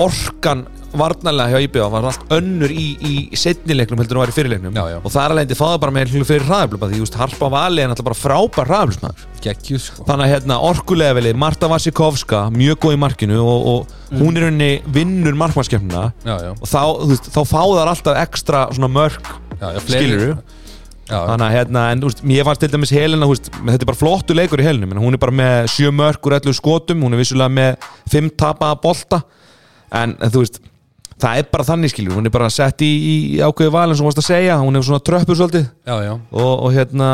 orkan 0.00 0.66
varnarlega 0.94 1.56
hjá 1.58 1.66
IBF 1.66 1.90
var 1.90 2.06
allt 2.08 2.32
önnur 2.34 2.70
í, 2.70 2.84
í 3.02 3.38
setnileiknum 3.38 3.98
heldur 3.98 4.18
en 4.18 4.22
var 4.22 4.30
í 4.30 4.34
fyrirleiknum 4.36 4.76
Já, 4.78 4.98
og 5.00 5.10
það 5.10 5.24
er 5.24 5.34
alveg 5.34 5.58
fáða 5.58 5.80
bara 5.82 5.94
með 5.96 6.14
hlu 6.14 6.22
fyrir 6.28 6.46
hraðablöpa 6.46 6.90
því 6.90 7.00
just, 7.00 7.18
Harpa 7.18 7.50
Vali 7.50 7.82
er 7.82 7.90
náttúrulega 7.90 8.10
bara 8.10 8.20
frábær 8.20 8.70
hraðablöpsmaður 8.70 9.24
geggju 9.44 9.80
sko. 9.82 10.06
Þannig 10.08 10.28
að 10.28 10.32
hérna, 10.34 10.58
orkulega 10.70 11.16
velið 11.18 11.38
Marta 11.42 11.70
Vasikovska, 11.72 12.44
mjög 12.54 12.80
góð 12.84 12.96
í 12.96 13.00
markinu 13.02 13.40
og, 13.42 13.68
og 13.72 14.20
hún 14.20 14.38
er 14.38 14.48
henni 14.48 14.70
vinnur 14.94 15.34
já, 15.34 16.52
og 16.54 16.68
þá, 16.70 16.82
veist, 17.10 17.30
þá 17.34 17.40
fá 17.42 17.60
þar 17.60 17.90
alltaf 17.90 18.20
ekstra 18.22 18.66
svona 18.72 18.92
mörk 18.94 19.32
þannig 21.08 21.46
að 21.46 21.54
hérna, 21.58 21.86
en 21.92 22.04
veist, 22.06 22.22
mér 22.24 22.46
fannst 22.48 22.62
til 22.64 22.70
dæmis 22.72 22.92
Helena, 22.94 23.26
þú 23.28 23.34
veist, 23.34 23.50
þetta 23.54 23.82
er 23.82 23.90
bara 23.90 24.00
flottu 24.00 24.36
leikur 24.36 24.62
í 24.62 24.66
Helenu 24.68 24.88
menn 24.88 25.02
hún 25.02 25.16
er 25.16 25.20
bara 25.20 25.34
með 25.36 25.66
sjö 25.74 25.90
úr 25.92 26.36
11 26.38 26.56
skotum 26.56 27.02
hún 27.04 27.12
er 27.16 27.20
vissulega 27.20 27.52
með 27.52 27.90
fimm 28.10 28.30
tapaða 28.30 28.78
bolta. 28.80 29.20
En, 29.94 30.16
þú 30.16 30.44
veist 30.44 30.62
það 31.20 31.38
er 31.40 31.46
bara 31.52 31.64
þannig 31.68 31.92
skilur, 31.92 32.16
hún 32.18 32.26
er 32.26 32.32
bara 32.34 32.48
sett 32.50 32.82
í, 32.84 32.88
í 32.90 33.14
ákveði 33.44 33.72
val 33.74 33.84
eins 33.86 34.00
og 34.00 34.02
þú 34.02 34.08
varst 34.08 34.22
að 34.24 34.26
segja, 34.26 34.56
hún 34.60 34.76
er 34.76 34.84
svona 34.86 35.04
tröppur 35.06 35.38
svolítið. 35.38 35.68
Já, 35.86 35.94
já. 36.02 36.12
og, 36.32 36.50
og 36.66 36.74
hérna 36.74 37.10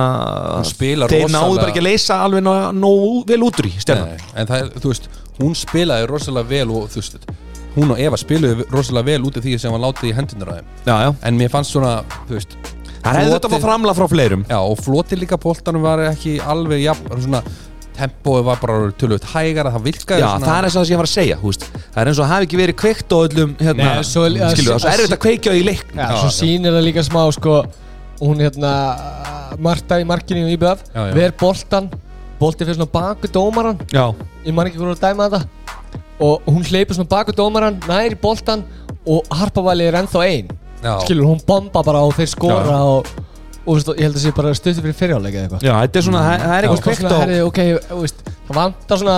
Hún 0.57 0.71
þeir 0.71 1.05
rosalega- 1.05 1.35
náðu 1.35 1.59
bara 1.61 1.69
ekki 1.75 1.83
að 1.83 1.89
leysa 1.89 2.17
alveg 2.25 2.45
nógu 2.47 2.73
ná 2.81 2.89
vel 3.29 3.45
út 3.47 3.61
úr 3.61 3.69
í 3.69 3.75
stjarnan 3.77 4.25
en 4.35 4.51
það 4.51 4.65
er, 4.65 4.73
þú 4.81 4.93
veist, 4.95 5.09
hún 5.41 5.55
spilaði 5.59 6.09
rosalega 6.11 6.49
vel 6.55 6.75
og 6.79 6.89
þú 6.95 7.03
veist, 7.03 7.31
hún 7.77 7.93
og 7.95 8.01
Eva 8.03 8.19
spiluði 8.19 8.67
rosalega 8.73 9.11
vel 9.13 9.29
út 9.29 9.37
af 9.37 9.45
því 9.45 9.59
sem 9.61 9.77
var 9.77 9.85
látið 9.85 10.11
í 10.11 10.17
hendunar 10.17 10.49
á 10.51 10.55
þeim. 10.59 11.21
En 11.23 11.39
mér 11.39 11.53
fannst 11.53 11.77
svona, 11.77 11.99
þú 12.27 12.39
veist 12.39 12.57
það 13.03 13.19
hefði 13.21 13.33
þetta 13.35 13.49
að 13.51 13.55
fá 13.57 13.65
framla 13.65 13.95
frá 13.97 14.07
fleirum. 14.13 14.45
Já, 14.51 14.59
og 14.61 14.79
floti 14.85 15.19
líka 15.21 15.39
boltanum 15.41 15.83
var 15.87 16.03
ekki 16.11 16.39
alveg 16.43 16.83
jafn, 16.85 17.11
svona 17.25 17.43
tempóið 18.01 18.45
var 18.47 18.61
bara 18.63 18.77
tölvöld 18.97 19.25
hægara, 19.29 19.73
það 19.75 19.87
virkaði 19.91 20.23
Já, 20.23 20.29
svona 20.31 20.47
það 20.47 20.59
er 20.61 20.67
eins 20.69 20.77
og 20.77 20.81
það 20.81 20.87
sem 20.89 20.95
ég 20.95 21.01
var 21.01 21.09
að 21.09 21.13
segja 21.15 21.37
þú 21.41 21.51
veist. 21.51 21.65
Það 21.77 22.01
er 22.03 22.11
eins 22.11 22.21
og 22.21 22.25
það 22.25 22.33
hafi 22.33 22.47
ekki 22.49 22.61
verið 22.61 22.77
kveikt 22.81 23.13
á 23.13 23.17
öllum 23.21 23.51
hérna, 23.61 23.89
Nei, 23.91 24.05
svo 24.09 24.23
er- 24.25 24.55
skilur, 24.55 24.79
það 24.81 24.93
er 24.93 25.03
erfitt 25.03 25.17
að 25.17 25.23
kveikja 25.27 25.57
í 25.59 25.65
leik. 25.67 25.83
Já, 25.93 26.07
svo 26.17 26.31
já. 26.31 26.37
sýnir 26.39 26.77
það 26.77 26.87
líka 26.87 27.05
smá, 27.05 27.21
sko, 27.37 27.57
hún 28.23 28.41
hérna, 28.41 28.73
Marta 29.61 29.99
í 30.01 30.07
markinu 30.09 30.47
í 30.49 30.55
IBF, 30.57 30.85
Já, 30.95 31.03
já. 31.11 31.15
ver 31.19 31.33
boltan, 31.41 31.91
bolti 32.41 32.65
fyrir 32.65 32.79
svona 32.79 32.93
baku 32.95 33.29
dómaran, 33.29 33.81
Já, 33.93 34.07
ég 34.47 34.55
man 34.55 34.67
ekki 34.71 34.79
hvað 34.81 34.95
að 34.95 35.03
dæma 35.05 35.27
þetta, 35.29 35.43
og 36.21 36.47
hún 36.49 36.65
hleypur 36.65 36.97
svona 36.97 37.11
baku 37.11 37.35
dómaran, 37.37 37.81
næri 37.91 38.17
boltan 38.21 38.65
og 39.05 39.27
Harpavali 39.35 39.85
er 39.91 39.99
ennþá 40.01 40.25
ein, 40.25 40.49
Já, 40.49 40.60
skilur, 41.05 41.27
hún 41.29 41.41
bomba 41.47 41.83
bara 41.87 42.03
og 42.07 42.15
þeir 42.17 42.31
skora 42.33 42.65
Já. 42.65 42.81
og, 42.81 43.07
og 43.61 43.77
veist, 43.77 43.89
ég 43.95 44.05
held 44.07 44.19
að 44.19 44.25
sé 44.25 44.35
bara 44.37 44.53
stutti 44.57 44.81
fyrir 44.85 44.97
fyrirháleika 44.99 45.39
eða 45.39 45.47
eitthvað. 45.47 45.65
já, 45.69 45.73
þetta 45.85 46.01
er 46.01 46.07
svona, 46.09 46.21
það 46.27 46.45
það 46.45 46.55
er 46.59 46.69
eitthvað 46.69 46.85
kveikt 46.87 47.09
á 47.11 47.19
herri, 47.21 47.41
ok, 47.47 47.63
þú 47.91 48.03
veist, 48.05 48.23
það 48.49 48.61
vantar 48.61 49.03
svona, 49.03 49.17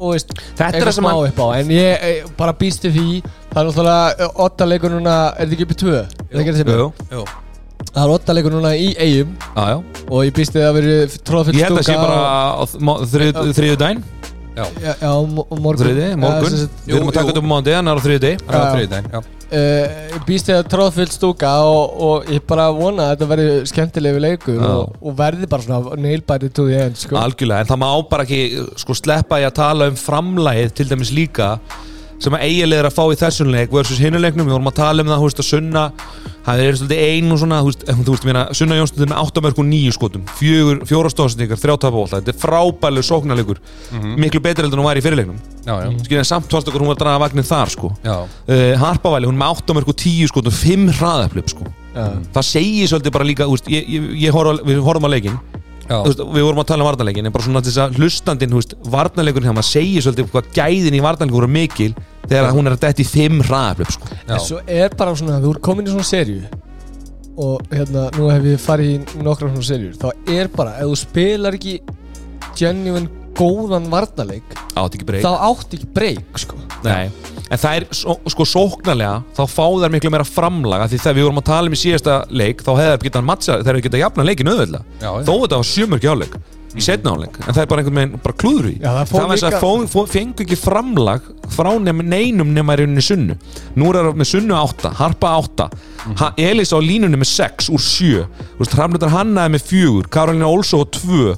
veist, 0.00 0.36
Þetta 0.56 0.70
er 0.80 0.86
það 0.90 0.94
sem 0.98 1.08
hann 1.10 1.24
upp 1.30 1.40
á, 1.42 1.46
en 1.60 1.74
ég 1.76 2.06
eh, 2.10 2.30
bara 2.38 2.54
býst 2.60 2.86
við 2.88 3.00
því, 3.00 3.08
það 3.52 3.58
er 3.62 3.68
náttúrulega 3.70 4.30
otta 4.46 4.70
leikur 4.70 4.96
núna, 4.96 5.16
er 5.36 5.44
þetta 5.44 5.58
ekki 5.58 5.68
upp 5.68 5.74
í 5.76 5.80
tvö? 5.84 5.98
Það 6.30 6.40
ekki 6.44 6.54
að 6.54 6.62
segja? 6.62 6.78
Jú, 6.80 6.88
jú, 7.16 7.26
Það 7.86 8.02
er 8.02 8.12
otta 8.12 8.34
leikur 8.36 8.52
núna 8.56 8.70
í 8.76 8.88
eigum 8.96 9.34
Já, 9.36 9.64
já 9.70 9.76
og 10.06 10.24
ég 10.24 10.32
býst 10.36 10.54
við 10.56 10.64
að 10.64 10.74
veri 10.78 10.96
tróðfull 11.28 11.56
Ég 11.56 11.68
held 11.68 11.80
að 11.80 11.86
sé 11.86 11.96
bara 12.00 13.52
þriðu 13.56 13.76
daginn 13.80 14.02
já, 14.56 14.64
Já, 14.82 14.92
já, 15.02 15.10
mo- 15.36 15.46
morgun. 15.50 15.86
Þriði, 15.86 16.10
morgun. 16.20 16.58
Við 16.86 16.94
erum 16.96 17.10
að 17.10 17.16
taka 17.18 17.30
þetta 17.30 17.42
upp 17.42 17.48
á 17.48 17.52
mándi, 17.52 17.74
hann 17.76 17.88
er 17.92 17.96
á 17.96 18.02
dag 18.02 18.38
það 18.40 18.54
var 18.56 18.66
Já. 18.66 18.76
þriðdæn, 18.76 19.10
já. 19.12 19.20
Ég 19.46 20.22
býst 20.26 20.48
við 20.50 20.56
að 20.58 20.68
tróðfull 20.72 21.10
stúka 21.14 21.50
og, 21.62 21.92
og 22.02 22.30
ég 22.34 22.42
bara 22.50 22.64
vona 22.74 23.04
að 23.06 23.12
þetta 23.12 23.28
verði 23.30 23.50
skemmtilegu 23.70 24.22
leikur 24.24 24.58
og, 24.66 24.96
og 24.98 25.14
verði 25.20 25.46
bara 25.52 25.62
svona 25.62 26.00
nailbæri 26.02 26.50
to 26.50 26.66
the 26.66 26.80
end 26.88 26.98
sko. 26.98 27.14
Algjörlega, 27.20 27.62
en 27.62 27.70
það 27.70 27.78
má 27.84 27.90
bara 28.10 28.26
ekki 28.26 28.64
sko 28.82 28.96
sleppa 28.98 29.38
í 29.38 29.46
að 29.46 29.54
tala 29.60 29.86
um 29.92 30.00
framlægið 30.00 30.74
til 30.80 30.88
dæmis 30.90 31.12
líka 31.14 31.52
sem 32.22 32.36
að 32.36 32.46
eiginlega 32.46 32.82
er 32.82 32.88
að 32.88 32.96
fá 32.96 33.02
í 33.12 33.18
þessum 33.20 33.50
leik 33.52 33.74
versus 33.74 34.00
hinuleiknum, 34.00 34.46
við 34.48 34.56
vorum 34.56 34.70
að 34.70 34.78
tala 34.78 35.04
um 35.04 35.10
það, 35.12 35.24
veist, 35.26 35.42
að 35.42 35.48
Sunna 35.50 35.82
það 36.46 36.62
er 36.62 36.78
svolítið 36.78 37.02
ein 37.06 37.34
og 37.34 37.40
svona, 37.42 37.58
þú 37.60 37.70
veist, 37.72 37.84
þú 37.90 38.14
veist, 38.14 38.26
mér 38.28 38.38
Sunna 38.56 38.78
Jónsson 38.78 39.02
er 39.04 39.10
með 39.10 39.22
8 39.24 39.42
mörg 39.44 39.60
og 39.60 39.68
9 39.68 39.96
skotum. 39.96 40.24
Fjögur, 40.38 40.80
fjóra 40.88 41.10
stóðsendingar, 41.12 41.60
þrjá 41.60 41.74
tapabólta 41.74 42.20
þetta 42.20 42.32
er 42.32 42.40
frábælu 42.44 43.04
sóknarleikur. 43.06 43.60
Miklu 44.16 44.42
betur 44.44 44.66
heldur 44.66 44.78
en 44.78 44.84
hún 44.84 44.90
var 44.90 45.00
í 45.00 45.04
fyrirleiknum 45.04 45.40
Já, 45.66 45.74
já, 45.82 45.88
skilja 46.06 46.22
samt 46.22 46.46
fannst 46.46 46.68
okkur 46.70 46.84
hún 46.84 46.92
var 46.92 46.94
að 46.94 47.02
draga 47.02 47.22
vagnir 47.24 47.46
þar 47.48 47.72
sko. 47.72 47.90
Uh, 48.06 48.76
Harpavæli, 48.78 49.26
hún 49.26 49.40
með 49.40 49.56
8 49.64 49.74
mörg 49.74 49.90
og 49.90 49.98
10 49.98 50.30
skotum 50.30 50.54
5 50.54 50.92
hraðaflöp 51.00 51.50
sko. 51.50 51.66
Já. 51.96 52.10
það 52.36 52.44
segir 52.44 52.90
svolítið 52.90 53.14
bara 53.16 53.26
líka, 53.26 53.46
þú 53.48 53.56
veist, 53.56 53.70
ég, 53.72 53.86
ég, 53.88 54.08
ég 54.26 54.34
horf, 54.36 54.60
við 54.68 54.82
horfum 54.84 55.08
á 55.08 55.10
leikin 55.10 55.38
veist, 55.86 56.20
við 56.20 56.46
vorum 56.46 56.60
að 56.62 56.68
tala 56.70 56.84
um 56.84 56.90
varnarleikin 56.90 57.28
en 57.28 57.34
bara 57.34 57.46
svona 57.46 57.62
þess 57.64 57.80
að 57.82 57.98
veist, 58.02 58.76
varnarleikurinn 58.92 59.48
þegar 59.48 59.58
maður 59.58 59.70
segir 59.70 60.06
svolítið 60.06 60.30
hvað 60.34 60.52
gæðin 60.56 60.98
í 60.98 61.02
varnarleikur 61.04 61.40
voru 61.40 61.50
mikil 61.56 61.90
þegar 62.26 62.54
hún 62.56 62.66
er 62.66 62.76
að 62.76 62.86
detti 62.86 63.04
í 63.06 63.10
fimm 63.10 63.42
hraðaflöp 63.46 63.92
sko. 63.94 64.14
En 64.26 64.40
svo 64.42 64.62
er 64.66 64.96
bara 64.98 65.14
svona, 65.18 65.38
þú 65.42 65.52
ert 65.54 65.64
komin 65.66 65.86
í 65.86 65.94
svona 65.94 66.08
serju 66.08 66.64
og 67.36 67.68
hérna, 67.70 68.08
nú 68.16 68.30
hef 68.32 68.48
ég 68.48 68.62
farið 68.64 68.92
í 68.94 69.22
nokkra 69.22 69.50
svona 69.52 69.68
serjur, 69.68 69.96
þá 70.00 70.32
er 70.38 70.50
bara 70.56 70.78
ef 70.80 70.88
þú 70.88 70.98
spilar 71.02 71.56
ekki 71.58 71.78
genuine 72.56 73.10
góðan 73.36 73.90
varnarleik 73.92 74.56
átt 74.76 74.96
þá 74.96 75.32
átt 75.34 75.74
ekki 75.76 75.90
breyk 75.92 76.40
sko. 76.40 76.58
Nei. 76.86 77.10
En 77.46 77.62
það 77.62 77.78
er 77.78 77.86
sko 78.32 78.46
sóknarlega 78.48 79.22
þá 79.36 79.42
fá 79.52 79.64
þær 79.66 79.94
miklu 79.94 80.12
meira 80.14 80.26
framlaga 80.26 80.88
því 80.90 81.00
þegar 81.04 81.18
við 81.18 81.28
vorum 81.28 81.42
að 81.42 81.48
tala 81.52 81.70
um 81.70 81.76
í 81.76 81.80
síðasta 81.84 82.18
leik 82.30 82.64
þá 82.66 82.72
hefði 82.74 82.90
það 82.90 83.06
getað 83.06 83.26
mattsa 83.30 83.58
þegar 83.62 83.78
við 83.78 83.88
getað 83.88 84.04
jafna 84.04 84.26
leikin 84.26 84.52
auðvitað 84.52 84.92
þó 85.00 85.32
þetta 85.32 85.60
var 85.60 85.70
sjömörki 85.70 86.10
áleik 86.10 86.38
í 86.76 86.84
setna 86.84 87.14
áleik 87.16 87.38
en 87.40 87.54
það 87.54 87.62
er 87.62 87.68
bara 87.70 87.82
einhvern 87.82 88.00
veginn 88.00 88.22
bara 88.24 88.36
klúður 88.42 88.68
í 88.68 88.74
Já, 88.76 88.90
það 88.90 89.12
það 89.12 89.28
var 89.30 89.40
þess 89.40 89.46
að 89.48 90.10
fengu 90.12 90.44
ekki 90.44 90.58
framlag 90.60 91.30
frá 91.54 91.70
nefn, 91.80 92.04
neinum 92.10 92.52
nema 92.54 92.76
í 92.76 92.82
rauninni 92.82 93.04
sunnu. 93.04 93.36
Nú 93.78 93.90
er 93.90 94.00
það 94.00 94.20
með 94.20 94.30
sunnu 94.32 94.56
átta, 94.58 94.92
harpa 94.98 95.32
átta. 95.38 95.68
Ha, 96.20 96.32
Elis 96.42 96.74
á 96.74 96.78
línunni 96.82 97.20
með 97.20 97.30
sex 97.30 97.70
úr 97.72 97.82
sjö. 97.82 98.24
Þú 98.56 98.64
veist, 98.64 98.76
Hramlutar 98.76 99.14
Hanna 99.14 99.46
er 99.46 99.54
með 99.54 99.66
fjögur 99.70 100.10
Karolina 100.12 100.50
Olsó 100.50 100.82
á 100.82 100.86
tvö. 100.98 101.36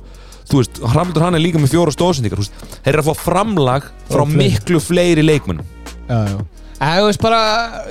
Þú 0.49 0.63
veist, 0.63 0.81
Hramlutar 0.95 1.29
Hanna 1.29 1.41
er 1.41 1.45
líka 1.45 1.63
með 1.63 1.75
fjóra 1.77 1.95
stóðsendingar 1.95 2.41
þú 2.41 2.47
veist, 2.47 2.69
þeir 2.81 2.95
eru 2.95 3.05
að 3.05 3.11
fá 3.11 3.27
framlag 3.27 3.91
frá 4.09 4.25
miklu 4.33 4.81
fleiri 4.83 5.25
leikmennum 5.27 5.67
já, 6.09 6.19
já. 6.33 6.39
En 6.79 7.01
þú 7.01 7.07
veist 7.09 7.23
bara, 7.23 7.41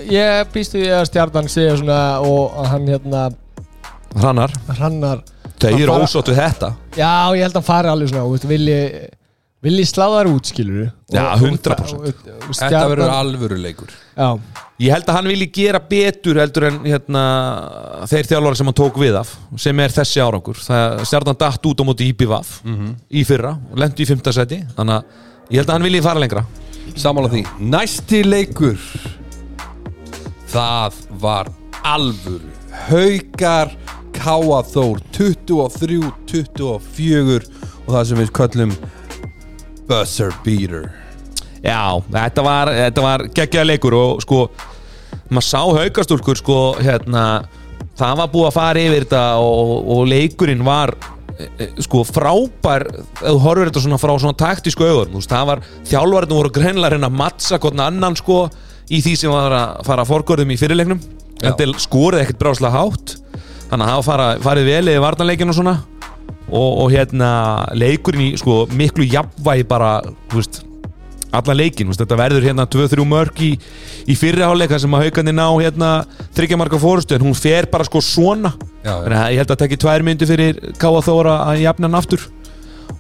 ég 0.08 0.52
býst 0.54 0.74
við 0.78 0.92
að 0.96 1.06
stjarnan 1.10 1.50
segja 1.52 1.76
svona 1.80 2.00
og 2.24 2.56
að 2.62 2.70
hann 2.72 2.88
hérna 2.88 3.26
Hrannar, 4.18 4.54
hrannar 4.72 5.20
eru 5.68 5.90
bara- 5.92 6.06
ósótt 6.08 6.30
við 6.32 6.38
þetta. 6.40 6.70
Já, 6.96 7.10
ég 7.36 7.44
held 7.44 7.52
að 7.54 7.60
hann 7.60 7.68
fari 7.68 7.90
alveg 7.92 8.10
svona, 8.10 8.24
þú 8.26 8.32
veist, 8.38 8.48
vilji 8.48 8.80
vilji 9.68 9.86
sláðar 9.90 10.28
út, 10.30 10.46
skilur 10.48 10.92
Já, 11.12 11.24
100%. 11.42 12.14
Þetta 12.54 12.82
verður 12.88 13.10
alvöru 13.12 13.58
leikur. 13.60 13.90
Já, 14.16 14.38
Ég 14.80 14.92
held 14.94 15.08
að 15.10 15.16
hann 15.18 15.26
vilji 15.32 15.48
gera 15.52 15.80
betur 15.82 16.38
heldur 16.38 16.68
en 16.70 16.76
hérna, 16.86 17.22
þeir 18.06 18.28
þjálfara 18.30 18.56
sem 18.60 18.68
hann 18.70 18.78
tók 18.78 19.00
við 19.02 19.16
af 19.18 19.32
sem 19.58 19.80
er 19.82 19.90
þessi 19.90 20.22
árangur. 20.22 20.60
Það 20.62 21.02
stjarnan 21.10 21.40
datt 21.42 21.66
út 21.66 21.82
á 21.82 21.84
móti 21.90 22.08
IPVAF 22.14 22.62
í 23.10 23.24
fyrra 23.26 23.56
og 23.72 23.78
lendi 23.82 24.06
í 24.06 24.08
fymta 24.08 24.32
seti 24.32 24.62
þannig 24.78 25.00
að 25.02 25.04
Ég 25.50 25.62
held 25.62 25.70
að 25.70 25.74
hann 25.78 25.84
vilji 25.88 26.02
fara 26.04 26.20
lengra 26.20 26.42
Samála 26.96 27.28
því. 27.34 27.44
Næsti 27.60 28.24
leikur. 28.24 28.78
Það 30.48 30.94
var 31.22 31.48
alvöru. 31.84 32.52
Haukar 32.88 33.72
Káaþór 34.18 34.98
23-24 35.16 37.46
og 37.86 37.92
það 37.94 38.04
sem 38.10 38.20
við 38.22 38.30
köllum 38.40 38.72
Buzzer 39.88 40.32
Beater. 40.46 40.86
Já, 41.64 42.02
þetta 42.12 42.42
var, 42.46 42.66
var 43.02 43.20
geggjaða 43.36 43.70
leikur 43.72 43.94
og 43.98 44.22
sko 44.24 44.40
maður 45.30 45.48
sá 45.48 45.62
haukastúlkur 45.78 46.38
sko 46.40 46.58
hérna 46.80 47.24
það 47.98 48.14
var 48.22 48.28
búið 48.34 48.50
að 48.50 48.58
fara 48.58 48.84
yfir 48.84 49.06
þetta 49.06 49.24
og, 49.44 49.72
og 49.96 50.02
leikurinn 50.12 50.68
var 50.68 50.90
sko 51.86 52.02
frábær 52.08 52.88
þú 53.20 53.36
horfir 53.44 53.70
þetta 53.70 53.84
svona 53.84 54.00
frá 54.02 54.14
svona 54.18 54.38
taktísku 54.38 54.86
augur 54.88 55.12
þú 55.12 55.20
veist, 55.20 55.34
það 55.34 55.50
var 55.52 55.62
þjálfarinn 55.90 56.38
voru 56.38 56.54
greinlega 56.56 56.98
að 56.98 57.20
mattsa 57.20 57.60
hvern 57.62 57.84
annan 57.86 58.18
sko 58.18 58.48
í 58.88 59.02
því 59.04 59.14
sem 59.20 59.34
var 59.34 59.56
að 59.56 59.86
fara 59.88 60.04
að 60.04 60.12
forgörðum 60.14 60.54
í 60.54 60.60
fyrirleiknum. 60.60 61.04
Já. 61.38 61.52
en 61.52 61.58
til 61.60 61.74
skorið 61.78 62.24
ekkert 62.24 62.40
bráslega 62.42 62.74
hátt. 62.74 63.18
Þannig 63.70 63.84
að 63.84 63.92
það 63.92 64.06
fara, 64.08 64.28
farið 64.42 64.70
vel 64.72 64.88
eða 64.88 65.04
varnarleikin 65.04 65.54
og 65.54 65.58
svona. 65.58 65.76
Og, 66.48 66.70
og 66.84 66.94
hérna 66.94 67.30
leikurinn 67.76 68.30
í 68.30 68.40
sko 68.40 68.62
miklu 68.72 69.06
jafnvægi 69.12 69.68
bara, 69.68 70.00
þú 70.32 70.40
veist 70.40 70.62
allan 71.36 71.58
leikin, 71.60 71.90
veist, 71.90 72.00
þetta 72.02 72.18
verður 72.20 72.46
hérna 72.48 72.66
2-3 72.72 73.06
mörg 73.08 73.42
í, 73.44 73.52
í 74.08 74.16
fyrriháleika 74.18 74.80
sem 74.80 74.94
að 74.96 75.08
haugandi 75.08 75.34
ná 75.36 75.46
hérna 75.60 75.92
þryggjamarka 76.38 76.80
fórustu 76.82 77.18
en 77.18 77.26
hún 77.28 77.36
fer 77.38 77.68
bara 77.72 77.88
sko 77.88 78.02
svona 78.04 78.54
Já, 78.88 78.94
já. 79.04 79.12
Að 79.12 79.32
ég 79.34 79.42
held 79.42 79.52
að 79.52 79.62
tekja 79.64 79.80
tvær 79.84 80.04
myndi 80.08 80.28
fyrir 80.30 80.60
Káa 80.80 81.02
Þóra 81.04 81.34
að 81.50 81.64
jafna 81.66 81.90
hann 81.90 82.00
aftur 82.00 82.22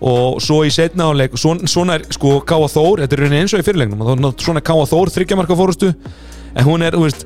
og 0.03 0.41
svo 0.43 0.59
í 0.67 0.71
setna 0.73 1.07
áleik 1.09 1.37
svona, 1.39 1.69
svona 1.71 1.95
er 1.97 2.03
sko 2.11 2.41
Káa 2.43 2.67
Þór 2.73 3.05
þetta 3.05 3.17
er 3.17 3.37
eins 3.39 3.55
og 3.55 3.63
í 3.63 3.65
fyrirleiknum 3.65 4.03
svona 4.35 4.59
er 4.59 4.67
Káa 4.67 4.83
Þór 4.89 5.13
þryggjamarka 5.15 5.57
fórustu 5.57 5.93
en 6.57 6.67
hún 6.67 6.83
er, 6.83 6.97
þú 6.97 7.07
veist 7.07 7.23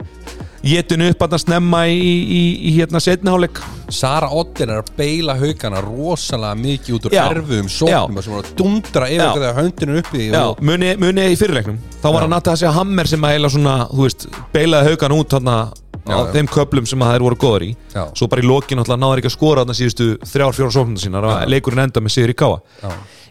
getin 0.62 1.04
upp 1.08 1.24
að 1.26 1.38
snemma 1.42 1.84
í, 1.90 1.98
í, 1.98 2.42
í 2.70 2.74
hérna 2.76 3.02
setna 3.04 3.34
áleik 3.36 3.62
Sara 3.92 4.30
Otten 4.38 4.70
er 4.72 4.82
að 4.82 4.92
beila 4.98 5.36
haugana 5.40 5.82
rosalega 5.84 6.58
mikið 6.60 6.98
út 6.98 7.08
úr 7.10 7.16
Já. 7.16 7.22
erfiðum 7.34 7.70
sóknum 7.72 8.22
sem 8.24 8.36
var 8.36 8.46
að 8.46 8.52
dundra 8.60 9.10
yfir 9.12 9.34
þegar 9.36 9.58
höndinu 9.58 9.98
uppi 10.00 10.28
Já, 10.30 10.42
og, 10.46 10.62
muni, 10.64 10.94
muni 11.02 11.28
í 11.34 11.38
fyrirleiknum. 11.40 11.80
Þá 12.00 12.08
var 12.08 12.18
Já. 12.20 12.24
hann 12.24 12.38
að 12.38 12.50
þessi 12.52 12.74
hammer 12.78 13.12
sem 13.12 13.28
að 13.28 13.36
eila 13.36 13.52
svona 13.52 13.76
þú 13.92 14.06
veist, 14.06 14.28
beilaði 14.54 14.94
haugan 14.94 15.18
út 15.18 15.36
þarna 15.36 15.58
á 16.02 16.18
þeim 16.34 16.50
köplum 16.50 16.88
sem 16.90 17.04
að 17.04 17.14
þær 17.14 17.26
voru 17.28 17.40
góður 17.44 17.68
í. 17.68 17.72
Svo 18.18 18.30
bara 18.32 18.42
í 18.42 18.48
lokin 18.48 18.82
alltaf 18.82 19.02
náður 19.02 19.22
ekki 19.22 19.32
að 19.32 19.36
skora 19.36 19.66
þarna 19.66 19.78
síðustu 19.78 20.08
þrjár, 20.32 20.56
fjóra 20.58 20.76
sóknum 20.78 20.98
sínar 21.02 21.28
og 21.28 21.46
leikurinn 21.52 21.84
enda 21.86 22.02
með 22.02 22.16
sigur 22.16 22.34
í 22.34 22.38
káa 22.42 22.58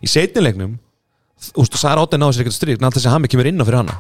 í 0.01 0.11
setnileiknum 0.11 0.79
Sara 1.41 2.03
Otten 2.05 2.21
náður 2.21 2.37
sér 2.37 2.45
ekkert 2.45 2.57
strík 2.59 2.77
náttúrulega 2.77 2.99
þessi 2.99 3.13
hammer 3.15 3.31
kemur 3.33 3.49
inn 3.49 3.61
á 3.61 3.65
fyrir 3.65 3.81
hana 3.81 3.95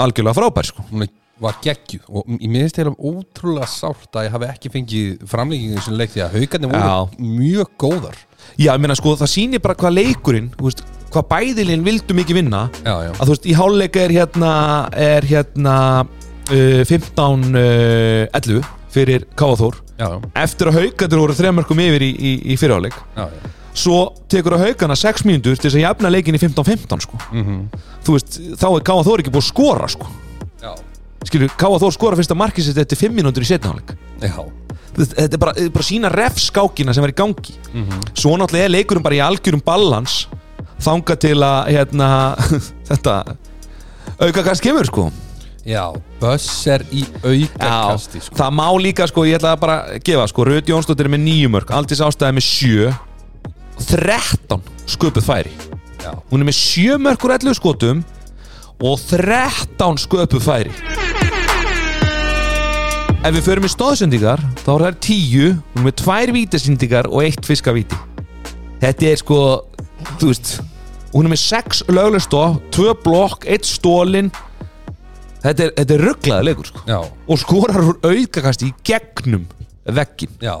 algjörlega 0.00 0.38
frábær 0.38 0.68
sko. 0.68 0.84
hún 0.90 1.06
var 1.42 1.56
geggjuð 1.64 2.04
og 2.08 2.28
ég 2.36 2.50
minnst 2.52 2.78
heila 2.78 2.92
ótrúlega 2.96 3.66
sárt 3.70 4.14
að 4.14 4.28
ég 4.28 4.34
hafi 4.36 4.48
ekki 4.52 4.70
fengið 4.72 5.24
framlíkingu 5.30 5.82
sem 5.82 5.96
leik 5.98 6.12
því 6.14 6.22
að 6.26 6.36
haugarnir 6.36 6.72
voru 6.72 7.28
mjög 7.38 7.72
góðar 7.82 8.18
já, 8.56 8.70
ég 8.70 8.82
meina 8.82 8.96
sko, 8.98 9.14
það 9.18 9.32
sýnir 9.32 9.62
bara 9.64 9.78
hvað 9.80 9.96
leikurinn 9.98 10.50
veist, 10.60 10.84
hvað 11.12 11.26
bæðilinn 11.32 11.86
vildu 11.86 12.16
mikið 12.16 12.38
vinna 12.40 12.62
Já, 12.84 12.94
já. 13.08 13.10
að 13.16 13.24
þú 13.24 13.34
veist, 13.34 13.48
í 13.48 13.56
háluleika 13.58 14.04
er 14.04 14.14
hérna 14.18 14.52
er 15.08 15.26
hérna 15.32 15.76
uh, 16.06 16.84
15 16.88 17.48
uh, 17.50 18.38
11 18.38 18.70
fyrir 18.92 19.26
Káaþór 19.38 19.80
Já, 19.98 20.08
eftir 20.44 20.70
að 20.70 20.78
haugandur 20.80 21.24
voru 21.24 21.36
þremörkum 21.38 21.82
yfir 21.84 22.06
í, 22.06 22.12
í, 22.12 22.32
í 22.54 22.60
fyrirháleik 22.60 22.96
já, 23.16 23.26
já. 23.26 23.50
Svo 23.74 23.98
tekur 24.30 24.56
að 24.58 24.66
haugana 24.66 24.96
6 24.98 25.24
mínútur 25.28 25.56
til 25.56 25.70
þess 25.70 25.78
að 25.78 25.84
jafna 25.86 26.10
leikin 26.12 26.36
í 26.36 26.40
15-15 26.42 27.04
sko. 27.06 27.20
þú 28.04 28.16
veist, 28.16 28.40
þá 28.60 28.66
er 28.68 28.84
Káaþór 28.88 29.22
ekki 29.22 29.32
búið 29.32 29.44
að 29.44 29.48
skora 29.48 29.88
sko. 29.88 30.08
Já, 30.62 30.72
skilur, 31.28 31.54
Káaþór 31.56 31.94
skora 31.96 32.18
fyrsta 32.20 32.36
markið 32.36 32.68
sitt 32.68 32.82
eftir 32.82 33.00
5 33.06 33.16
mínútur 33.16 33.46
í 33.46 33.48
setnaháleik 33.48 33.94
já. 34.20 34.36
þetta 34.92 35.24
er 35.24 35.40
bara, 35.40 35.54
þetta 35.56 35.70
er 35.70 35.74
bara 35.78 35.88
sína 35.88 36.12
refskákina 36.12 36.92
sem 36.94 37.04
er 37.06 37.14
í 37.14 37.16
gangi 37.16 37.56
svo 38.12 38.36
náttúrulega 38.36 38.68
er 38.68 38.74
leikurinn 38.76 39.04
bara 39.04 39.16
í 39.16 39.24
algjörum 39.24 39.64
ballans 39.64 40.26
þanga 40.82 41.16
til 41.16 41.38
að 41.40 41.72
hérna, 41.72 42.08
þetta 42.90 43.16
auka 44.20 44.42
kast 44.50 44.62
kemur 44.64 44.88
sko 44.90 45.08
Já, 45.62 45.92
Buzzer 46.18 46.82
í 46.90 47.04
aukakasti 47.22 48.18
Já, 48.18 48.24
sko. 48.26 48.34
það 48.34 48.54
má 48.58 48.66
líka 48.82 49.06
sko, 49.06 49.22
ég 49.30 49.38
ætla 49.38 49.52
að 49.54 49.60
bara 49.62 49.76
gefa 50.02 50.24
sko, 50.26 50.46
Röð 50.48 50.72
Jónsdóttir 50.72 51.06
er 51.06 51.12
með 51.14 51.22
nýju 51.22 51.52
mörg 51.54 51.70
Aldís 51.70 52.02
ástæði 52.02 52.34
með 52.34 52.46
sjö 52.48 52.88
13 53.90 54.62
sköpuð 54.94 55.24
færi. 55.26 55.52
Já. 56.02 56.12
Hún 56.30 56.42
er 56.42 56.48
með 56.48 56.58
sjö 56.58 56.98
mörg 57.02 57.24
úr 57.26 57.34
11 57.36 57.58
skotum 57.58 58.02
og 58.82 59.00
13 59.10 60.00
sköpuð 60.04 60.44
færi. 60.44 60.74
Ef 63.22 63.36
við 63.36 63.44
förum 63.46 63.66
í 63.68 63.70
stóðsendingar 63.70 64.40
þá 64.64 64.70
er 64.74 64.84
það 64.86 65.00
10, 65.06 65.50
hún 65.74 65.82
er 65.82 65.86
með 65.86 65.98
tvær 66.02 66.32
vítasendingar 66.34 67.08
og 67.12 67.22
eitt 67.22 67.46
fiskavíti. 67.46 67.98
Þetta 68.82 69.10
er 69.12 69.20
sko, 69.20 69.40
þú 70.18 70.32
veist 70.32 70.56
hún 71.12 71.28
er 71.28 71.34
með 71.34 71.42
6 71.44 71.84
löglega 71.92 72.24
stóð 72.24 72.56
2 72.74 72.96
blokk, 73.04 73.46
1 73.46 73.68
stólin 73.68 74.32
Þetta 75.42 75.64
er, 75.64 75.72
þetta 75.74 75.94
er 75.96 76.04
rugglaði 76.06 76.46
leikur 76.46 76.68
sko. 76.70 76.82
Og 77.26 77.40
skorar 77.40 77.82
úr 77.82 77.96
aukakasti 78.06 78.68
í 78.70 78.74
gegnum 78.86 79.48
veggin 79.90 80.36
já 80.42 80.54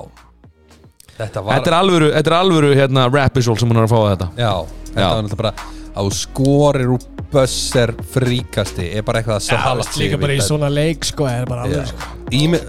Þetta 1.18 1.42
var 1.44 1.58
þetta 1.58 1.70
er 1.70 1.76
alvöru, 1.76 2.10
þetta 2.16 2.30
er 2.32 2.36
alvöru 2.38 2.72
hérna, 2.76 3.06
rapisol 3.12 3.56
sem 3.60 3.68
hún 3.70 3.80
er 3.80 3.86
að 3.86 3.92
fá 3.92 3.98
að 4.00 4.10
þetta. 4.12 4.28
Já, 4.40 4.52
þetta 4.88 5.02
Já. 5.02 5.08
var 5.08 5.24
náttúrulega 5.26 5.42
bara 5.42 5.54
að 5.92 6.06
þú 6.08 6.14
skorir 6.18 6.92
úr 6.94 7.08
Buzzer 7.32 7.92
fríkasti 8.12 8.86
er 8.92 9.04
bara 9.08 9.20
eitthvað 9.22 9.38
að 9.38 9.46
Já, 9.46 9.50
sala 9.56 9.74
veist, 9.80 9.98
líka 10.00 10.18
bara 10.20 10.34
í 10.36 10.40
svona 10.44 10.68
leik 10.72 11.06
sko, 11.08 11.28
er 11.28 11.46
bara 11.48 11.64
alveg 11.64 11.88
sko. 11.88 12.08
Ími, 12.36 12.60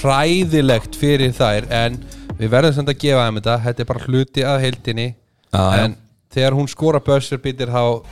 hræðilegt 0.00 0.98
fyrir 0.98 1.34
þær 1.36 1.68
en 1.82 1.98
við 2.38 2.50
verðum 2.54 2.76
samt 2.80 2.90
að 2.90 3.00
gefa 3.04 3.26
þeim 3.28 3.40
þetta. 3.40 3.58
Þetta 3.66 3.84
er 3.84 3.90
bara 3.92 4.06
hluti 4.06 4.46
að 4.46 4.62
heildinni. 4.66 5.08
Já, 5.54 5.64
en 5.84 5.98
þegar 6.34 6.58
hún 6.58 6.70
skora 6.70 7.02
Buzzer 7.02 7.42
bitir 7.42 7.70
þá 7.70 8.02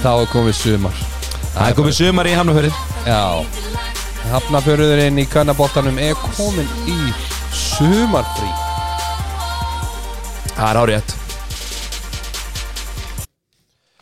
þá 0.00 0.12
er 0.14 0.30
komið 0.32 0.56
sumar. 0.60 1.02
Það 1.50 1.66
er 1.66 1.76
komið 1.80 1.94
sumar 1.98 2.28
í 2.30 2.32
hamnaförið 2.38 2.76
Já, 3.08 3.20
hafnafjörðurinn 4.30 5.18
í 5.20 5.26
kannabóttanum 5.30 5.98
er 6.02 6.18
komin 6.36 6.68
í 6.90 6.98
sumarfrí. 7.54 8.52
Það 10.54 10.68
er 10.68 10.80
árétt 10.84 11.20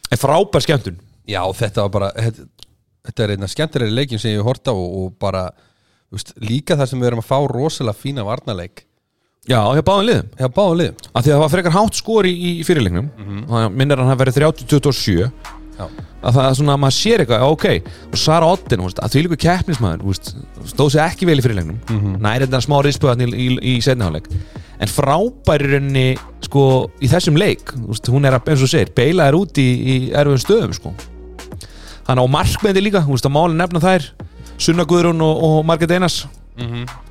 en 0.08 0.20
frábær 0.20 0.64
skemmtun. 0.64 0.98
Já, 1.28 1.42
þetta 1.56 1.86
var 1.86 1.94
bara 1.94 2.10
þetta, 2.16 2.46
þetta 3.08 3.24
er 3.24 3.32
einna 3.34 3.48
skemmtilegri 3.50 3.96
leikin 3.96 4.20
sem 4.20 4.32
ég 4.32 4.40
hef 4.40 4.48
hort 4.48 4.70
á 4.70 4.74
og, 4.74 4.86
og 5.00 5.16
bara 5.20 5.48
þú 6.08 6.18
veist, 6.18 6.34
líka 6.40 6.78
það 6.78 6.92
sem 6.92 7.02
við 7.02 7.10
erum 7.10 7.22
að 7.24 7.28
fá 7.28 7.38
rosalega 7.52 8.00
fína 8.00 8.24
varnarleik. 8.26 8.84
Já, 9.48 9.60
hjá 9.72 9.80
báðum 9.84 10.08
liðum. 10.08 10.32
Hjá 10.36 10.48
báðum 10.52 10.80
liðum. 10.80 11.04
Af 11.12 11.22
því 11.22 11.30
að 11.30 11.34
það 11.34 11.42
var 11.44 11.52
frekar 11.54 11.76
hátt 11.76 12.00
skor 12.00 12.28
í, 12.28 12.34
í 12.34 12.50
fyrirleiknum. 12.68 13.06
Mm 13.16 13.38
-hmm. 13.48 13.76
minnir 13.76 14.00
hann 14.00 14.12
að 14.12 14.20
verið 14.24 14.40
30-27 14.42 15.14
Já, 15.18 15.30
að 15.78 16.34
það 16.34 16.44
er 16.44 16.56
svona 16.58 16.74
að 16.74 16.80
maður 16.82 16.96
sér 16.98 17.22
eitthvað, 17.22 17.44
ok 17.54 17.66
og 18.12 18.16
Sara 18.18 18.46
Otten, 18.50 18.80
að 18.82 19.12
því 19.12 19.24
líka 19.24 19.40
keppnismæður 19.44 20.16
stóð 20.66 20.94
sér 20.94 21.04
ekki 21.06 21.28
vel 21.28 21.38
í 21.38 21.44
fyrirleiknum 21.44 21.78
mm 21.78 22.00
-hmm. 22.00 22.16
næri 22.24 22.46
þetta 22.46 22.62
smá 22.64 22.78
rispöðan 22.82 23.22
í, 23.22 23.28
í, 23.30 23.48
í 23.62 23.74
setniháleik 23.84 24.26
en 24.78 24.90
frábæri 24.90 25.72
rauninni 25.72 26.08
sko, 26.46 26.64
í 27.02 27.10
þessum 27.10 27.38
leik 27.38 27.72
veist, 27.86 28.08
hún 28.10 28.26
er 28.26 28.38
að, 28.38 28.50
eins 28.52 28.64
og 28.64 28.70
segir, 28.70 28.92
beila 28.94 29.28
er 29.28 29.38
út 29.38 29.58
í, 29.58 29.68
í 29.68 29.96
erfiðum 30.14 30.42
stöðum, 30.42 30.74
sko. 30.76 30.94
Hann 32.08 32.22
á 32.22 32.24
markmendi 32.30 32.82
líka, 32.82 33.02
þú 33.04 33.16
veist, 33.16 33.26
að 33.26 33.34
máli 33.34 33.58
nefna 33.58 33.82
þær 33.82 34.06
Sunna 34.58 34.86
Guðrún 34.88 35.20
og, 35.22 35.42
og 35.44 35.58
Margrét 35.66 35.92
Einars. 35.94 36.24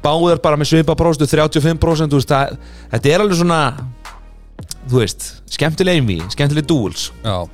Báðar 0.03 0.41
bara 0.43 0.57
með 0.59 0.73
svipa 0.73 0.95
próstu 0.99 1.27
35% 1.27 2.11
þú 2.11 2.19
veist, 2.19 2.31
það, 2.31 2.57
þetta 2.91 3.13
er 3.13 3.23
alveg 3.23 3.39
svona 3.39 3.61
þú 4.87 4.99
veist, 4.99 5.29
skemmtileg 5.55 6.01
einví 6.01 6.17
skemmtileg 6.33 6.67
dúls. 6.67 7.11
Já 7.23 7.47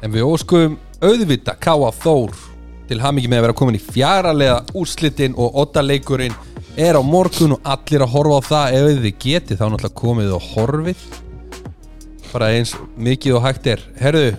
En 0.00 0.12
við 0.14 0.24
óskum 0.24 0.78
auðvita 1.04 1.56
Káa 1.60 1.90
Þór 1.92 2.32
til 2.88 3.00
hamingi 3.02 3.28
með 3.28 3.42
að 3.42 3.44
vera 3.46 3.56
komin 3.58 3.76
í 3.76 3.82
fjaralega 3.84 4.60
úrslitin 4.76 5.36
og 5.38 5.58
ottaleikurinn 5.62 6.36
er 6.80 6.96
á 6.96 7.02
morgun 7.04 7.58
og 7.58 7.66
allir 7.68 8.04
að 8.06 8.14
horfa 8.14 8.38
á 8.40 8.48
það 8.48 8.76
ef 8.78 9.02
þið 9.04 9.18
getið. 9.24 9.58
Þá 9.60 9.66
náttúrulega 9.66 10.00
komið 10.00 10.32
og 10.36 10.46
horfið. 10.54 11.04
Bara 12.30 12.52
eins 12.56 12.72
mikið 12.96 13.36
og 13.36 13.44
hægt 13.44 13.68
er. 13.74 13.84
Herðu, 14.00 14.30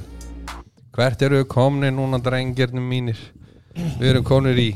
hvert 0.96 1.28
eru 1.28 1.44
við 1.44 1.50
komni 1.54 1.92
núna 1.94 2.22
drengirnum 2.24 2.88
mínir? 2.88 3.22
Við 4.00 4.10
erum 4.16 4.26
komnir 4.28 4.58
í 4.60 4.72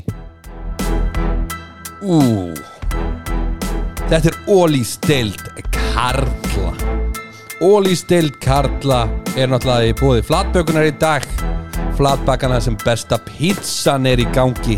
Ú. 2.06 2.20
Þetta 4.06 4.30
er 4.30 4.36
Ólís 4.52 4.94
deild 5.02 5.42
Karla 5.74 7.05
Ólís 7.64 8.02
deild 8.04 8.34
Karla 8.44 9.06
er 9.32 9.48
náttúrulega 9.48 9.88
í 9.88 9.92
búið 9.96 10.26
flatbökunar 10.28 10.90
í 10.90 10.92
dag 11.00 11.24
flatbakana 11.96 12.58
sem 12.60 12.74
besta 12.82 13.16
pizzan 13.24 14.04
er 14.10 14.20
í 14.20 14.26
gangi 14.34 14.76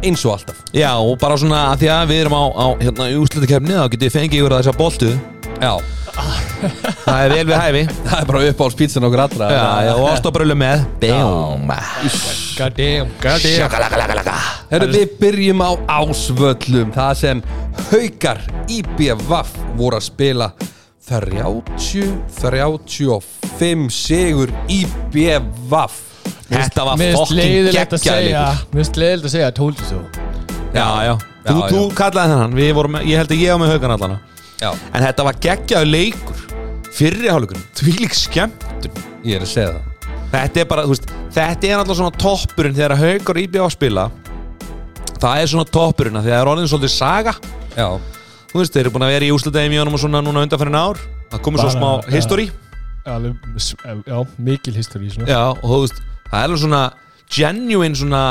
eins 0.00 0.22
og 0.24 0.38
alltaf. 0.38 0.62
Já, 0.72 0.94
og 0.96 1.18
bara 1.20 1.36
svona 1.36 1.66
að 1.74 1.82
því 1.82 1.90
að 1.92 2.06
við 2.08 2.20
erum 2.22 2.36
á, 2.38 2.44
á 2.48 2.66
hérna, 2.80 3.08
í 3.12 3.18
úrslutakefni 3.18 3.76
þá 3.76 3.84
getið 3.92 4.06
þið 4.06 4.14
fengið 4.14 4.40
yfir 4.40 4.54
þessa 4.56 4.74
boltu. 4.78 5.10
Já, 5.58 5.72
Það 7.04 7.18
er 7.22 7.32
vel 7.34 7.44
við 7.46 7.54
hæfi. 7.58 7.82
Það 8.08 8.16
er 8.18 8.30
bara 8.30 8.40
uppáhaldspítsan 8.48 9.06
okkur 9.08 9.22
allra. 9.26 9.50
Já, 9.52 9.66
já, 9.88 9.92
og 9.98 10.08
ástabrölu 10.14 10.56
með. 10.58 10.86
Bum. 11.02 11.68
God 11.68 12.78
damn, 12.78 13.12
god 13.20 13.44
damn 13.44 13.60
Shakalakalakalaka 13.60 14.38
Herru, 14.72 14.88
við 14.96 15.12
byrjum 15.20 15.60
á 15.62 15.70
ásvöllum. 16.00 16.90
Það 16.96 17.12
sem 17.20 17.44
haukar 17.92 18.42
IBVF 18.78 19.54
voru 19.76 20.00
að 20.00 20.08
spila 20.08 20.50
30-35 21.08 23.90
sigur 23.94 24.50
IBVF 24.68 25.94
Þetta 26.48 26.84
var 26.88 26.96
fokkin 27.16 27.36
leiðilegt 27.38 27.92
að 27.92 27.98
segja 28.02 28.16
geggjaðleikur 28.16 28.72
Mér 28.72 28.78
finnst 28.82 28.96
leiðilegt 29.00 29.26
að 29.28 29.32
segja 29.34 29.50
Told 29.56 29.76
you 29.82 29.86
so 29.88 29.98
Já, 30.68 30.88
já, 31.04 31.14
þú, 31.48 31.48
Já, 31.48 31.52
þú 31.72 31.80
já. 31.80 31.84
kallaði 31.96 32.28
þennan. 32.34 32.52
Við 32.58 32.70
vorum, 32.76 32.94
ég 33.08 33.16
held 33.22 33.30
að 33.32 33.40
ég 33.42 33.48
á 33.48 33.56
með 33.60 33.68
haugan 33.74 33.94
allana 33.96 34.18
Já, 34.58 34.70
En 34.92 35.00
þetta 35.06 35.22
var 35.28 35.34
geggjaður 35.48 35.88
leikur 35.92 36.38
Fyrri 36.98 37.28
hálfleikur, 37.30 37.60
því 37.78 37.90
lík 38.00 38.14
skemmtun. 38.16 38.94
Ég 39.22 39.36
er 39.38 39.42
að 39.44 39.50
segja 39.52 39.70
það. 39.76 39.84
Þetta 40.32 40.56
er 40.62 40.66
bara, 40.70 40.82
þú 40.82 40.90
veist 40.94 41.06
Þetta 41.36 41.62
er 41.68 41.76
alltaf 41.78 41.96
svona 42.00 42.18
toppurinn 42.24 42.74
þegar 42.74 42.94
haugar 42.98 43.36
íbjöð 43.44 43.62
á 43.62 43.64
að 43.68 43.76
spila. 43.76 44.04
Það 45.18 45.34
er 45.42 45.46
svona 45.52 45.68
toppurinn 45.76 46.18
af 46.18 46.22
Því 46.24 46.30
að 46.32 46.34
það 46.34 46.42
er 46.42 46.50
orðin 46.52 46.70
svolítið 46.72 46.92
saga. 46.94 47.32
Já, 47.76 47.88
Þú 48.48 48.62
veist, 48.62 48.72
þeir 48.74 48.86
eru 48.86 48.92
búin 48.94 49.04
að 49.06 49.12
vera 49.14 49.26
í 49.28 49.32
úslutegum 49.34 49.74
í 49.76 49.80
honum 49.82 49.96
og 49.98 50.00
svona 50.02 50.22
núna 50.24 50.44
undanfærin 50.46 50.78
ár 50.78 51.00
Það 51.32 51.42
komið 51.44 51.64
svo 51.64 51.72
smá 51.74 51.88
já. 52.06 52.12
history 52.16 52.46
s- 53.56 53.74
Já, 54.06 54.18
mikil 54.38 54.74
history 54.76 55.10
svona. 55.12 55.28
Já, 55.28 55.42
og 55.52 55.64
þú 55.68 55.80
veist, 55.84 56.00
það 56.30 56.38
er 56.38 56.48
alveg 56.48 56.62
svona 56.64 56.82
genuine 57.28 57.94
svona 57.96 58.22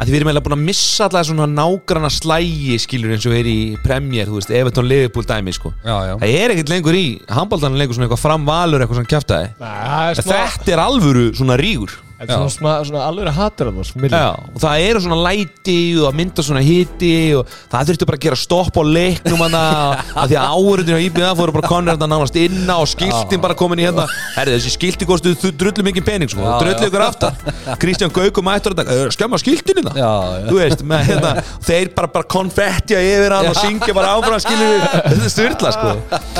að 0.00 0.08
því 0.08 0.10
við 0.12 0.16
erum 0.18 0.28
eiginlega 0.32 0.46
búin 0.48 0.56
að 0.56 0.64
missa 0.66 1.04
alltaf 1.06 1.26
svona 1.28 1.46
nágrana 1.46 2.08
slægi 2.10 2.78
skilur 2.82 3.12
eins 3.14 3.26
og 3.28 3.34
er 3.38 3.46
í 3.46 3.56
premjör, 3.84 4.26
þú 4.32 4.38
veist, 4.40 4.50
Everton 4.50 4.88
Liverpool 4.90 5.24
dæmi 5.28 5.52
sko. 5.54 5.72
já, 5.84 5.94
já 6.10 6.14
Það 6.18 6.34
er 6.42 6.54
ekkert 6.56 6.72
lengur 6.74 6.98
í 6.98 7.04
handbóltan 7.30 7.78
lengur 7.78 7.94
svona 7.94 8.08
eitthvað 8.08 8.24
framvalur 8.24 8.82
eitthvað 8.82 8.98
svona 8.98 9.12
smá 9.12 10.42
Þetta 10.58 10.72
er 10.74 10.82
alvöru 10.82 11.24
svona 11.38 11.56
rígur 11.60 11.94
Þetta 12.22 12.38
er 12.38 12.52
svona, 12.54 12.74
svona 12.86 13.02
alveg 13.08 13.28
af 13.42 13.78
oss 13.82 13.92
milli. 13.98 14.14
Já, 14.14 14.30
og 14.54 14.60
það 14.62 14.82
eru 14.86 15.00
svona 15.02 15.18
læti 15.26 15.76
og 15.98 16.04
það 16.06 16.16
mynda 16.20 16.44
svona 16.46 16.62
hiti 16.62 17.12
og 17.34 17.50
það 17.72 17.90
þurfti 17.90 18.08
bara 18.10 18.18
að 18.18 18.24
gera 18.26 18.38
stopp 18.38 18.78
á 18.78 18.82
leiknum 18.86 19.42
hana 19.42 19.62
að 20.22 20.32
því 20.32 20.38
að 20.38 20.52
áhörðinu 20.54 20.98
á 20.98 21.00
IBA 21.06 21.32
fóru 21.40 21.54
bara 21.56 21.70
konur 21.72 21.96
þetta 21.96 22.08
nánast 22.12 22.38
inna 22.38 22.76
og 22.82 22.90
skiltin 22.92 23.42
bara 23.42 23.56
komin 23.58 23.82
í 23.82 23.86
hérna. 23.88 24.06
Herri, 24.36 24.54
þessi 24.56 24.74
skilti 24.76 25.08
kostu 25.08 25.34
drullu 25.50 25.86
mikið 25.88 26.06
pening 26.06 26.30
sko, 26.32 26.46
drullu 26.62 26.88
ykkur 26.88 27.04
aftar 27.06 27.34
Kristján 27.82 28.12
Gaukum 28.14 28.46
mættur 28.46 28.76
þetta, 28.78 28.86
"Eh, 28.94 29.10
skemma 29.14 29.40
skiltin 29.42 29.82
í 29.82 29.86
það 29.88 29.98
já. 29.98 30.12
Þú 30.46 30.56
veist, 30.60 30.86
með 30.86 31.04
hérna, 31.10 31.34
þeir 31.66 31.92
bara, 31.96 32.12
bara 32.14 32.28
konfettja 32.36 33.02
yfir 33.02 33.34
hann 33.34 33.50
og 33.50 33.58
syngja 33.58 33.94
bara 33.96 34.14
áfram 34.14 34.38
við, 34.38 34.86
þetta 35.10 35.26
er 35.26 35.34
styrla 35.34 35.74
sko. 35.74 35.92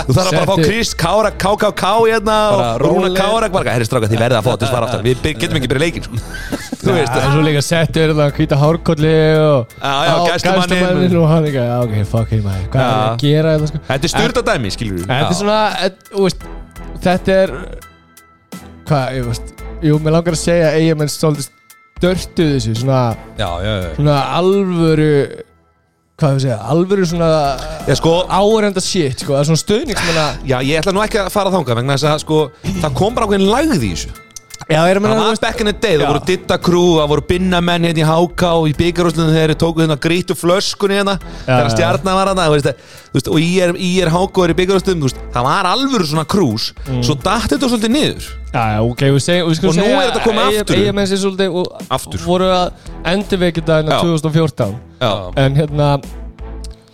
Þú 0.07 0.17
þarf 0.19 0.31
bara 0.31 0.45
að 0.45 0.51
fá 0.53 0.57
Krist 0.63 0.97
Kára, 1.01 1.33
KKK 1.43 1.93
hérna 2.07 2.39
Og 5.73 5.79
að 5.79 5.79
byrja 5.79 5.83
leikin 5.83 6.05
sko. 6.07 6.21
Þú 6.83 6.95
veist, 6.97 7.13
Það. 7.13 7.23
Er 7.23 7.31
svo 7.33 7.43
líka 7.47 7.63
settur 7.63 8.13
það 8.19 8.33
hvíta 8.37 8.57
hárkolli 8.59 9.13
og 9.39 9.75
Já, 9.79 9.93
já, 10.03 10.15
gæslumanninn. 10.27 10.83
gæslumanninn 10.83 11.17
og 11.21 11.29
hann 11.31 11.47
ekki, 11.49 11.63
ok, 11.79 11.95
fuck 12.11 12.33
him. 12.35 12.43
Hvað 12.43 12.59
er 12.59 12.91
það 12.91 13.05
að 13.07 13.23
gera 13.23 13.53
þetta 13.55 13.71
sko? 13.71 13.81
Þetta 13.89 14.09
er 14.09 14.13
styrta 14.15 14.43
dæmi, 14.49 14.73
skilur 14.75 14.99
við 14.99 15.07
Þetta 15.13 15.29
er 15.29 15.39
svona, 15.39 15.61
þetta 17.07 17.37
er 17.39 17.55
Hvað, 18.89 19.05
ég 19.17 19.29
veist 19.31 19.55
Jú, 19.83 19.99
mér 20.03 20.15
langar 20.17 20.37
að 20.37 20.43
segja 20.43 20.69
að 20.73 20.81
eigamenn 20.81 21.11
svolítið 21.11 21.49
störtu 22.03 22.49
þessu 22.57 22.75
Svona, 22.83 24.19
alvöru 24.41 25.13
Hvað 26.19 26.37
við 26.37 26.45
segja, 26.45 26.59
alvöru 26.71 27.07
svona 27.09 27.31
Já, 27.89 27.95
sko, 27.99 28.17
Áhverjanda 28.27 28.83
shit, 28.85 29.23
sko, 29.23 29.37
það 29.37 29.41
er 29.45 29.49
svona 29.53 29.63
stöðningsmenna 29.63 30.27
já, 30.47 30.59
ég 30.67 30.83
ætla 30.83 30.95
nú 30.95 31.03
ekki 31.07 31.23
að 31.23 31.31
fara 31.35 31.55
þangað 31.55 31.81
vegna 31.81 31.97
þess 31.97 32.11
að, 32.11 32.21
sko, 32.27 32.43
það 32.83 32.99
kom 33.01 33.17
bara 33.17 33.27
ákveðin 33.31 33.49
lagði 33.51 33.79
í 33.79 33.95
þessu. 33.95 34.13
að 34.13 34.32
Það 34.69 35.21
var 35.23 35.41
back 35.43 35.63
in 35.63 35.71
the 35.71 35.75
day, 35.75 35.97
það 35.99 36.13
voru 36.13 36.23
ditta 36.29 36.59
crew, 36.63 36.91
það 36.99 37.09
voru 37.13 37.25
binnamenn 37.29 37.89
hérna 37.89 38.03
í 38.03 38.07
HK 38.09 38.51
og 38.51 38.69
í 38.71 38.75
byggarúslunum 38.79 39.33
þegar 39.35 39.53
þeir 39.55 39.61
tóku 39.63 39.83
hérna 39.83 39.99
grítu 40.07 40.37
flöskunni 40.39 41.01
hérna 41.01 41.17
þegar 41.47 41.67
já. 41.67 41.73
stjarnan 41.77 42.19
var 42.19 42.33
hérna, 42.33 42.75
og 43.23 43.41
ég 43.43 43.67
er, 43.67 43.75
ég 43.77 44.07
er 44.07 44.53
í 44.53 44.69
veist, 44.73 45.19
það 45.35 45.49
var 45.49 45.71
alvöru 45.73 46.07
svona 46.07 46.29
krús, 46.29 46.71
svo 47.03 47.19
datt 47.19 47.51
þetta 47.51 47.73
svolítið 47.73 47.95
niður 47.97 48.31
Já, 48.53 48.65
já, 48.69 48.81
ok, 48.85 49.03
við 49.15 49.23
segjum 49.25 49.47
við 49.49 49.57
skulum 49.57 49.71
Og 49.73 49.79
nú 49.81 49.93
er 49.97 50.11
þetta 50.11 50.23
komið 50.27 50.59
aftur. 50.61 50.81
Eigamenn 50.83 51.07
sér 51.09 51.21
svolítið 51.23 51.55
og 51.57 51.87
Aftur. 51.97 52.21
voru 52.27 52.49
að 52.53 52.91
endurveikja 53.15 53.63
hérna 53.65 53.95
Já. 53.95 54.03
2014 54.05 54.75
Já, 55.01 55.13
En 55.41 55.57
hérna 55.57 55.87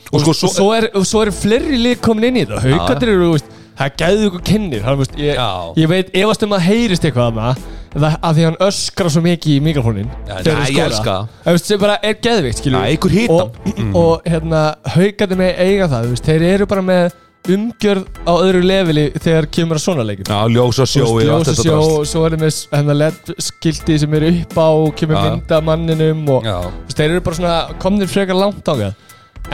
og 0.09 0.23
sko, 0.23 0.35
og 0.47 0.53
svo 0.55 0.69
er, 0.77 0.87
og 0.97 1.07
svo 1.09 1.25
er 1.25 1.33
fleiri 1.35 1.81
lík 1.83 2.05
komin 2.05 2.31
inn 2.31 2.39
í 2.41 2.45
þetta 2.47 2.63
Haukarnir 2.63 3.11
eru, 3.13 3.27
þú 3.27 3.33
veist, 3.35 3.58
það 3.79 3.93
gæðu 4.03 4.29
ykkur 4.29 4.43
kynnir 4.49 4.83
hann, 4.87 4.99
veist, 4.99 5.13
ég, 5.21 5.37
Já. 5.39 5.49
ég 5.79 5.91
veit, 5.93 6.09
efast 6.19 6.43
um 6.47 6.55
að 6.57 6.65
heyrist 6.69 7.05
eitthvað 7.09 7.29
að 7.29 7.39
það 7.39 7.77
það 7.99 8.17
að 8.29 8.35
því 8.39 8.45
hann 8.49 8.59
öskrar 8.69 9.13
svo 9.15 9.23
mikið 9.25 9.55
í 9.55 9.61
mikrofónin 9.65 10.11
Já, 10.29 10.35
þegar 10.43 10.59
nei, 10.59 10.59
hann 10.59 10.67
ég 10.67 10.75
skora. 10.75 10.89
elska 10.91 11.15
það. 11.15 11.31
Það 11.47 11.57
veist, 11.57 11.71
sem 11.71 11.81
bara 11.85 11.95
er 12.11 12.19
geðvikt, 12.27 12.59
skilur 12.61 12.83
Já, 12.85 12.91
einhver 12.93 13.15
hitam. 13.15 13.39
og, 13.39 13.97
og 14.03 14.29
hérna, 14.29 14.61
haukarnir 14.97 15.41
með 15.41 15.63
eiga 15.65 15.89
það 15.95 16.05
þú 16.09 16.13
veist, 16.17 16.29
þeir 16.29 16.47
eru 16.53 16.69
bara 16.75 16.85
með 16.91 17.17
umgjörð 17.49 18.03
á 18.29 18.33
öðru 18.35 18.61
leveli 18.67 19.05
þegar 19.25 19.47
kemur 19.57 19.79
að 19.79 19.85
svona 19.87 20.05
leikum 20.05 20.27
já, 20.29 20.41
ljósa 20.53 20.85
Þú 20.85 20.91
sjói 20.93 21.23
og 21.23 21.31
allt 21.39 21.49
þetta 21.49 21.65
ljósasjó, 21.65 21.77
drast. 21.79 21.95
og 22.03 22.09
svo 22.11 22.25
er 22.27 22.35
það 22.35 22.43
með 22.43 22.57
hérna 22.75 22.97
LED-skilti 22.99 23.97
sem 24.03 24.17
eru 24.19 24.33
upp 24.43 24.59
á 24.59 24.69
og 24.69 24.91
kemur 24.99 25.17
Já. 25.17 25.23
mynda 25.31 25.61
manninum 25.65 26.27
og 26.35 26.45
Já, 26.51 26.57
Þú 26.67 26.83
veist, 26.91 26.99
þeir 26.99 27.15
eru 27.15 27.23
bara 27.31 27.39
svona 27.39 27.55
komnir 27.87 28.11
frekar 28.13 28.37
langt 28.43 28.69
á 28.69 28.75
það 28.75 28.93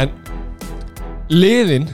en 0.02 0.16
liðin 1.30 1.86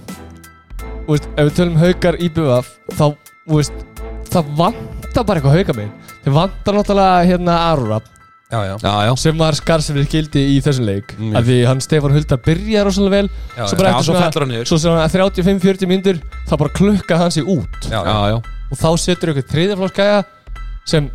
veist, 1.14 1.28
ef 1.36 1.48
við 1.48 1.56
tölum 1.58 1.76
haukar 1.80 2.18
IBVF 2.20 2.70
þá, 2.98 3.04
þú 3.48 3.58
veist, 3.60 3.84
það 4.30 4.54
vantar 4.60 5.26
bara 5.26 5.40
eitthvað 5.40 5.58
hauka 5.58 5.76
megin 5.78 5.92
þeir 6.24 6.36
vantar 6.36 6.78
náttúrulega 6.78 7.28
hérna 7.30 7.58
Arurab 7.72 8.08
já, 8.50 8.60
já. 8.66 8.74
Já, 8.82 8.94
já, 9.06 9.12
sem 9.22 9.38
var 9.38 9.54
skarsefnir 9.54 10.08
gildi 10.10 10.40
í 10.56 10.60
þessum 10.64 10.86
leik. 10.88 11.12
Mm. 11.18 11.36
af 11.38 11.44
því 11.46 11.58
hann 11.68 11.82
Stefán 11.84 12.14
Huldar 12.16 12.40
byrjar 12.42 12.88
rosalega 12.88 13.14
vel 13.16 13.28
Já, 13.30 13.66
svo 13.70 13.78
bara 13.78 13.92
Já, 13.92 13.94
eftir 13.94 14.06
svo 14.08 14.14
svona, 14.14 14.24
fellur 14.26 14.44
hann 14.46 14.52
niður. 14.56 14.70
svo 14.70 14.78
svona 14.82 15.04
35-40 15.12 15.90
myndur 15.90 16.18
þá 16.50 16.54
bara 16.58 16.74
klukka 16.74 17.20
hann 17.20 17.30
sig 17.34 17.46
út. 17.46 17.78
Já, 17.86 18.00
já, 18.02 18.16
já 18.34 18.38
og 18.70 18.78
þá 18.78 18.88
setur 19.02 19.32
ykkur 19.34 19.46
þriðaflokksgæja 19.50 20.18
sem, 20.90 21.06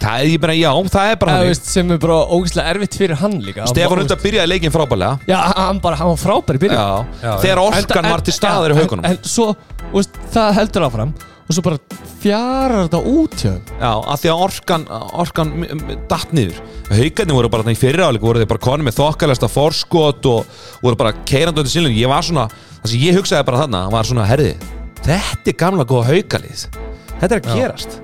Það 0.00 0.20
er 0.20 0.28
ég 0.34 0.40
bara, 0.42 0.54
já, 0.58 0.70
það 0.92 1.10
er 1.12 1.18
bara 1.20 1.34
hann 1.38 1.46
veist, 1.48 1.68
sem 1.70 1.92
er 1.94 2.00
bara 2.02 2.16
ógeðslega 2.34 2.72
erfitt 2.74 2.96
fyrir 2.98 3.20
hann 3.20 3.36
líka. 3.44 3.66
Stefán 3.70 4.00
Hundar 4.02 4.18
byrjaði 4.20 4.50
leikin 4.50 4.72
frábælega 4.74 5.20
Já, 5.30 5.38
hann 5.56 5.78
bara, 5.84 5.96
hann 6.00 6.10
var 6.12 6.18
frábær 6.20 6.58
í 6.58 6.62
byrjun. 6.64 6.80
Já, 6.80 7.22
Já, 7.22 7.30
þegar 7.44 7.62
orkan 7.62 8.10
var 8.10 8.24
til 8.26 8.34
staðar 8.36 8.74
í 8.74 8.80
haugunum. 8.80 9.06
en, 9.08 9.18
svo, 9.24 9.52
þú 9.86 9.94
veist, 10.00 10.18
það 10.34 10.50
heldur 10.58 10.86
áfram 10.88 11.14
og 11.44 11.52
svo 11.52 11.62
bara 11.66 11.78
fjarar 12.24 12.86
þetta 12.86 13.00
út 13.14 13.34
hjá 13.36 13.50
þeim. 13.52 13.72
Já, 13.80 13.90
af 14.14 14.20
því 14.22 14.30
að 14.32 14.44
orkan, 14.46 14.84
orkan 15.24 15.50
m- 15.52 15.66
m- 15.76 15.98
datt 16.08 16.30
niður. 16.36 16.60
Haukarnir 16.88 17.36
voru 17.36 17.50
bara 17.52 17.62
þarna 17.66 17.74
í 17.76 17.80
fyriráleik 17.80 18.24
voru 18.24 18.40
þeir 18.40 18.48
bara 18.54 18.64
konið 18.64 18.88
með 18.88 18.96
þokkalesta 19.00 19.50
forskot 19.52 20.28
og 20.30 20.46
voru 20.84 20.96
bara 21.00 21.12
keirandi 21.28 21.60
á 21.60 21.62
þetta 21.64 21.74
sílun 21.74 21.96
Ég 21.96 22.08
var 22.08 22.24
svona, 22.24 22.46
það 22.80 22.90
sem 22.94 23.04
ég 23.04 23.18
hugsaði 23.20 23.44
bara 23.50 23.60
þarna 23.64 23.82
var 23.92 24.08
svona, 24.08 24.24
herði, 24.28 24.54
þetta 25.04 25.52
er 25.52 25.58
gamla 25.60 25.84
góða 25.88 26.08
haukalið. 26.14 26.64
Þetta 27.20 27.30
er 27.30 27.40
að 27.40 27.48
Já. 27.52 27.54
gerast 27.60 28.00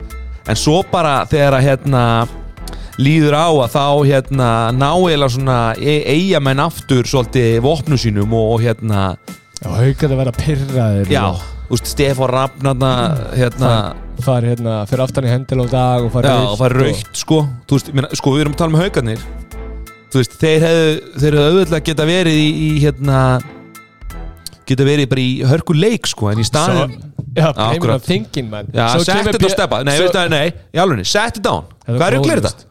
En 0.50 0.58
svo 0.58 0.80
bara 0.90 1.20
þegar 1.30 1.60
að 1.60 1.66
hérna 1.68 2.04
líður 3.00 3.36
á 3.38 3.48
að 3.48 3.74
þá 3.76 3.84
hérna 4.08 4.48
ná 4.74 4.88
eða 5.12 5.28
svona 5.30 5.58
e 5.78 6.00
eigamenn 6.10 6.62
aftur 6.64 7.06
svolítið 7.06 7.60
vopnum 7.64 8.00
sínum 8.00 8.34
og 8.36 8.58
hérna, 8.64 9.14
Já, 9.60 9.68
haukað 9.76 10.14
að 10.14 10.20
vera 10.22 10.32
pyrraðir 10.34 11.12
já, 11.12 11.24
þú 11.68 11.76
veist, 11.76 11.90
Stefán 11.92 12.32
Rafnarna 12.32 12.92
hérna 13.36 13.70
er 14.20 14.48
hérna, 14.50 14.74
fyrir 14.88 15.04
aftan 15.04 15.28
í 15.28 15.32
hendil 15.32 15.62
á 15.64 15.66
dag 15.70 16.08
og 16.08 16.12
fara 16.16 16.34
Já, 16.34 16.40
og 16.50 16.64
er 16.66 16.76
raukt 16.80 17.22
sko. 17.22 17.38
Þú 17.68 17.78
veist, 17.78 17.92
meina, 17.96 18.10
sko, 18.16 18.34
við 18.34 18.44
erum 18.44 18.56
að 18.56 18.60
tala 18.60 18.74
um 18.74 18.80
haugarnir. 18.82 19.22
Þú 20.10 20.20
veist, 20.20 20.36
þeir 20.42 20.66
hefðu 20.66 20.90
þeir 21.22 21.38
hefðu 21.38 21.46
auðvitað 21.46 21.84
geta 21.88 22.08
verið 22.10 22.40
í, 22.42 22.50
í 22.50 22.70
hérna 22.82 23.20
geta 24.70 24.86
verið 24.86 25.08
bara 25.10 25.24
í 25.24 25.30
hörku 25.50 25.76
leik 25.76 26.10
sko 26.10 26.30
en 26.30 26.42
í 26.42 26.46
staðin 26.46 26.98
Payment 27.34 27.58
akkurat. 27.66 27.94
of 28.00 28.06
thinking, 28.06 28.50
man 28.50 28.70
sett 28.74 29.06
kemur 29.10 29.36
þetta 29.36 29.52
steppa 29.54 29.82
Nei, 29.86 29.96
nei, 30.32 30.46
í 30.74 30.82
alveg, 30.82 31.06
sett 31.06 31.38
þetta 31.38 31.54
á 31.54 31.58
Þetta 31.60 31.96
Hvað 31.96 32.06
er 32.06 32.16
að 32.18 32.24
glera 32.26 32.40
glórulaust. 32.40 32.64
þetta? 32.64 32.70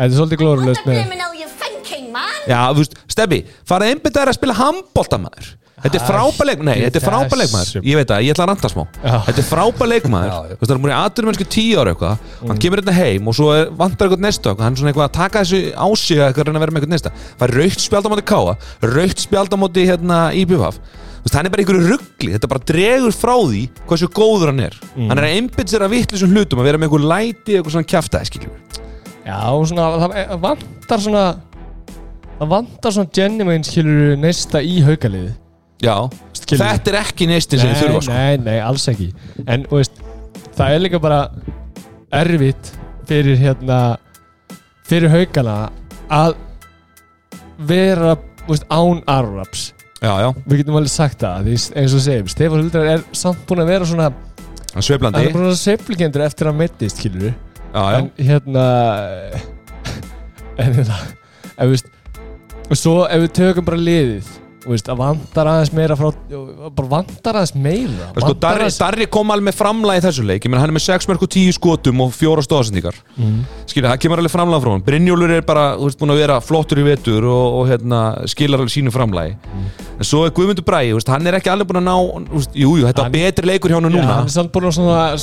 Þetta 0.00 0.10
er 0.10 0.18
svolítið 0.18 0.36
What 0.36 0.44
glórulöst 0.44 0.84
the 0.84 0.90
með 0.90 1.00
criminal 1.02 1.32
you 1.40 1.48
thinking, 1.60 2.12
man? 2.14 2.36
Já, 2.46 2.60
þú 2.70 2.84
veist, 2.84 3.00
Steppi, 3.10 3.40
farað 3.68 3.94
einbyttaður 3.94 4.32
að 4.32 4.38
spila 4.38 4.58
handbolta 4.60 5.20
maður 5.20 5.56
Þetta 5.80 5.96
er 5.96 6.02
frábær 6.04 6.48
leikmaður, 6.50 6.66
nei, 6.68 6.82
þetta 6.84 6.98
er 7.00 7.04
frábær 7.06 7.38
leikmaður. 7.40 7.84
Ég 7.88 7.96
veit 7.96 8.10
það, 8.10 8.24
ég 8.26 8.34
ætla 8.34 8.44
að 8.44 8.50
ranta 8.50 8.68
smá. 8.68 8.82
Þetta 9.00 9.40
er 9.40 9.46
frábær 9.48 9.88
leikmaður. 9.88 10.34
Þú 10.50 10.58
veist, 10.60 10.66
það 10.66 10.74
er 10.74 10.82
múin 10.82 10.92
í 10.92 10.96
aðdurumennsku 10.98 11.46
tíu 11.54 11.78
ára 11.80 11.94
eitthvað 11.94 12.26
Hann 12.50 12.60
kemur 12.60 12.82
hérna 12.82 12.96
heim 12.98 13.30
og 13.30 13.36
svo 13.38 13.48
er, 13.56 13.70
vantar 13.80 14.10
eitthvað 14.10 14.24
næsta 14.26 14.52
Hann 14.60 14.76
er 14.76 14.82
svona 14.82 14.92
eitthvað 14.92 15.06
að 15.08 15.14
taka 15.16 15.44
þessu 15.44 15.60
á 15.72 15.86
sig 15.96 16.20
að 16.20 16.26
eitthvað 16.26 16.44
að 16.44 16.50
reyna 16.50 16.60
að 16.60 16.64
vera 16.66 16.74
með 16.76 16.82
eitthvað 16.82 16.94
næsta 16.98 17.12
Það 17.40 17.46
er 17.46 17.54
raukt 17.62 17.84
spjald 17.86 18.04
á 18.04 18.10
móti 18.12 18.26
Káa 18.28 18.54
Raukt 18.92 19.24
spjald 19.24 19.56
á 19.56 19.58
móti 19.64 19.86
hérna 19.88 20.18
Þú 20.36 20.76
veist, 21.20 21.36
hann 21.36 21.48
er 21.48 21.52
bara 21.52 21.64
einhverju 21.64 21.90
ruggli 21.90 22.32
Þetta 22.36 22.50
bara 22.50 22.64
dregur 22.70 23.14
frá 23.16 23.34
því 23.36 23.62
hversu 23.90 24.08
góður 24.16 24.52
hann 24.52 24.64
er. 24.64 24.78
Hann 24.96 25.18
er 25.18 25.26
að 25.28 25.36
einbytt 25.36 25.72
sér 25.72 25.84
að 25.86 25.94
vittlisum 25.96 26.34
hlutum 26.34 26.62
Að 26.62 26.70
vera 26.70 26.80
með 26.80 26.90
einhver 26.90 27.06
læti, 27.12 27.58
eitthvað 27.58 27.76
svona 27.76 28.24
skiljum 28.30 28.56
Já, 29.20 29.40
svona, 29.68 29.86
það 30.00 30.40
vantar 30.42 31.04
svona 31.04 31.24
Það 32.40 32.52
vantar 32.54 32.96
svona 32.96 33.14
genuine 33.14 33.68
skilur 33.68 34.16
næsta 34.20 34.62
í 34.64 34.80
haukaliði 34.86 35.34
Já, 35.80 35.94
skilur 36.36 36.60
þetta 36.66 36.92
er 36.92 36.98
ekki 37.00 37.26
neistin 37.30 37.60
sem 37.60 37.70
þið 37.72 37.82
þurfa 37.84 38.00
sko. 38.04 38.12
Nei, 38.16 38.36
nei, 38.44 38.56
alls 38.60 38.84
ekki. 38.90 39.06
En, 39.48 39.64
veist, 39.70 40.00
það 40.58 40.74
er 40.74 40.82
líka 40.84 41.00
bara 41.00 41.20
erfitt 42.20 42.72
fyrir 43.08 43.38
hérna 43.40 43.78
fyrir 44.88 45.12
haugana 45.12 45.56
að 46.12 46.34
vera, 47.70 48.16
veist, 48.48 48.66
án 48.68 49.00
Arraps 49.10 49.70
já, 50.00 50.12
já, 50.24 50.28
Við 50.46 50.62
getum 50.62 50.80
alveg 50.80 50.92
sagt 50.92 51.22
það, 51.22 51.46
því 51.46 51.54
eins 51.82 51.94
og 51.96 52.04
segjum 52.06 52.32
Stefán 52.32 52.64
Huldar 52.64 52.90
er 52.94 53.06
samt 53.16 53.46
búin 53.48 53.64
að 53.64 53.72
vera 53.74 53.88
svona 53.88 54.10
sveiflandi. 54.80 55.18
Hann 55.18 55.28
er 55.28 55.34
búin 55.34 55.48
að 55.50 55.56
sveiflikendur 55.60 56.26
eftir 56.26 56.50
að 56.50 56.60
já, 57.74 57.80
já, 57.80 57.98
En 58.00 58.10
hérna 58.30 58.66
En 60.60 60.76
hérna 60.78 61.00
Ef 61.56 61.64
við 61.64 61.74
veist 61.74 61.90
Og 62.70 62.78
svo 62.78 62.94
ef 63.06 63.24
við 63.26 63.34
tökum 63.40 63.66
bara 63.66 63.80
liðið 63.80 64.30
Þú 64.30 64.49
veist, 64.66 64.88
að 64.92 64.98
vantar 65.00 65.48
aðeins 65.48 65.70
meira 65.72 65.96
frá 65.96 66.10
Bara 66.76 66.88
vantar 66.90 67.38
aðeins 67.40 67.54
meira 67.56 68.08
sko, 68.20 68.34
Darri, 68.34 68.64
aðeins- 68.66 68.78
Darri 68.78 69.06
kom 69.08 69.30
alveg 69.32 69.54
framlega 69.56 70.00
í 70.00 70.04
þessu 70.04 70.24
leik. 70.26 70.44
Ég 70.44 70.50
menn 70.50 70.60
hann 70.60 70.70
er 70.70 70.76
með 70.76 70.84
6 70.84 71.06
mörg 71.08 71.22
og 71.22 71.30
10 71.30 71.52
skotum 71.56 72.00
og 72.04 72.12
4 72.12 72.42
stóðsendingar 72.44 72.94
Mhm. 73.16 73.44
skilja, 73.66 73.90
það 73.94 74.00
kemur 74.04 74.18
alveg 74.18 74.30
framlega 74.34 74.60
frá 74.62 74.70
hann 74.72 74.82
Brynjólfur 74.82 75.30
er 75.36 75.42
bara, 75.42 75.76
þú 75.76 75.84
veist, 75.88 75.98
búin 75.98 76.10
að 76.12 76.20
vera 76.20 76.40
flottur 76.40 76.78
í 76.78 76.84
vetur 76.84 77.24
og, 77.24 77.46
og 77.60 77.68
hérna, 77.68 78.00
skilar 78.28 78.60
alveg 78.60 78.74
sínu 78.76 78.92
framlagi. 78.92 79.36
En 79.98 80.04
svo 80.04 80.24
er 80.26 80.30
Guðmundur 80.30 80.64
Bræði, 80.64 80.92
hann 81.08 81.26
er 81.26 81.34
ekki 81.40 81.50
alveg 81.50 81.66
búin 81.68 81.80
að 81.80 81.88
ná 81.88 82.28
veist, 82.32 82.52
jú, 82.54 82.76
þetta 82.84 83.02
Hann- 83.04 83.12
betri 83.12 83.46
leikur 83.46 83.70
hjá 83.70 83.80
hann 83.80 83.92
núna. 83.92 84.04
hann 84.04 84.24
er 84.26 84.28
samt 84.30 84.52
búin 84.52 84.68
að 84.68 84.76
svona 84.76 85.16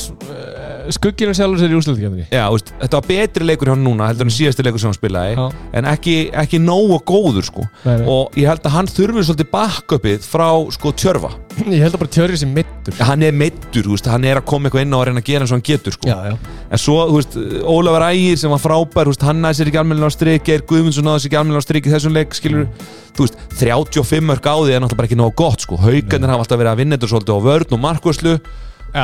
Skugginu 0.96 1.34
sjálfur 1.36 1.60
sér 1.62 1.74
í 1.74 1.78
úrslutkefni 1.78 2.28
Já, 2.32 2.46
veist, 2.54 2.72
þetta 2.82 3.00
var 3.00 3.08
betri 3.10 3.48
leikur 3.48 3.70
hjá 3.70 3.74
hann 3.76 3.84
núna 3.86 4.08
heldur 4.12 4.28
en 4.28 4.34
síðasti 4.34 4.66
leikur 4.66 4.82
sem 4.82 4.92
hann 4.92 4.98
spilaði 4.98 5.36
Já. 5.36 5.48
en 5.80 5.90
ekki, 5.92 6.16
ekki 6.44 6.62
nógu 6.64 7.00
góður 7.08 7.48
sko. 7.48 7.66
Nei, 7.84 7.98
nei. 8.02 8.08
og 8.12 8.38
ég 8.40 8.50
held 8.52 8.68
að 8.68 8.78
hann 8.78 8.90
þurfi 8.92 9.26
svolítið 9.28 9.52
backupið 9.54 10.28
frá 10.28 10.48
sko 10.78 10.94
tjörfa 10.98 11.34
Ég 11.66 11.82
held 11.82 11.96
að 11.96 12.02
bara 12.04 12.14
tjörri 12.14 12.38
sem 12.38 12.52
mittur 12.54 13.00
hann 13.02 13.24
er 13.26 13.34
meittur, 13.34 13.82
þú 13.88 13.96
veist, 13.96 14.10
hann 14.12 14.28
er 14.30 14.40
að 14.40 14.46
koma 14.52 14.70
eitthvað 14.70 14.84
inn 14.86 14.94
á 14.94 14.98
að 15.00 15.06
reyna 15.10 15.24
að 15.24 15.30
gera 15.32 15.46
eins 15.46 15.54
og 15.54 15.58
hann 15.58 15.66
getur 15.66 15.96
sko. 15.96 16.10
Já, 16.12 16.18
já. 16.30 16.36
En 16.70 16.82
svo, 16.84 16.98
þú 17.10 17.16
veist, 17.18 17.38
Ólafur 17.74 18.06
Ægir 18.12 18.38
sem 18.38 18.54
var 18.54 18.62
frábær 18.62 19.10
veist, 19.10 19.26
hann 19.26 19.42
næði 19.42 19.58
sér 19.58 19.72
ekki 19.72 19.82
almennilega 19.82 20.14
á 20.14 20.18
strik 20.18 20.46
Geir 20.46 20.66
Guðmundsson 20.70 21.08
náði 21.08 21.24
sér 21.24 21.32
ekki 21.32 21.40
almennilega 21.42 21.66
á 21.66 21.68
strik 21.68 21.90
í 21.90 21.96
þessum 21.96 22.14
leik 22.14 22.38
skilur, 22.38 22.70
þú 23.18 23.26
veist, 23.26 23.42
35 23.58 24.30
mörg 24.30 24.46
á 24.46 24.56
því 24.62 24.78
er 24.78 24.86
náttúrulega 24.86 25.10
ekki 25.10 25.20
nógu 25.20 25.36
gott 25.42 25.66
sko, 25.66 25.82
haugarnir 25.82 26.34
hafa 26.36 26.46
alltaf 26.46 26.62
verið 26.62 26.74
að 26.76 26.82
vinna 26.84 26.98
þetta 27.00 27.12
svolítið 27.16 27.42
á 27.42 27.46
vörn 27.50 27.78
og 27.78 27.84
markvörslu 27.88 28.38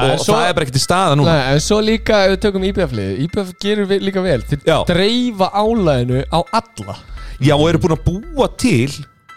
og 0.02 0.20
svo- 0.24 0.36
það 0.36 0.50
er 0.50 0.54
bara 0.58 0.66
ekki 0.66 0.76
til 0.78 0.84
staða 0.88 1.16
núna. 1.20 1.34
Nei, 1.38 1.54
en 1.54 1.60
svo 1.60 1.78
líka 1.82 2.20
ef 2.26 2.32
við 2.34 2.41
tökum 2.48 2.64
IBF-lið 2.70 3.22
IBF 3.28 3.54
gerur 3.64 3.94
líka 4.08 4.24
vel. 4.26 4.41
Þeir 4.41 4.86
dreifa 4.89 5.52
álæðinu 5.54 6.24
á 6.34 6.39
alla. 6.60 6.96
Já, 7.39 7.54
og 7.58 7.68
eru 7.70 7.80
búin 7.84 7.98
að 7.98 8.04
búa 8.08 8.48
til 8.58 8.89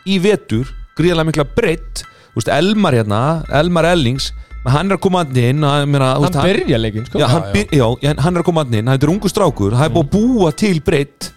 í 0.06 0.18
vetur, 0.22 0.66
gríðarlega 0.98 1.30
mikla 1.32 1.44
breytt 1.56 2.04
Elmar 2.52 2.92
hérna, 2.92 3.44
Elmar 3.48 3.84
Ellings 3.94 4.30
hann 4.66 4.90
er 4.90 4.96
að 4.98 5.00
koma 5.00 5.22
hann 5.24 5.36
inn 5.40 5.62
Hann 5.62 5.92
veist, 5.94 6.34
byrja 6.42 6.78
leikinn, 6.78 7.06
sko. 7.06 7.18
Já, 7.22 7.26
hann, 7.30 7.46
byr, 7.54 7.66
já, 7.72 7.86
hann 8.20 8.36
er 8.36 8.42
að 8.42 8.44
koma 8.44 8.64
hann 8.64 8.74
inn, 8.74 8.86
hann 8.90 8.98
er 9.00 9.08
ungu 9.08 9.30
strákur 9.30 9.72
hann 9.78 9.88
er 9.88 9.94
búin 9.94 10.04
að 10.04 10.10
búa 10.12 10.50
til 10.58 10.80
breytt 10.84 11.30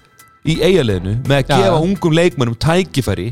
í 0.50 0.58
eigaliðinu 0.60 1.14
með 1.24 1.38
að 1.38 1.54
Já, 1.54 1.58
gefa 1.62 1.80
ungum 1.86 2.16
leikmönnum 2.20 2.58
tækifæri 2.60 3.30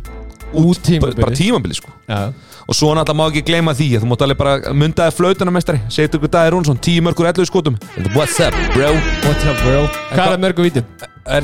Út 0.54 0.80
tímabili. 0.80 1.20
bara 1.20 1.36
tímabili 1.36 1.76
sko. 1.76 1.90
Já, 2.08 2.32
og 2.68 2.76
svo 2.76 2.92
náttúrulega 2.96 3.16
má 3.16 3.28
ekki 3.32 3.44
gleyma 3.48 3.74
því 3.78 3.88
að 3.96 4.02
þú 4.04 4.08
mátt 4.12 4.24
alveg 4.26 4.38
bara 4.42 4.74
mundaði 4.76 5.16
flautunarmestari 5.16 5.80
segja 5.88 6.10
ykkur 6.12 6.32
Dæði 6.34 6.50
Rúnsson, 6.54 6.80
10 6.84 7.06
mörgur 7.06 7.30
11 7.30 7.48
skotum 7.48 7.76
What's 8.16 8.40
up 8.44 8.56
bro? 8.76 8.92
what's 9.24 9.46
up 9.48 9.58
bro 9.64 9.86
Hvað 10.12 10.34
er 10.34 10.42
mörgum 10.44 10.68
vítum? 10.68 10.86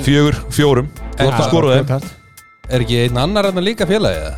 Fjögur, 0.03 0.35
fjórum 0.51 0.87
Þú 1.15 1.29
ætti 1.29 1.39
að 1.39 1.47
skora 1.47 1.67
þeim 1.79 1.87
Er 2.73 2.79
ekki 2.83 2.95
einn 3.05 3.17
annar 3.23 3.45
enn 3.51 3.63
líka 3.63 3.87
félagið? 3.87 4.23
eða? 4.23 4.33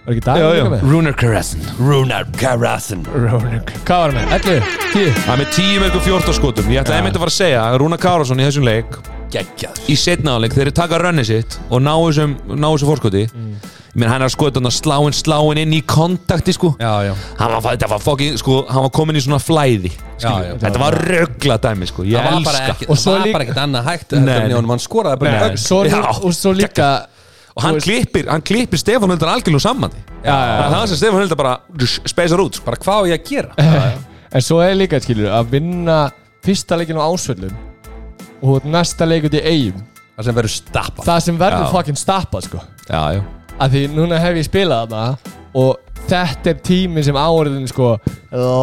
Var 0.00 0.12
ekki 0.14 0.24
dagur 0.26 0.54
líka 0.54 0.72
með? 0.74 0.80
Rúnar 0.90 1.14
Karassin 1.18 1.62
Runar 1.78 2.24
Karasin 2.38 3.02
Rónik 3.10 3.66
Hvað 3.82 3.98
var 4.04 4.10
hann 4.10 4.18
með? 4.18 4.26
11? 4.38 4.62
10? 4.94 5.14
Það 5.26 5.32
er 5.34 5.40
með 5.42 5.50
10 5.58 5.80
mörgur 5.84 6.02
14 6.06 6.38
skotum 6.38 6.66
Ég 6.70 6.78
ætla 6.84 7.00
einmitt 7.00 7.18
að 7.18 7.26
að 9.30 9.40
að 9.40 9.50
þessum 9.50 9.58
Geggjað. 9.60 9.82
Í 9.90 9.96
setna 9.96 10.36
áleik 10.38 10.54
þeir 10.56 10.70
taka 10.74 10.98
rönni 10.98 11.24
sitt 11.24 11.58
og 11.70 11.82
ná 11.84 11.92
þessum, 11.94 12.32
ná 12.56 12.66
þessu 12.72 12.88
fórskoti 12.88 13.22
ég 13.90 13.98
meina 13.98 14.12
hann 14.12 14.22
er 14.22 14.28
að 14.28 14.34
skoða 14.36 14.52
þarna 14.54 14.70
sláin 14.70 15.14
sláin 15.18 15.58
inn 15.58 15.72
í 15.74 15.80
kontakti 15.82 16.52
sko. 16.54 16.76
Já, 16.78 16.90
já. 17.08 17.14
Hann 17.40 17.50
var, 17.56 17.72
þetta 17.74 17.88
var 17.90 17.98
fokkin, 18.04 18.36
sko, 18.38 18.60
hann 18.70 18.84
var 18.86 18.90
komin 18.94 19.18
í 19.18 19.22
svona 19.24 19.40
flæði 19.42 19.90
já. 19.90 20.54
þetta 20.62 20.78
var 20.78 20.94
röggla 20.94 21.56
dæmi 21.58 21.88
sko, 21.90 22.04
ég 22.06 22.14
Það 22.20 22.36
var 22.36 22.44
bara 22.46 22.60
elska. 22.60 22.74
ekki, 22.76 22.86
Og 22.86 22.94
það 22.96 23.02
svo 23.02 23.12
var 23.16 23.24
líka- 23.24 23.32
bara 23.34 23.44
ekkert 23.48 23.62
annað 23.64 23.88
hægt 23.90 24.14
hann 24.70 24.78
skoraði 24.84 25.18
bara 25.18 25.30
Nei, 25.30 25.40
öll 25.48 25.56
og 26.22 26.34
svo 26.38 26.52
líka 26.54 26.90
og 27.56 27.62
hann 27.64 27.80
klippir, 27.82 28.28
hann 28.30 28.42
klippir 28.46 28.78
Stefán 28.78 29.10
Hildar 29.10 29.28
algjörlega 29.34 29.60
saman 29.60 29.90
Já, 29.90 30.30
já, 30.30 30.30
það 30.30 30.66
er 30.70 30.76
það 30.76 30.86
sem 30.86 30.96
Stefán 31.02 31.20
Hildar 31.24 31.36
bara 31.36 31.56
speysar 32.06 32.38
út 32.44 32.54
sko. 32.54 32.64
Bara 32.64 32.76
hvað 32.76 32.94
á 32.94 33.02
ég 33.10 33.18
að 33.18 33.26
gera? 33.26 33.50
En 34.32 34.40
svo 34.46 34.60
er 34.62 34.76
líka, 34.78 35.00
skilur, 35.02 35.32
að 35.34 35.50
vinna 35.50 36.12
fyrsta 36.46 36.76
leikin 36.78 36.94
á 36.94 37.02
ásvöllum 37.10 37.50
og 38.42 38.66
næsta 38.68 39.08
leik 39.08 39.28
út 39.28 39.36
í 39.36 39.42
eigum 39.44 39.86
Það 40.16 40.26
sem 40.26 40.36
verður 40.36 40.52
stappað 40.52 41.06
Það 41.06 41.20
sem 41.26 41.38
verður 41.40 41.64
Já. 41.64 41.70
fucking 41.74 41.98
stappað, 42.00 42.48
sko 42.48 42.58
já, 42.90 43.02
já. 43.16 43.22
að 43.60 43.76
því 43.76 43.84
núna 43.94 44.18
hef 44.20 44.40
ég 44.40 44.48
spilað 44.48 44.90
þarna 44.90 45.36
og 45.60 46.02
þetta 46.10 46.52
er 46.52 46.60
tíminn 46.66 47.06
sem 47.06 47.18
áriðin 47.18 47.70
sko 47.70 47.94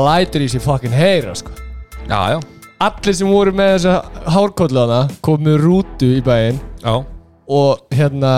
lætur 0.08 0.46
í 0.46 0.52
sig 0.52 0.64
fucking 0.64 0.96
heyra 0.96 1.36
sko 1.38 1.54
já, 2.08 2.20
já, 2.36 2.40
allir 2.88 3.18
sem 3.18 3.32
voru 3.32 3.54
með 3.56 3.74
þessa 3.78 4.32
hárkóllu 4.36 4.84
þarna 4.84 5.20
komu 5.26 5.58
rútu 5.62 6.12
í 6.18 6.22
bæinn 6.26 6.60
já. 6.84 6.94
og 7.48 7.96
hérna 7.96 8.34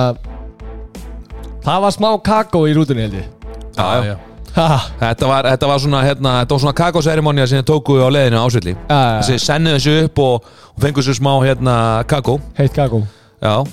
það 1.65 1.85
var 1.85 1.95
smá 1.95 2.09
kakó 2.25 2.65
í 2.69 2.75
rútunni 2.77 3.07
held 3.07 3.19
ég 3.21 3.29
já, 3.75 4.13
já. 4.13 4.17
Þetta, 4.55 5.27
var, 5.29 5.47
þetta 5.53 5.67
var 5.69 5.79
svona, 5.83 6.01
hérna, 6.07 6.33
þetta 6.41 6.55
var 6.55 6.63
svona 6.65 6.75
kakóseremonja 6.79 7.45
sem 7.47 7.61
þið 7.61 7.67
tóku 7.69 7.99
á 8.01 8.07
leiðinu 8.11 8.41
á 8.41 8.43
ásvelli. 8.47 8.73
Ha, 8.89 8.99
þessi 9.21 9.37
sennu 9.45 9.75
þessu 9.77 9.95
upp 10.07 10.21
og, 10.25 10.49
og 10.73 10.83
fengu 10.83 11.03
þessu 11.03 11.15
smá 11.19 11.31
hérna 11.45 11.75
kakó. 12.09 12.39
Heitt 12.59 12.75
kakó. 12.75 13.03
Já, 13.39 13.55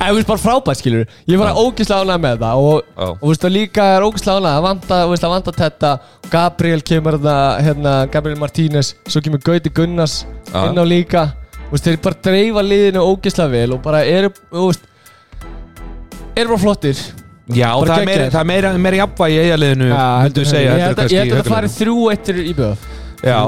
En 0.00 0.14
þú 0.14 0.16
veist 0.16 0.28
bara 0.30 0.40
frábært 0.40 0.78
skilur 0.80 1.02
Ég 1.28 1.36
var 1.40 1.56
ógislega 1.60 2.04
ánægð 2.06 2.20
með 2.24 2.36
það 2.40 2.60
Og, 2.64 2.86
og 2.96 3.16
þú 3.20 3.30
veist 3.32 3.42
það 3.44 3.52
líka 3.52 3.86
er 3.96 4.04
ógislega 4.06 4.36
ánægð. 4.38 4.52
Að 4.54 4.62
vanta, 4.64 5.00
þú 5.02 5.10
veist 5.12 5.26
að 5.26 5.32
vanta 5.34 5.54
þetta 5.58 5.90
Gabriel 6.32 6.84
kemur 6.88 7.18
það 7.26 7.58
hérna 7.66 7.92
Gabriel 8.14 8.38
Martínez 8.40 8.92
Svo 9.10 9.20
kemur 9.26 9.42
Gauti 9.44 9.72
Gunnars 9.76 10.14
Já. 10.48 10.62
inn 10.70 10.80
á 10.80 10.84
líka. 10.88 11.24
Þú 11.58 11.74
veist 11.74 11.88
þeir 11.90 11.98
bara 12.06 12.20
dreifa 12.30 12.64
liðinu 12.64 13.02
ógislega 13.10 13.52
vel 13.52 13.74
Og 13.76 13.82
bara 13.84 14.00
eru, 14.08 14.32
þú 14.54 14.70
veist 14.70 14.88
Eru 16.32 16.48
bara 16.54 16.62
flottir 16.64 17.02
já 17.56 17.68
það 17.80 17.94
er 17.98 18.06
meira, 18.10 18.28
það 18.30 18.40
er 18.40 18.48
meira, 18.52 18.72
meira 18.86 19.00
jafnvægi 19.02 19.36
í 19.36 19.42
eiginliðinu 19.44 19.90
heldur 19.96 20.44
við 20.44 20.50
segja 20.54 20.70
Ég 20.76 20.84
held 20.86 20.98
að- 21.04 21.12
ég 21.14 21.18
held 21.18 21.32
að 21.32 21.36
það 21.36 21.42
kannski 21.42 21.54
fari 21.54 21.72
þrjú 21.78 21.96
eittir 22.14 22.40
í 22.44 22.54
bjöð 22.60 22.76
já, 23.24 23.38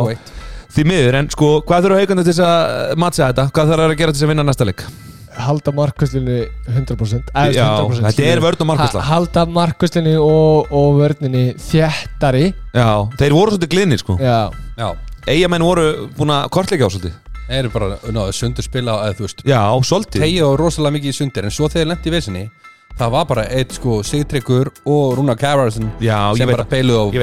því 0.72 0.84
miður, 0.88 1.14
en 1.20 1.28
sko, 1.34 1.48
hvað 1.68 1.86
þurfa 1.86 2.00
haugandi 2.02 2.24
til 2.26 2.32
þess 2.32 2.44
að 2.48 2.96
matsa 3.02 3.28
þetta, 3.30 3.46
hvað 3.52 3.72
þarf 3.72 3.86
að 3.86 3.96
gera 4.02 4.12
til 4.12 4.18
þess 4.20 4.26
að 4.28 4.32
vinna 4.32 4.46
næsta 4.48 4.64
leik? 4.68 4.84
Halda 5.32 5.72
markvæslinni 5.72 6.38
100% 6.68 7.30
eða 7.32 7.52
já, 7.56 7.64
100% 7.80 8.04
þetta 8.04 8.26
er 8.32 8.40
vörn 8.44 8.60
og 8.60 8.66
Ha- 8.66 8.70
markvæsla 8.72 9.00
Halda 9.08 9.44
markvæslinni 9.48 10.12
og, 10.20 10.66
og 10.72 10.98
vörninni 11.00 11.44
þjættari 11.56 12.52
já, 12.74 12.88
þeir 13.16 13.32
voru 13.32 13.54
svolítið 13.54 13.70
glinir 13.72 13.98
sko. 14.02 14.18
Já. 14.20 14.50
Já. 14.76 14.90
Eigamenn 15.32 15.64
voru 15.64 15.86
búin 16.18 16.32
að 16.34 16.50
kortleika 16.52 16.84
á 16.84 16.90
svolítið. 16.92 17.14
Þeir 17.48 17.58
eru 17.62 17.70
bara, 17.72 17.88
náðu, 18.12 18.32
sundur 18.36 18.64
spila 18.66 18.98
eða 19.06 19.16
þú 19.18 19.24
veist 19.26 19.40
já, 19.48 19.60
svolítið. 19.88 20.20
Tegja 20.26 20.46
og 20.50 20.58
rosalega 20.60 20.94
mikið 20.98 21.12
í 21.12 21.16
sundir 21.16 21.44
En 21.48 21.50
svo 21.56 21.68
þegar 21.72 21.88
lendi 21.94 22.08
í 22.08 22.12
vesinni 22.12 22.44
Það 22.98 23.10
var 23.14 23.24
bara 23.26 23.44
eitt 23.50 23.72
sko 23.74 24.00
Sigtryggur 24.06 24.68
og 24.86 25.16
Já, 26.04 26.18
ég 26.32 26.38
Sem 26.38 26.46
veit 26.50 26.56
bara 26.56 26.66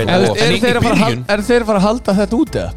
veit. 0.01 0.09
á 0.09 0.19
Er, 0.19 0.45
er, 0.47 0.53
í 0.55 0.59
þeir 0.63 0.79
að 0.79 0.83
fara 0.83 0.95
að 0.95 0.99
byrjun- 0.99 1.25
hal- 1.25 1.37
er 1.37 1.43
þeir 1.49 1.61
að 1.61 1.65
fara 1.69 1.79
að 1.79 1.87
halda 1.87 2.15
þetta 2.19 2.39
út 2.39 2.55
eða? 2.59 2.71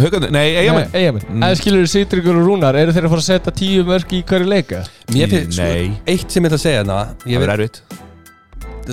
haugandi, 0.00 0.30
nei, 0.32 0.46
eigamenn 0.56 0.94
Eigamenn 0.96 1.24
Mm. 1.28 1.42
Eða 1.44 1.56
skilur 1.60 1.82
þú 1.84 1.88
Sigtryggur 1.92 2.36
og 2.40 2.46
Rúnar 2.48 2.74
Eru 2.80 2.92
þeir 2.96 3.04
að 3.04 3.12
fara 3.12 3.20
að 3.20 3.28
setja 3.28 3.52
tíu 3.60 3.84
mörg 3.84 4.12
í 4.16 4.22
hverju 4.24 4.46
leika? 4.48 4.84
Mér 5.12 5.28
finnst 5.34 5.58
sko. 5.58 5.92
Eitt 6.06 6.30
sem 6.32 6.42
ég 6.44 6.48
ætla 6.50 6.58
að 6.58 6.64
segja 6.64 6.84
þarna 6.84 6.98
það 7.00 7.26
Ég 7.34 7.42
er 7.44 7.52
erfitt 7.56 7.82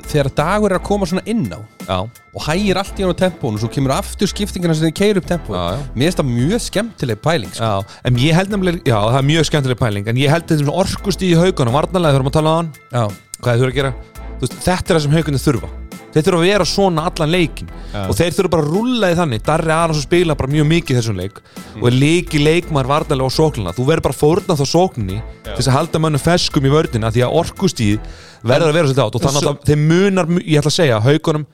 Þegar 0.06 0.30
dagur 0.38 0.74
er 0.74 0.80
að 0.80 0.86
koma 0.88 1.08
svona 1.10 1.24
inn 1.30 1.46
á 1.50 1.60
já, 1.88 1.98
Og 2.36 2.46
hægir 2.46 2.78
allt 2.82 3.00
í 3.00 3.06
hann 3.06 3.16
á 3.16 3.22
tempónu 3.24 3.62
Svo 3.62 3.70
kemur 3.74 3.96
aftur 3.96 4.30
skiptingina 4.30 4.76
sem 4.78 4.90
þeir 4.90 4.98
keir 5.00 5.22
upp 5.22 5.30
tempónu 5.30 5.58
Já, 5.58 5.66
já. 5.78 5.82
Mér 5.96 6.12
finnst 6.12 6.22
það 6.22 6.30
mjög 6.34 6.64
skemmtileg 6.68 7.22
pæling 7.24 7.54
sko. 7.56 7.64
já, 7.64 8.00
en 8.10 8.22
ég 8.22 8.38
held 8.38 8.54
nefnilega 8.54 8.84
já, 8.84 8.98
það 8.98 9.20
er 9.22 9.28
mjög 9.32 9.50
skemmtileg 9.52 9.82
pæling, 9.82 10.08
en 10.12 10.22
ég 10.22 10.34
held 10.34 10.46
þetta 10.46 10.62
sem 10.62 10.74
orkust 10.84 11.26
í 11.26 11.34
haugunum, 11.40 11.78
varnarlega 11.78 12.18
þurfum 12.18 12.32
að 12.32 12.38
tala 12.38 12.54
á 12.54 12.58
hann. 12.60 12.72
Já. 12.92 13.04
Hvað 13.42 13.52
þeir 13.52 13.62
þurfa 13.64 13.74
að 13.74 13.82
gera? 13.82 13.94
Veist, 14.38 14.58
þetta 14.68 14.88
er 14.94 14.98
það 14.98 15.06
sem 15.08 15.18
haugunni 15.18 15.44
þurfa 15.48 15.87
þeir 16.14 16.26
þurfa 16.28 16.40
að 16.40 16.46
vera 16.48 16.68
svona 16.68 17.06
allan 17.10 17.34
leikin 17.34 17.72
og 18.04 18.14
þeir 18.18 18.36
þurfa 18.38 18.52
bara 18.54 18.66
að 18.66 18.72
rulla 18.76 19.10
í 19.12 19.18
þannig. 19.18 19.44
Darri 19.48 19.74
Arons 19.76 20.02
spila 20.06 20.38
bara 20.40 20.54
mjög 20.54 20.70
mikið 20.72 20.96
í 20.96 20.98
þessum 21.00 21.20
leik. 21.20 21.42
Og 21.82 21.90
er 21.90 21.98
leiki 21.98 22.42
leikmar 22.42 22.90
varnarlega 22.90 23.30
á 23.30 23.38
sóknina. 23.38 23.76
Þú 23.76 23.88
verður 23.92 24.08
bara 24.08 24.18
að 24.18 24.24
fórna 24.24 24.58
þá 24.58 24.66
sókninni 24.72 25.20
til 25.44 25.58
þess 25.60 25.72
að 25.72 25.78
halda 25.78 26.02
mönnum 26.04 26.24
feskum 26.24 26.68
í 26.68 26.74
vördina 26.74 27.12
því 27.14 27.26
að 27.28 27.38
orkustíð 27.44 28.00
verður 28.48 28.72
að 28.72 28.80
vera 28.80 28.90
svolítið 28.90 29.06
átt 29.06 29.20
og 29.20 29.26
þannig 29.28 29.50
að 29.52 29.64
þeim 29.70 29.88
munar, 29.92 30.32
ég 30.44 30.62
ætla 30.62 30.72
að 30.72 30.78
segja 30.78 31.02
haugunum, 31.04 31.46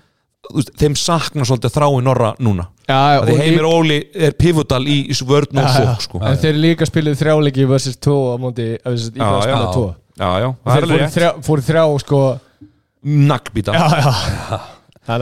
þeim 0.80 0.96
saknar 1.00 1.48
svolítið 1.48 1.76
þrái 1.78 2.00
Norra 2.04 2.32
núna. 2.44 2.68
Já, 2.84 3.00
að 3.22 3.30
því 3.30 3.36
Heimir 3.40 3.68
Óli 3.68 4.00
er 4.12 4.34
pivotal 4.36 4.82
í, 4.92 4.98
í 5.08 5.16
vörn 5.28 5.62
og 5.62 5.70
sók 5.72 6.04
sko. 6.04 6.24
En 6.28 6.40
þeir 6.42 6.58
líka 6.60 6.88
spiluð 6.88 7.16
þrjáleiki 7.22 7.68
versus 7.70 7.96
2 8.04 8.16
á 8.28 8.36
móti 8.44 8.66
spila 8.84 9.70
2 9.72 9.86
já, 10.20 10.30
já, 10.44 10.50
það 10.68 10.82
er 10.98 11.06
Þeir 11.16 11.30
fóru 11.48 11.64
þrjá 11.66 11.86
sko 12.04 12.20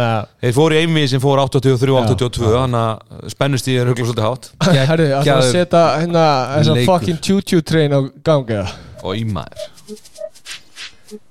að 0.06 0.28
Þeir 0.44 0.54
fóru 0.54 0.76
í 0.78 0.82
einvið 0.86 1.06
sem 1.10 1.22
fór 1.24 1.40
83-82 1.42 2.44
Já. 2.46 2.52
Þannig 2.54 2.82
að 2.86 3.32
spennustíð 3.34 3.80
er 3.82 3.90
hugla 3.90 4.06
svolítið 4.06 4.28
hátt 4.28 4.50
Herru, 4.62 5.08
það 5.10 5.16
að 5.18 5.24
Geggjaður 5.26 5.48
setja 5.56 5.82
hérna 5.98 6.26
þessa 6.52 6.76
leikur. 6.78 6.92
fucking 6.92 7.22
choo-choo 7.26 7.64
train 7.66 7.96
á 7.98 8.00
gangi? 8.30 8.60
Og 9.02 9.18
í 9.18 9.24
maður 9.26 9.64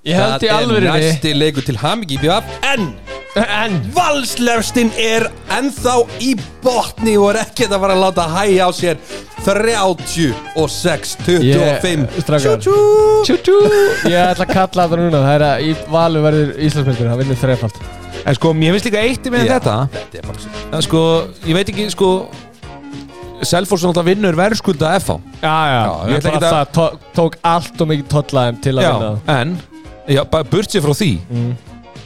Ég 0.04 0.14
held 0.18 0.42
í 0.44 0.50
Það 0.50 0.74
er 0.76 0.86
næsti 0.90 1.32
leikur 1.36 1.64
til 1.66 1.76
í 1.76 2.18
BF 2.20 2.44
En 2.74 2.92
En. 3.38 3.76
Valslefstin 3.94 4.88
er 4.98 5.28
ennþá 5.54 5.92
í 6.18 6.32
botni 6.64 7.12
og 7.20 7.28
er 7.30 7.44
ekkert 7.44 7.70
að 7.76 7.84
fara 7.84 7.94
að 7.94 8.00
láta 8.02 8.24
hægja 8.32 8.66
á 8.66 8.70
sér. 8.74 8.96
36 9.46 11.14
25 11.22 12.08
strákar. 12.24 12.58
Tjú-tjú. 12.58 12.74
Choo-choo 13.28 13.70
Ég 14.10 14.18
ætla 14.18 14.44
að 14.48 14.52
kalla 14.52 14.84
þetta 14.88 14.98
núna. 14.98 15.22
Það 15.22 15.34
er 15.36 15.44
að 15.46 15.62
í 15.62 15.70
valu 15.94 16.24
verður 16.26 16.50
Íslandsmyndur 16.66 17.08
Það 17.12 17.22
vinnur 17.22 17.40
þreifald 17.44 17.80
En 18.26 18.36
sko, 18.36 18.52
mér 18.52 18.74
finnst 18.76 18.88
líka 18.90 19.00
eitt 19.06 19.30
með 19.32 19.46
Já, 19.46 19.52
þetta. 19.54 19.76
Þetta 19.94 20.18
er 20.20 20.26
bara 20.28 20.42
svo 20.42 20.50
að 20.76 20.84
sko, 20.90 21.00
ég 21.48 21.56
veit 21.56 21.70
ekki, 21.72 21.86
sko 21.94 22.10
Selfoss 23.48 23.86
náttúrulega 23.86 24.10
vinnur 24.10 24.36
verðskulda 24.36 24.90
FH 25.00 25.16
Já, 25.40 25.56
já, 25.70 25.80
ég 25.80 26.10
ég 26.10 26.18
ætla 26.18 26.30
ekki 26.34 26.42
að- 26.42 26.50
Það 26.50 26.72
tó- 26.76 26.98
tók 27.16 27.38
allt 27.54 27.80
og 27.80 27.88
mikið 27.94 28.10
tollaðum 28.12 28.60
til 28.66 28.74
að 28.76 28.82
Já, 28.84 28.90
vinna 28.92 29.12
það. 29.14 29.38
en 29.40 29.58
já, 30.09 30.24
bara 30.30 30.44
burt 30.44 30.70
sér 30.72 30.82
frá 30.84 30.94
því 30.96 31.11
Mm. 31.30 31.53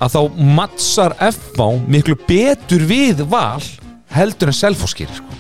að 0.01 0.14
þá 0.16 0.20
mattsar 0.57 1.14
FH 1.20 1.68
miklu 1.88 2.16
betur 2.28 2.82
við 2.88 3.22
val 3.30 3.62
heldur 4.14 4.49
en 4.51 4.53
Selfoss 4.53 4.95
gerir 4.95 5.14
sko. 5.14 5.30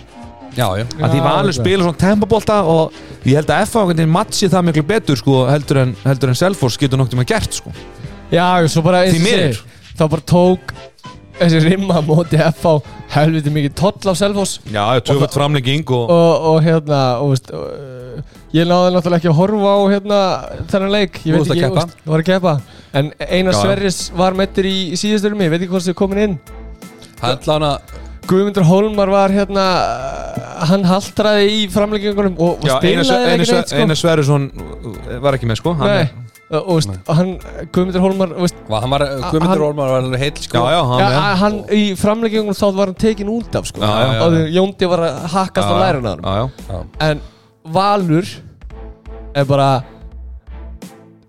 Já, 0.54 0.68
já 0.78 0.84
að 1.02 1.10
því 1.10 1.20
valur 1.24 1.52
spila 1.56 1.82
svona 1.82 1.98
tempabólta 1.98 2.60
og 2.62 2.92
ég 3.26 3.34
held 3.34 3.50
að 3.50 3.64
veginn 3.90 4.10
matsi 4.10 4.46
það 4.48 4.64
miklu 4.68 4.82
betur 4.86 5.16
sko, 5.18 5.46
heldur 5.50 5.80
en, 5.82 5.96
heldur 6.04 6.28
en 6.30 6.34
Selfoss 6.38 6.78
getur 6.78 6.98
noktið 6.98 7.18
með 7.18 7.26
gert 7.32 7.52
sko. 7.58 7.72
Já, 8.30 8.66
svo 8.68 8.82
bara 8.82 9.04
Því 9.10 9.18
miður. 9.18 9.54
segir, 9.54 9.62
Þá 9.94 10.08
bara 10.10 10.22
tók 10.26 10.72
þessi 11.40 11.60
rimma 11.64 11.98
á 11.98 12.02
móti 12.06 12.38
FH 12.38 12.74
helviti 13.14 13.52
mikið 13.54 13.74
toll 13.78 14.10
af 14.12 14.18
Selfoss. 14.20 14.58
Já, 14.70 14.84
tvöfut 15.04 15.34
framlegging 15.34 15.84
og, 15.94 16.10
og, 16.10 16.46
og 16.52 16.58
hérna 16.64 17.00
og, 17.22 17.34
veist, 17.34 17.50
og, 17.54 17.66
uh, 17.74 18.40
ég 18.54 18.68
náði 18.70 18.94
náttúrulega 18.94 19.20
ekki 19.22 19.32
að 19.32 19.38
horfa 19.40 19.74
á 19.74 19.80
hérna, 19.94 20.20
þennan 20.72 20.94
leik. 20.94 21.20
Ég 21.24 21.34
Þú 21.34 21.42
veit 21.42 21.52
ekki, 21.56 21.64
keppa. 21.66 21.84
veist, 21.84 22.06
var 22.12 22.24
að 22.24 22.30
keppa. 22.30 22.56
En 22.94 23.12
Einar 23.28 23.56
Já. 23.56 23.60
Sverris 23.64 24.00
var 24.14 24.38
meittur 24.38 24.68
í, 24.70 24.76
í 24.94 24.98
síðastur 25.00 25.36
mig, 25.38 25.50
veit 25.52 25.60
ekki 25.62 25.72
hvort 25.74 25.86
þið 25.88 25.98
komin 25.98 26.24
inn. 26.28 26.36
Hallan 27.24 27.68
að 27.70 27.94
Guðmundur 28.24 28.64
Hólmar 28.64 29.10
var 29.12 29.32
hérna 29.34 29.64
hann 30.64 30.84
haltraði 30.88 31.48
í 31.52 31.64
framleggingunum 31.72 32.38
og, 32.40 32.62
og 32.62 32.70
spilaði 32.78 33.02
Einar 33.04 33.34
ekki 33.34 33.52
neitt 33.52 33.72
sko. 33.72 33.80
Einar 33.82 33.98
Sverrisson 34.00 34.46
var 35.24 35.36
ekki 35.36 35.48
með 35.50 35.60
sko. 35.60 35.74
Hann 35.80 35.90
Nei, 35.90 36.04
er- 36.06 36.23
og, 36.54 36.68
og, 36.68 36.78
veist, 36.78 36.92
og 37.08 37.18
hann 37.18 37.32
Guðmundur 37.74 38.04
Hólmar 38.04 38.34
veist, 38.38 38.60
Hann 38.70 38.92
var, 38.94 39.04
Guðmundur 39.32 39.64
Ormar 39.68 39.90
var 39.92 40.04
alveg 40.04 40.22
heill 40.24 40.40
sko. 40.44 40.62
Já, 40.62 40.74
já, 40.76 40.80
hann 40.90 41.02
ja, 41.02 41.24
hann 41.42 41.58
í 41.74 41.82
framleggingunum 41.98 42.58
þá 42.58 42.64
var 42.78 42.92
hann 42.92 43.00
tekin 43.04 43.32
út 43.32 43.58
af 43.58 43.68
sko. 43.70 43.82
Já, 43.82 43.90
já, 43.90 44.06
já. 44.14 44.22
og 44.24 44.36
því 44.36 44.44
Jóndi 44.56 44.90
var 44.94 45.04
að 45.08 45.20
hakkast 45.34 45.68
á 45.68 45.76
já 46.70 46.78
en 47.08 47.22
Valur 47.74 48.32
er 49.34 49.46
bara 49.48 49.68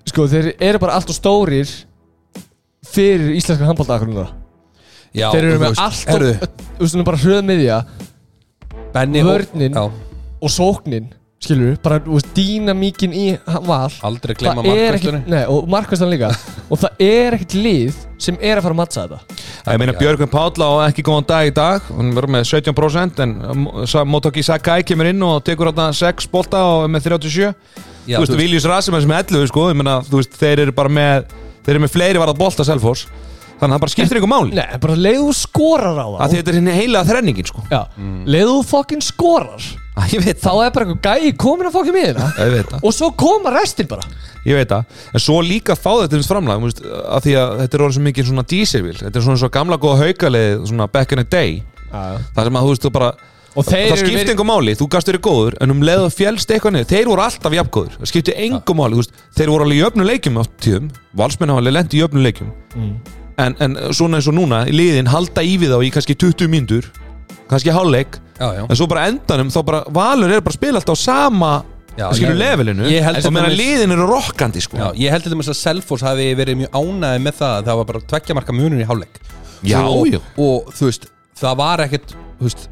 sko 0.06 0.28
þeir 0.32 0.52
eru 0.60 0.82
bara 0.84 0.98
allt 1.00 1.12
og 1.12 1.18
stórir 1.18 1.70
fyrir 2.86 3.34
íslenska 3.36 3.66
handbóltakaruna 3.68 4.28
Já, 5.16 5.30
þeir 5.32 5.46
eru 5.48 5.60
með 5.62 5.72
veist, 5.72 5.82
allt 5.82 7.00
og 7.00 7.06
bara 7.08 7.22
hröðmiðja 7.22 7.80
Benni 8.96 9.22
og- 9.24 9.28
vörnin. 9.28 11.14
Skilur 11.46 11.76
bara 11.86 12.00
þú 12.02 12.18
veist, 12.18 12.30
dýnamíkin 12.34 13.14
í 13.14 13.26
val 13.68 13.94
aldrei 14.08 14.34
gleyma 14.38 14.64
það 14.66 14.70
er 14.72 14.96
markvæstunni 14.96 15.20
ekkert, 15.22 15.32
nei, 15.32 15.42
og 15.54 15.68
markvæstan 15.70 16.12
líka. 16.12 16.32
Og 16.74 16.80
það 16.82 17.04
er 17.06 17.36
ekkert 17.38 17.56
lið 17.62 18.00
sem 18.26 18.38
er 18.42 18.58
að 18.58 18.66
fara 18.66 18.74
að 18.74 18.80
mattsa 18.80 19.04
þetta. 19.06 19.42
Ég 19.70 19.82
meina 19.82 19.94
Björgvin 20.00 20.32
Páll 20.32 20.66
á 20.66 20.70
ekki 20.88 21.06
góðan 21.06 21.28
dag 21.30 21.50
í 21.50 21.54
dag. 21.54 21.90
Hann 21.94 22.14
verður 22.18 22.34
með 22.34 22.48
17% 22.50 23.22
en 23.22 23.36
Motoki 24.10 24.42
Sakai 24.46 24.80
kemur 24.88 25.12
inn 25.12 25.22
og 25.26 25.44
tekur 25.46 25.70
hérna 25.70 25.92
6 25.94 26.32
bolta 26.34 26.64
og 26.72 26.88
er 26.88 26.96
með 26.96 27.12
37 27.12 27.52
Já, 28.06 28.20
Þú 28.20 28.24
veist, 28.26 28.38
Viljus 28.38 28.66
Rasmus 28.70 29.06
með 29.10 29.32
11 29.36 29.50
sko. 29.50 29.70
Ég 29.72 29.78
meina, 29.78 30.00
þú 30.06 30.20
veist, 30.22 30.36
þeir 30.42 30.66
eru 30.66 30.76
bara 30.78 30.92
með 30.94 31.30
þeir 31.66 31.76
eru 31.76 31.86
með 31.86 31.94
fleiri 31.96 32.22
varða 32.22 32.38
bolta 32.38 32.66
Selfoss 32.66 33.08
þannig 33.56 33.72
að 33.72 33.76
það 33.76 33.84
bara 33.86 33.94
skiptir 33.96 34.20
einhver 34.20 34.32
máli. 34.32 34.54
Nei, 34.58 34.78
bara 34.84 34.96
leið 35.00 35.20
þú 35.24 35.34
skorar 35.40 35.98
á 36.02 36.08
að 36.08 36.20
það 36.20 36.36
þetta 36.36 36.52
er 36.54 36.60
henni 36.60 36.76
heila 36.76 37.04
þrenningin 37.08 37.50
sko. 37.50 37.66
Já, 37.72 37.82
leið 38.36 38.52
þú 38.52 38.62
fokkin 38.70 39.04
skorar 39.06 39.68
Að 39.96 40.12
Ég 40.18 40.26
veit 40.26 40.40
þá 40.44 40.50
það, 40.50 40.58
er 40.66 40.72
bara 40.76 40.86
eitthvað 40.86 41.22
gæi 41.24 41.36
komin 41.40 41.68
að 41.70 41.76
fokkin 41.78 41.96
miðina 41.96 42.26
ég 42.36 42.50
veit 42.52 42.72
það. 42.74 42.82
og 42.84 42.96
svo 42.98 43.08
koma 43.16 43.54
restin 43.56 43.88
bara. 43.88 44.04
Ég 44.44 44.58
veit 44.60 44.68
það, 44.68 44.98
en 45.16 45.24
svo 45.24 45.38
líka 45.40 45.78
fá 45.80 45.92
þetta 46.02 46.18
um 46.20 46.26
framlag, 46.28 46.60
þú 46.60 46.68
veist, 46.68 46.82
að 47.16 47.24
því 47.24 47.36
að 47.40 47.54
þetta 47.62 47.78
er 47.80 47.84
orðið 47.86 47.96
svo 47.96 48.04
mikið 48.10 48.28
svona 48.28 48.44
dísilvíl, 48.52 48.98
þetta 49.00 49.22
er 49.22 49.26
svona 49.26 49.40
svo 49.40 49.50
gamla 49.56 49.78
góða 49.80 50.02
haukalið, 50.04 50.68
svona 50.68 50.90
back 50.92 51.16
in 51.16 51.24
the 51.24 51.28
day. 51.32 51.56
Það 51.96 52.44
sem 52.50 52.60
að 52.60 52.68
þú 52.68 52.76
veist, 52.76 52.84
þú 52.86 52.94
bara 53.00 53.10
og 53.56 53.64
þeir 53.64 53.86
það 53.86 53.88
eru 53.88 54.02
skipti 54.04 54.20
verið- 54.20 54.32
engum 54.36 54.50
máli, 54.52 54.76
þú 54.76 54.88
gast 54.92 55.08
verið 55.08 55.22
góður 55.24 55.56
en 55.64 55.72
um 55.72 55.84
leið 55.88 56.02
og 56.10 56.12
fjælst 56.12 56.52
eitthvað 56.52 56.76
niður, 56.76 56.90
þeir 56.92 57.06
voru 57.08 57.24
alltaf 57.24 57.54
jafn 57.56 57.72
góður 57.72 57.94
það 58.02 58.12
skipti 58.12 58.36
engum 58.36 58.82
máli, 58.84 58.98
þú 58.98 59.04
veist, 59.06 59.14
þeir 59.40 59.52
voru 59.54 59.64
alveg 59.64 59.80
í 59.80 59.86
öfnum 59.88 60.10
leikjum 60.12 60.40
á 60.40 60.44
tíðum, 60.60 60.90
valsmenn 61.16 61.54
hafa 61.56 61.64
alveg 61.64 61.78
lent 61.80 61.96
í 61.96 62.04
öfnum 62.04 62.26
leikjum. 62.28 62.52
Mm. 62.76 63.24
En, 63.38 63.56
en 63.60 63.78
svona 63.96 64.20
eins 64.20 64.28
og 64.32 64.36
núna, 64.38 64.64
liðin 64.72 65.10
halda 65.12 65.44
í 65.44 65.58
við 65.62 65.74
þá 65.76 65.80
í 65.84 65.92
kannski 65.96 66.16
20 66.16 66.48
mínútur 66.52 66.88
kannski 67.50 67.74
hálfleik, 67.76 68.20
en 68.42 68.76
svo 68.76 68.88
bara 68.90 69.08
endanum 69.12 69.52
þá 69.54 69.60
bara, 69.68 69.82
valur 69.94 70.32
er 70.34 70.42
bara 70.42 70.54
að 70.56 70.60
spila 70.60 70.80
alltaf 70.82 70.98
á 70.98 71.06
sama 71.06 71.54
Já, 71.96 72.10
skilur 72.12 72.34
ég- 72.36 72.42
levelinu 72.42 72.88
ég 72.92 73.06
og 73.08 73.32
meðan 73.32 73.52
dæmis- 73.54 73.60
liðin 73.62 73.92
eru 73.96 74.06
rokkandi 74.10 74.62
sko. 74.66 74.76
Já, 74.78 74.88
ég 75.00 75.12
held 75.14 75.24
til 75.24 75.32
dæmis 75.32 75.48
að 75.48 75.56
Selfoss 75.62 76.04
hafi 76.04 76.26
verið 76.36 76.58
mjög 76.64 76.74
ánæði 76.76 77.22
með 77.24 77.38
það 77.40 77.54
að 77.60 77.70
það 77.70 77.78
var 77.80 77.86
bara 77.92 78.02
tveggja 78.12 78.36
marka 78.36 78.54
munur 78.58 78.82
í 78.82 78.88
hálfleik 78.90 79.22
Já, 79.64 79.80
og, 79.88 80.08
já. 80.12 80.20
og 80.38 80.74
þú 80.76 80.90
veist, 80.90 81.08
það 81.40 81.56
var 81.62 81.80
ekkert 81.86 82.12
þú 82.42 82.50
veist, 82.50 82.66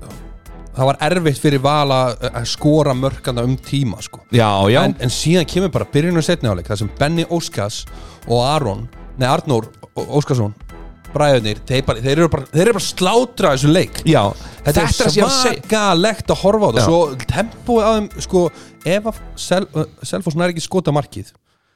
það 0.75 0.89
var 0.89 0.97
erfitt 1.07 1.39
fyrir 1.39 1.61
val 1.63 1.93
að 1.95 2.35
skora 2.49 2.93
mörkana 2.97 3.43
um 3.47 3.55
tíma 3.55 4.01
sko. 4.03 4.19
já, 4.33 4.83
en, 4.83 4.95
en 4.99 5.09
síðan 5.09 5.45
kemur 5.47 5.71
bara 5.71 5.85
byrjunum 5.85 6.21
setni 6.25 6.49
hálfleik 6.49 6.67
þar 6.67 6.81
sem 6.83 6.91
Benny 6.99 7.23
Óskars 7.29 7.85
og 8.27 8.43
Aron 8.43 8.89
nei 9.19 9.27
Arnór 9.29 9.69
Óskarsson 9.93 10.55
bræðunir, 11.13 11.59
þeir, 11.69 11.83
bara, 11.85 12.01
þeir 12.01 12.15
eru 12.15 12.29
bara 12.33 12.47
þeir 12.49 12.63
eru 12.63 12.75
bara 12.79 12.87
slátra 12.87 13.53
þessu 13.53 13.69
leik 13.69 14.01
já 14.09 14.23
Þetta 14.63 14.79
er 14.79 14.85
er 14.87 15.07
að 15.27 15.31
svakalegt 15.35 16.29
að 16.31 16.37
horfa 16.39 16.67
á 16.67 16.71
þetta. 16.71 16.83
Svo 16.87 16.99
tempóið 17.27 17.83
á 17.83 17.91
þeim 17.91 18.05
sko, 18.23 18.43
Ef 18.87 19.09
að 19.11 19.17
Sel, 19.43 19.63
Selfoss 20.07 20.37
nær 20.39 20.53
ekki 20.53 20.63
skota 20.63 20.93
markið 20.95 21.33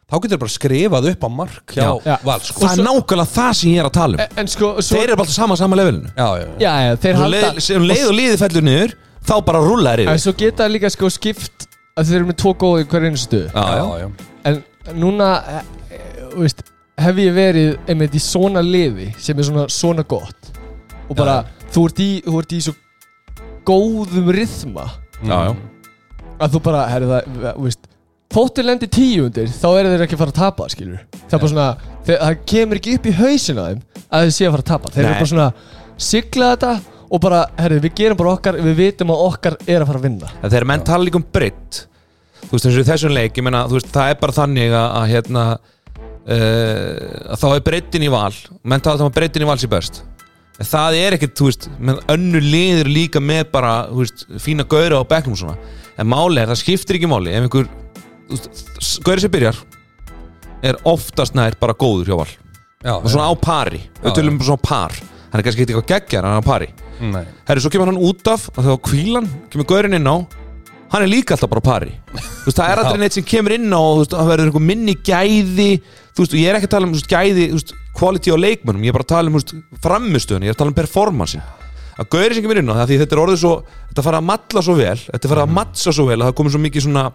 Þá 0.07 0.15
getur 0.23 0.37
það 0.37 0.41
bara 0.45 0.53
skrifað 0.53 1.07
upp 1.09 1.25
á 1.27 1.29
mark 1.35 1.73
hjá 1.75 1.81
Já. 1.83 1.89
Já. 2.07 2.13
Val 2.23 2.37
sko. 2.47 2.61
það 2.63 2.73
er 2.77 2.85
nákvæmlega 2.87 3.31
það 3.33 3.49
sem 3.59 3.73
ég 3.73 3.81
er 3.81 3.89
að 3.89 3.95
tala 3.97 4.15
um 4.15 4.23
en, 4.23 4.35
en 4.39 4.51
sko 4.53 4.69
svo, 4.77 4.93
þeir 4.93 5.03
eru 5.03 5.17
bara 5.19 5.25
alltaf 5.25 5.35
sama 5.35 5.57
sama 5.59 5.79
levelinu 5.81 6.11
já, 6.13 6.27
já, 6.39 6.45
já. 6.63 6.69
þeir 7.03 7.19
halda 7.19 7.41
leið, 7.43 7.59
sem 7.65 7.87
leið 7.91 8.03
og 8.05 8.15
liðið 8.15 8.43
fellur 8.45 8.65
niður 8.69 8.93
þá 9.27 9.33
bara 9.49 9.63
rúlla 9.65 9.95
þeir 9.97 10.03
en 10.05 10.13
yfir 10.13 10.23
svo 10.23 10.33
geta 10.39 10.69
líka 10.71 10.93
sko 10.95 11.11
skipt 11.11 11.67
að 11.99 12.07
þeir 12.07 12.19
eru 12.21 12.29
með 12.29 12.39
tvo 12.39 12.53
góði 12.63 12.85
í 12.85 12.89
hverju 12.93 13.11
einu 13.11 13.19
stuðu 13.19 13.49
já, 13.51 13.65
já. 13.67 13.83
já, 13.83 14.05
já. 14.05 14.31
en 14.47 14.61
núna 15.03 15.29
eh, 15.57 15.59
eh, 15.91 16.07
þú 16.23 16.45
veist, 16.45 16.63
hef 16.97 17.21
ég 17.21 17.35
verið 17.35 17.75
einmitt 17.89 18.15
í 18.17 18.21
svona 18.21 18.63
liði 18.65 19.11
sem 19.21 19.37
er 19.37 19.47
svona, 19.47 19.67
svona 19.71 20.05
gott. 20.07 20.51
Og 21.07 21.15
bara 21.17 21.41
þú 21.73 21.87
ert 21.89 22.01
í, 22.03 22.09
þú 22.25 22.41
ert 22.41 22.55
í 22.55 22.61
svo 22.65 22.75
góðum 23.67 24.31
rithma 24.31 24.87
já, 25.21 25.37
já. 25.49 25.53
að 26.39 26.55
þú 26.55 26.61
bara, 26.63 26.83
herri 26.91 27.09
það, 27.11 27.31
þú 27.47 27.65
veist 27.65 27.89
þóttir 28.37 28.67
lendi 28.67 28.89
tíundir, 28.91 29.49
þá 29.51 29.67
eru 29.69 29.91
þeir 29.93 30.03
ekki 30.05 30.17
að 30.17 30.21
fara 30.21 30.33
að 30.33 30.39
tapa 30.39 30.67
skilur, 30.71 31.01
það 31.17 31.35
er 31.37 31.41
bara 31.41 31.51
svona 31.53 31.67
þeir, 32.07 32.17
það 32.21 32.39
kemur 32.51 32.79
ekki 32.79 32.95
upp 32.97 33.07
í 33.07 33.15
hausin 33.17 33.59
á 33.59 33.63
þeim 33.65 33.81
að 34.07 34.23
þeir 34.23 34.35
séu 34.37 34.47
að 34.47 34.55
fara 34.55 34.65
að 34.65 34.71
tapa, 34.71 34.93
þeir 34.95 35.03
Nei. 35.03 35.09
eru 35.09 35.19
bara 35.19 35.31
svona 35.33 35.49
sigla 36.07 36.49
þetta 36.53 36.71
og 37.07 37.23
bara, 37.23 37.43
herri, 37.59 37.81
við 37.83 37.95
gerum 38.01 38.19
bara 38.19 38.33
okkar 38.35 38.59
við 38.59 38.79
vitum 38.81 39.13
að 39.15 39.23
okkar 39.27 39.59
er 39.63 39.79
að 39.79 39.89
fara 39.91 40.01
að 40.01 40.07
vinna. 40.09 40.31
En 40.41 40.51
þegar 40.51 40.67
menn 40.71 40.87
tala 40.87 41.07
líka 41.07 41.19
um 41.19 41.27
britt 41.37 41.81
þú 42.47 42.53
veist 42.55 42.67
í 42.67 42.85
þessum 42.87 43.15
leik 43.15 43.39
ég 43.39 43.47
meina, 43.47 43.65
þú 43.67 43.79
veist, 43.79 43.91
það 43.95 44.11
er 44.11 44.19
bara 44.21 44.35
þannig 44.35 44.75
að, 44.75 44.87
að 44.99 45.09
hérna 45.13 45.45
uh, 46.27 47.33
þá 47.39 47.47
er 47.53 47.65
brittin 47.65 48.05
í 48.05 48.11
val. 48.11 48.33
Menn 48.63 48.83
um 48.93 49.07
að 49.09 49.17
brittin 49.17 49.45
í 49.45 49.49
val 49.49 49.57
sé 49.61 49.69
best. 49.71 50.03
En 50.57 50.65
það 50.65 50.95
er 50.97 51.15
ekkert, 51.17 51.35
þú 51.37 51.49
veist, 51.51 51.67
með 51.77 51.99
önnu 52.09 52.39
liður 52.41 52.87
líka 52.89 53.21
með 53.21 53.43
bara, 53.53 53.73
þú 53.91 54.01
veist, 54.01 54.23
fína 54.41 54.65
gaura 54.65 55.03
á 55.03 55.05
bekknum 55.05 55.35
og 55.35 55.41
svona, 55.43 55.57
en 56.01 56.09
máli 56.09 56.41
er 56.41 56.49
það 56.49 56.61
skiptir 56.63 56.97
ekki 56.97 57.09
máli, 57.11 57.35
ef 57.37 57.45
einhver 57.45 57.69
gauri 59.05 59.23
sem 59.23 59.33
byrjar 59.33 59.59
er 60.65 60.79
oftast 60.89 61.37
nær 61.37 61.53
bara 61.61 61.77
góður 61.77 62.09
hjá 62.09 62.17
val. 62.23 62.31
Já, 62.81 62.95
og 62.95 63.05
svona 63.05 63.29
á 63.29 63.35
pari, 63.37 63.83
Já, 63.85 64.01
við 64.07 64.17
tölum 64.17 64.41
bara 64.41 64.49
svona 64.49 64.65
par. 64.65 64.97
Hann 65.27 65.41
er 65.41 65.45
kannski 65.45 65.65
eitthvað 65.67 65.87
geggjar, 65.91 66.25
hann 66.25 66.39
er 66.39 66.41
á 66.41 66.49
pari. 66.49 66.71
Nei. 67.05 67.23
Herri, 67.45 67.61
svo 67.61 67.69
kemur 67.73 67.91
hann 67.91 68.01
út 68.01 68.33
af 68.33 68.49
og 68.55 68.59
þegar 68.63 68.83
kvílan 68.89 69.29
kemur 69.53 69.69
gaurinn 69.69 69.99
inn 69.99 70.09
á 70.09 70.17
hann 70.91 71.03
er 71.03 71.11
líka 71.11 71.35
alltaf 71.35 71.51
bara 71.51 71.61
á 71.61 71.67
pari. 71.67 71.93
Þú 72.15 72.47
veist, 72.47 72.57
það 72.57 72.71
er 72.71 72.81
aldrei 72.81 72.97
Já. 72.97 73.01
neitt 73.03 73.17
sem 73.17 73.27
kemur 73.27 73.55
inn 73.57 73.69
á 73.69 73.81
þú 73.81 74.01
veist, 74.01 74.13
það 74.15 74.29
verður 74.31 74.49
einhver 74.49 74.65
minni 74.71 74.95
gæði 75.05 75.69
þú 76.17 76.25
veist, 76.25 76.35
ég 76.37 76.49
er 76.49 76.57
ekki 76.57 76.69
að 76.69 76.73
tala 76.73 76.89
um 76.89 76.97
veist, 76.97 77.11
gæði 77.11 77.47
þú 77.51 77.59
veist, 77.59 77.73
quality 77.97 78.33
á 78.33 78.37
leikmönnum, 78.41 78.83
ég 78.83 78.91
er 78.91 78.97
bara 78.97 79.07
að 79.07 79.13
tala 79.13 79.29
um 79.31 79.37
þú 79.37 79.43
veist, 79.43 79.55
framistöðun, 79.85 80.47
ég 80.47 80.51
er 80.51 80.57
að 80.57 80.61
tala 80.63 80.73
um 80.73 80.77
performance 80.81 81.45
að 81.97 82.09
gaurinn 82.13 82.37
sem 82.37 82.45
kemur 82.45 82.59
inn 82.61 82.69
á 82.69 82.77
það, 82.77 82.89
því 82.91 82.97
þetta 83.01 83.15
er 83.15 83.21
orðið 83.23 83.39
svo 83.41 83.53
þetta 83.89 84.03
fara 84.05 84.19
að 84.21 84.27
matla 84.27 84.63
svo 84.65 84.75
vel, 84.77 84.97
þetta 85.07 85.31
fara 85.31 85.45
að 85.47 85.55
mattsa 85.57 85.93
svo 85.93 86.05
vel 86.09 86.17
að 86.19 86.27
það 86.27 86.35
komið 86.37 86.55
svo 86.55 86.61
mikið 86.65 86.85
svona 86.85 87.05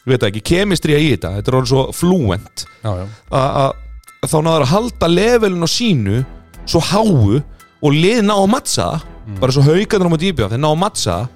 ég 0.00 0.10
veit 0.12 0.26
ekki, 0.28 0.42
kemistría 0.50 1.00
í 1.00 1.12
þetta 1.14 1.32
þetta 1.36 1.52
er 1.52 1.58
orðið 1.60 1.72
svo 1.72 1.84
fluent. 1.96 2.64
Já, 2.84 2.90
já. 3.00 3.06
að 3.36 3.78
að 4.20 4.32
þá 4.34 4.36
náður 4.44 4.64
að 4.66 4.72
halda 4.74 5.08
levelin 5.08 5.64
á 5.64 5.68
sínu 5.70 6.22
svo 6.68 6.82
háu 6.90 7.40
og 7.40 7.94
lið 7.96 8.22
ná 8.26 8.34
að 8.36 8.50
mattsa 8.52 8.88
það. 8.90 9.06
Bara 9.40 9.54
svo 9.54 9.64
haugarnir 9.64 10.10
á 10.10 10.12
móti 10.12 10.30
íbjöð 10.30 10.54
þeir 10.54 10.60
ná 10.60 10.68
að 10.70 10.80
mattsa 10.80 11.12
það. 11.12 11.28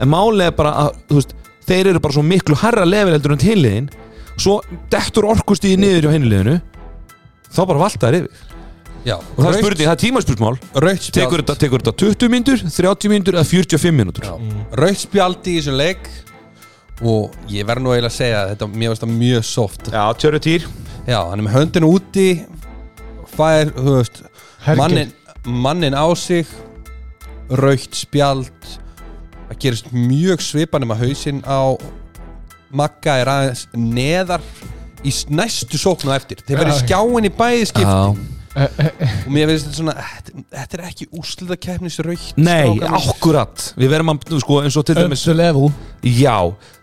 En 0.00 0.14
er 0.40 0.54
bara 0.56 0.72
að 0.84 0.94
þú 1.08 1.18
veist, 1.18 1.34
þeir 1.68 1.90
eru 1.90 2.00
bara 2.00 2.16
svo 2.16 2.24
miklu 2.24 2.56
harra 2.56 2.86
level 2.88 3.12
heldur 3.12 3.34
en 3.34 3.42
tilliðin 3.42 3.90
svo 4.40 4.60
dettur 4.92 5.28
orkustíði 5.30 5.80
niður 5.80 6.08
hjá 6.08 6.14
hinliðinu 6.16 6.56
þá 7.50 7.60
bara 7.64 7.82
valta 7.82 8.08
þær 8.08 8.22
yfir 8.22 8.48
Já, 9.00 9.14
og 9.16 9.38
það 9.38 9.46
er 9.48 9.62
spurning, 9.62 9.86
það 9.86 9.94
er 9.94 10.00
spjald 10.02 10.26
tekur 11.16 11.40
þetta, 11.40 11.54
tekur 11.62 11.80
þetta 11.80 11.92
20 12.02 12.32
mínútur, 12.34 12.64
30 12.66 13.12
mínútur 13.12 13.38
eða 13.38 13.48
45 13.48 13.94
mínútur? 13.96 14.26
Já. 14.28 14.58
Rautt 14.76 15.00
spjald 15.00 15.48
í 15.48 15.54
þessum 15.56 15.78
leik. 15.80 16.10
Og 17.00 17.32
ég 17.48 17.64
verð 17.64 17.80
nú 17.86 17.94
eiginlega 17.94 18.10
að 18.12 18.18
segja 18.18 18.42
að 18.42 18.50
þetta, 18.50 18.68
mér 18.74 18.92
finnst 18.92 19.04
það 19.06 19.14
mjög 19.22 19.46
soft. 19.48 19.88
Já, 19.88 20.02
tjöru 20.20 20.40
týr. 20.44 20.66
Já, 21.08 21.16
hann 21.30 21.40
er 21.40 21.46
með 21.46 21.56
höndin 21.56 21.86
úti 21.88 22.26
fær, 23.32 23.72
þú 23.72 23.94
veist 23.96 24.20
mannin, 24.76 25.14
mannin 25.48 25.96
á 25.96 26.04
sig 26.12 26.52
raukt 27.48 27.96
spjald. 27.96 28.68
Það 29.48 29.62
gerist 29.64 29.88
mjög 29.96 30.44
svipan 30.44 30.84
um 30.84 30.92
að 30.92 31.06
hausinn 31.06 31.40
á 31.48 31.72
Magga 32.70 33.16
er 33.20 33.30
aðeins 33.32 33.64
neðar 33.74 34.44
í 35.06 35.14
næstu 35.32 35.80
sóknu 35.80 36.12
eftir. 36.14 36.42
Þeir 36.44 36.60
verið 36.62 36.76
Já. 36.76 36.82
skjáin 36.84 37.26
í 37.26 37.32
bæði 37.34 37.66
skipti. 37.70 37.88
Já. 37.88 38.36
og 38.50 39.30
mér 39.30 39.46
finnst 39.46 39.68
þetta 39.68 39.76
svona 39.76 39.92
þetta, 40.02 40.74
er 40.74 40.80
ekki 40.88 41.06
úrslita 41.14 41.56
keppnis 41.62 42.00
raukt 42.02 42.40
Nei, 42.40 42.80
akkurat. 42.82 43.68
Við 43.78 43.92
verðum 43.92 44.10
að, 44.10 44.24
sko, 44.42 44.56
eins 44.64 44.78
og 44.80 44.86
til 44.88 44.96
dæmis 44.98 45.22
Já, 46.00 46.32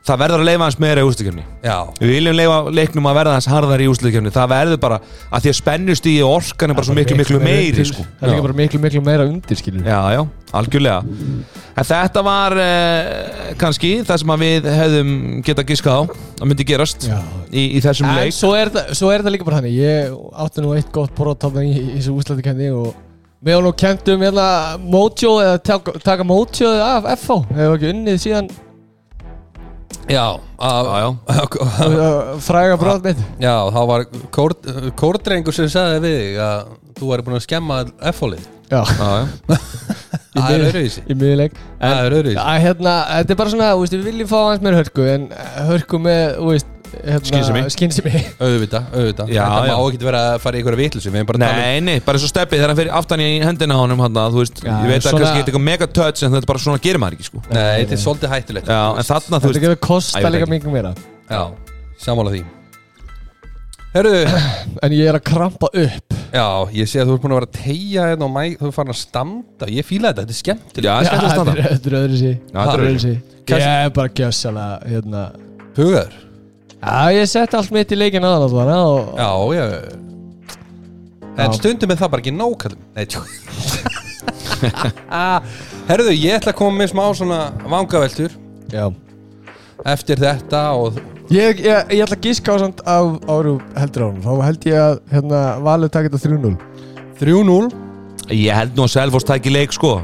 það 0.05 0.19
verður 0.21 0.41
að 0.43 0.45
leifa 0.45 0.65
hans 0.67 0.75
meira 0.77 1.01
í 1.01 1.05
úrslutkefni 1.07 1.43
Já, 1.65 1.77
Við 1.97 2.11
viljum 2.11 2.35
leifa 2.37 2.57
leiknum 2.69 3.07
að 3.09 3.15
verða 3.17 3.31
hans 3.33 3.47
harðar 3.49 3.81
í 3.81 3.87
úrslutkefni 3.89 4.33
Það 4.35 4.51
verður 4.51 4.79
bara 4.83 4.99
að 5.01 5.45
því 5.45 5.49
að 5.51 5.55
spennust 5.57 6.09
í 6.11 6.13
orkan 6.25 6.73
er 6.73 6.77
bara 6.77 6.85
svo 6.85 6.97
miklu, 6.97 7.17
miklu 7.17 7.39
meiri 7.41 7.85
sko. 7.89 8.05
Það 8.19 8.27
er 8.27 8.31
líka 8.33 8.45
bara 8.45 8.57
miklu, 8.59 8.81
miklu 8.83 9.01
meira 9.07 9.25
undir 9.25 9.57
skilur 9.57 9.89
Já, 9.89 9.97
já, 10.13 10.21
algjörlega. 10.59 11.23
En 11.73 11.87
þetta 11.89 12.23
var 12.27 12.57
uh, 12.61 13.09
kannski 13.63 13.91
það 14.05 14.21
sem 14.21 14.35
við 14.43 14.69
hefðum 14.75 15.11
geta 15.49 15.65
giskað 15.71 15.97
á 15.97 16.01
að 16.37 16.45
myndi 16.51 16.67
gerast 16.69 17.09
Já. 17.09 17.17
í, 17.49 17.65
í 17.79 17.81
þessum 17.81 18.11
En 18.11 18.21
leik. 18.21 18.37
svo 18.37 18.53
er, 18.59 18.73
það, 18.77 18.93
svo 19.01 19.11
er 19.15 19.25
það 19.25 19.33
líka 19.33 19.49
bara 19.49 19.63
þannig 19.63 19.79
Ég 19.81 20.13
átti 20.45 20.65
nú 20.65 20.77
eitt 20.77 20.93
gott 20.93 21.17
prótáfna 21.17 21.65
í, 21.65 21.73
í 21.97 22.05
þessu 22.05 22.37
kendi 22.45 22.69
og 22.69 22.93
við 23.41 23.53
hefum 23.53 23.67
nú 23.67 23.73
kent 23.77 24.13
um 24.13 24.23
hérna 24.25 24.47
Mojo 24.81 25.35
eða 25.41 25.57
taka, 26.05 26.25
Mojo 26.25 26.71
af 26.85 27.09
FH 27.17 27.41
Hefur 27.57 27.77
ekki 27.77 27.91
unnið 27.95 28.23
síðan 28.23 28.49
já, 30.11 30.25
fræga 32.47 32.77
brot 32.79 33.03
mitt. 33.07 33.23
Já 33.43 33.55
þá 33.73 33.79
var 33.91 34.05
kór, 34.35 34.55
kórdrengur 34.99 35.55
sem 35.55 35.69
sagði 35.71 36.03
við 36.05 36.19
þig 36.21 36.39
að 36.47 36.69
þú 36.97 37.09
væri 37.11 37.25
búin 37.27 37.39
að 37.39 37.45
skemma 37.47 37.81
F-fólið 38.13 38.45
Já, 38.67 38.81
Það 40.37 40.53
er 40.53 40.63
öðruvísi. 40.67 41.01
Það 41.79 41.93
er 41.97 42.15
öðruvísi. 42.17 42.39
hérna, 42.61 42.95
Þetta 43.15 43.33
er 43.33 43.39
bara 43.39 43.53
svona, 43.53 43.69
við 43.95 44.03
viljum 44.05 44.29
fá 44.29 44.35
aðeins 44.41 44.65
meira 44.65 44.81
hörku 44.81 45.05
en 45.09 45.23
hörku 45.69 45.99
með, 46.03 46.25
þú 46.37 46.49
veist 46.51 46.73
hérna, 46.93 47.25
Skynsemi. 47.29 47.61
Skynsemi. 47.73 48.11
Auðvitað, 48.39 48.83
auðvitað. 48.93 49.27
Já, 49.33 49.41
þetta 49.43 49.67
já. 49.67 49.71
má 49.77 49.81
ekki 49.91 50.05
vera 50.07 50.21
að 50.33 50.39
fara 50.43 50.55
í 50.57 50.59
einhverja 50.61 50.79
vitlusi 50.81 51.09
við 51.13 51.19
erum 51.21 51.29
bara 51.31 51.37
að 51.37 51.41
tala 51.45 51.57
um 51.57 51.61
Nei, 51.67 51.79
nei, 51.87 51.97
bara 52.07 52.17
svo 52.23 52.29
steppið 52.31 52.57
þegar 52.61 52.69
hann 52.73 52.79
fyrir 52.81 52.93
aftan 52.99 53.19
í 53.23 53.25
hendina 53.43 53.73
á 53.77 53.79
honum 53.83 53.99
hann, 54.05 54.15
þú 54.17 54.37
veist, 54.43 54.57
Já, 54.63 54.67
ég 54.73 54.77
veit 54.91 54.99
að 54.99 55.03
svona- 55.07 55.21
kannski 55.23 55.39
eitthvað 55.43 55.65
mega 55.67 55.85
touch 55.87 56.19
en 56.23 56.29
þetta 56.35 56.45
er 56.47 56.51
bara 56.53 56.61
svona 56.65 56.79
gerir 56.83 56.99
maður 57.03 57.15
ekki 57.17 57.27
sko. 57.31 57.37
Nei, 57.51 57.75
þetta 57.85 57.93
er 57.97 58.01
svolítið 58.03 58.29
hættulegt. 58.35 58.67
Já, 58.67 58.81
en 58.97 59.03
þarna, 59.07 59.27
þú 59.27 59.31
Þetta 59.37 59.47
veist 59.47 59.63
getur 59.67 59.77
Æ, 59.77 59.79
kosta 59.87 60.19
ég 60.19 60.23
veit 60.27 60.33
líka 60.37 60.45
ekki. 60.47 60.55
miklu 60.57 60.71
meira. 60.77 60.91
Já, 61.29 61.41
sammála 61.99 62.29
því. 62.35 62.41
Herðu, 63.97 64.19
En 64.83 64.91
ég 64.93 65.07
er 65.09 65.15
að 65.17 65.23
krampa 65.25 65.67
upp. 65.73 66.13
Já, 66.27 66.43
ég 66.75 66.85
sé 66.91 66.99
að 67.01 67.07
þú 67.07 67.13
ert 67.15 67.21
búin 67.23 67.31
að 67.33 67.37
vera 67.39 67.47
að 67.47 67.55
tegja 67.63 68.01
hérna 68.11 68.25
og 68.27 68.33
mæ, 68.35 68.43
þú 68.59 68.65
er 68.67 68.75
farin 68.75 68.91
að 68.93 68.99
standa. 68.99 69.65
Ég 69.71 69.79
fíla 69.87 70.11
þetta, 70.11 70.21
þetta 70.27 70.35
er 70.35 70.41
skemmtilegt 70.43 70.91
Já, 76.77 76.91
að 76.93 77.15
Ég 77.17 77.29
sett 77.31 77.55
allt 77.57 77.71
mitt 77.73 77.91
í 77.91 77.97
leikin 77.97 78.25
aðan 78.27 78.45
allavega 78.47 78.81
og 78.85 79.17
Já, 79.17 79.29
ég 79.57 79.67
En 81.37 81.51
Já. 81.51 81.55
stundum 81.57 81.91
er 81.93 81.99
það 81.99 82.11
bara 82.13 82.23
ekki 82.23 82.33
nákallum 82.33 82.81
Nei, 82.97 83.05
tjó. 83.09 83.21
Herðu, 85.87 86.13
ég 86.17 86.37
ætla 86.39 86.51
að 86.53 86.57
koma 86.57 86.79
með 86.81 86.91
smá 86.93 87.03
svona 87.17 87.39
vangaveltur 87.69 88.33
Já. 88.73 88.87
Eftir 89.87 90.19
þetta 90.21 90.63
og 90.77 90.97
Ég, 91.27 91.59
ég, 91.59 91.89
ég 91.91 92.03
ætla 92.05 92.15
að 92.17 92.23
giska 92.23 92.55
á 92.55 92.57
samt 92.63 92.79
á 92.87 92.97
áru 93.27 93.57
heldur 93.77 94.07
ánum 94.07 94.21
Þá 94.23 94.31
held 94.47 94.67
ég 94.69 94.77
að 94.79 94.99
hérna 95.11 95.41
valið 95.65 95.93
takit 95.97 96.15
á 96.15 96.19
3-0 96.23 96.53
3-0 97.19 97.57
Ég 98.37 98.53
held 98.57 98.77
nú 98.77 98.85
að 98.87 98.93
Selfoss 98.95 99.27
tæki 99.27 99.51
leik 99.53 99.75
sko 99.75 99.97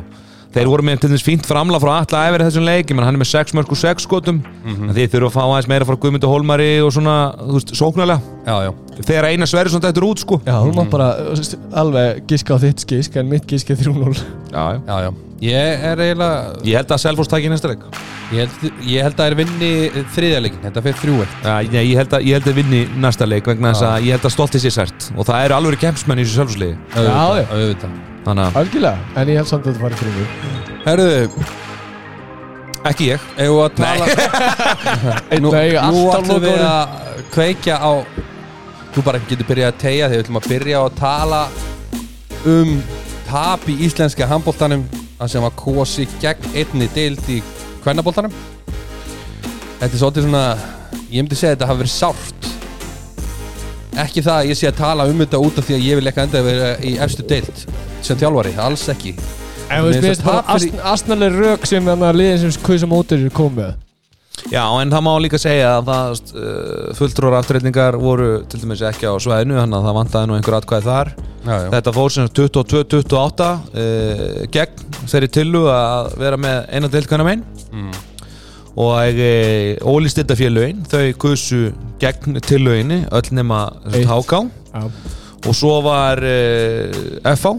Þeir 0.53 0.69
voru 0.69 0.85
með 0.85 0.99
til 1.01 1.09
þess 1.09 1.25
fínt 1.25 1.47
framla 1.49 1.79
frá 1.81 1.95
alla 2.03 2.23
æfiri 2.29 2.45
þessum 2.45 2.67
leik. 2.67 2.85
Ég 2.91 2.97
menn 2.97 3.07
hann 3.07 3.17
er 3.17 3.23
með 3.23 3.31
6 3.33 3.55
mörg 3.57 3.73
og 3.73 3.79
6 3.81 4.05
skotum. 4.05 4.43
Mhm. 4.63 4.89
en 4.89 4.95
Þið 4.95 5.11
þurfa 5.15 5.31
að 5.31 5.37
fá 5.37 5.43
aðeins 5.47 5.69
meira 5.71 5.85
frá 5.89 5.97
Guðmundur 5.97 6.29
Hólmari 6.29 6.71
og 6.85 6.93
svona, 6.93 7.15
þú 7.41 7.57
veist, 7.57 7.73
sóknarlega. 7.73 8.21
Já, 8.45 8.55
já 8.69 8.82
Þegar 9.01 9.27
eina 9.31 9.47
sverður 9.49 9.73
svona 9.73 9.89
þetta 9.89 10.05
út 10.05 10.21
sko. 10.21 10.37
Já, 10.45 10.55
þú 10.61 10.73
mátt 10.77 10.91
bara 10.93 11.07
uh, 11.33 11.43
alveg 11.81 12.23
giska 12.29 12.53
á 12.53 12.57
þitt 12.61 12.83
gisk 12.89 13.15
En 13.17 13.29
mitt 13.31 13.47
gisk 13.49 13.71
er 13.73 13.79
3-0 13.81 14.13
Já, 14.53 14.63
já. 14.75 14.81
Já, 14.85 14.95
já. 15.07 15.11
Ég 15.43 15.81
er 15.89 16.01
eiginlega 16.05 16.53
Ég 16.63 16.77
held 16.77 16.93
að 16.93 17.01
Selfoss 17.03 17.31
tæki 17.31 17.49
næsta 17.51 17.71
leik. 17.73 17.81
Ég 18.33 18.45
held, 18.45 18.77
ég 18.87 19.03
held 19.03 19.15
að 19.17 19.19
það 19.19 19.27
er 19.31 19.35
vinni 19.41 19.71
þriðjarleikin 20.15 20.61
Þetta 20.67 20.83
fyrir 20.85 20.99
þrjú 21.01 21.17
Já, 21.25 21.55
nei, 21.73 21.81
ég 21.89 21.99
held 21.99 22.15
að, 22.15 22.27
ég 22.29 22.37
held 22.37 22.47
að 22.53 22.57
vinni 22.61 22.81
næsta 23.03 23.27
leik 23.27 23.49
vegna 23.51 23.73
þess 23.73 23.87
að 23.89 24.07
ég 24.07 24.15
held 24.15 24.29
að 24.29 24.35
stoltið 24.37 24.63
sér 24.63 24.75
sært. 24.77 25.09
Og 25.17 25.27
það 25.27 25.43
eru 25.49 25.57
alveg 25.57 25.81
kemsmenn 25.83 26.21
í 26.21 26.25
þessu 26.25 26.39
sjálfsliði 26.39 26.77
Já, 26.93 27.25
já. 27.41 27.45
auðvitað. 27.49 27.99
Þannig 28.23 28.45
að 28.47 28.57
Algjörlega, 28.61 29.11
en 29.19 29.33
ég 29.33 29.41
held 29.41 29.49
samt 29.51 29.67
að 29.67 29.73
þetta 29.73 29.83
var 29.83 29.93
3-0 29.99 30.83
Herðu, 30.87 31.09
ekki 32.89 33.09
ég. 33.11 33.25
Eigum 33.39 33.57
við 33.57 33.65
að 33.65 33.73
tala 33.81 34.05
Nú, 35.43 35.51
Nei, 35.55 35.67
nú 35.73 36.05
alltaf 36.07 36.23
ætlum 36.23 36.43
við 36.43 36.55
lokaorðið. 36.55 36.69
að 36.69 37.27
kveikja 37.35 37.75
á 37.83 37.91
Þú 38.93 39.01
bara 39.07 39.21
getur 39.29 39.47
byrjað 39.49 39.71
að 39.71 39.79
tegja 39.81 40.07
þegar 40.09 40.13
við 40.19 40.23
ætlum 40.23 40.39
að 40.39 40.49
byrja 40.51 40.81
að 40.85 40.97
tala 40.99 41.39
um 42.53 42.73
tap 43.29 43.63
í 43.71 43.75
íslenska 43.87 44.27
handbóltanum 44.29 44.83
að 45.23 45.31
sem 45.33 45.45
var 45.45 45.53
kosi 45.57 46.05
gegn 46.21 46.49
einni 46.53 46.89
deild 46.93 47.29
í 47.31 47.39
kvennaboltanum. 47.83 48.33
Þetta 49.79 49.89
er 49.89 49.99
svolítið 50.01 50.27
svona 50.27 50.43
ég 51.09 51.23
myndi 51.23 51.37
segja 51.39 51.53
að 51.53 51.57
þetta 51.57 51.69
hafi 51.71 51.81
verið 51.83 51.95
sárt. 51.95 52.49
Ekki 54.03 54.23
það 54.25 54.37
að 54.41 54.49
ég 54.51 54.57
sé 54.57 54.69
að 54.69 54.77
tala 54.81 55.07
um 55.09 55.19
þetta 55.21 55.41
út 55.45 55.57
af 55.61 55.67
því 55.67 55.75
að 55.77 55.87
ég 55.87 55.99
vil 55.99 56.09
ekki 56.11 56.23
enda 56.23 56.39
að 56.41 56.47
vera 56.49 56.69
í 56.81 56.93
efstu 57.05 57.25
deild 57.29 57.63
sem 58.03 58.17
þjálfari, 58.19 58.53
alls 58.59 58.85
ekki. 58.93 59.15
Ast- 59.73 60.79
astnaleg 60.93 61.37
rök 61.39 61.65
sem 61.69 61.87
að 61.93 62.17
liðin 62.19 62.41
sem 62.51 62.61
kvisa 62.65 62.89
mótur 62.89 63.21
er 63.25 63.33
komið 63.33 63.73
Já, 64.49 64.63
en 64.81 64.91
það 64.91 65.03
má 65.05 65.11
líka 65.21 65.39
segja 65.41 65.75
að 65.77 65.89
það 65.89 66.31
uh, 66.33 66.87
fulltrúar 66.97 67.35
afturreitningar 67.37 67.97
voru 68.01 68.29
til 68.49 68.59
dæmis 68.63 68.81
ekki 68.85 69.05
á 69.05 69.13
svæðinu 69.21 69.59
þannig 69.59 69.77
að 69.77 69.85
það 69.87 69.97
vantaði 69.99 70.29
nú 70.29 70.37
einhver 70.37 70.57
atkvæði 70.57 70.87
þar. 70.87 71.11
Já, 71.43 71.53
já. 71.53 71.67
Þetta 71.75 71.93
fór 71.97 72.15
sem 72.15 72.31
22-28 72.39 73.49
uh, 73.53 74.23
gegn 74.53 74.97
þeirri 75.11 75.29
tillu 75.37 75.63
að 75.71 76.09
vera 76.23 76.39
með 76.41 76.59
eina 76.73 76.91
deildkvæna 76.95 77.27
megin. 77.29 77.45
Mm. 77.73 77.93
og 78.73 79.19
uh, 79.21 79.91
Óli 79.93 80.09
Stildafélögin 80.09 80.81
þau 80.89 81.03
kusu 81.21 81.61
gegn 82.01 82.41
tillöginni 82.41 83.03
öll 83.13 83.29
nema 83.37 83.67
háká. 84.09 84.43
Já, 84.73 84.89
og 85.43 85.55
svo 85.57 85.77
var 85.85 86.21
uh, 86.25 87.35
FH 87.35 87.53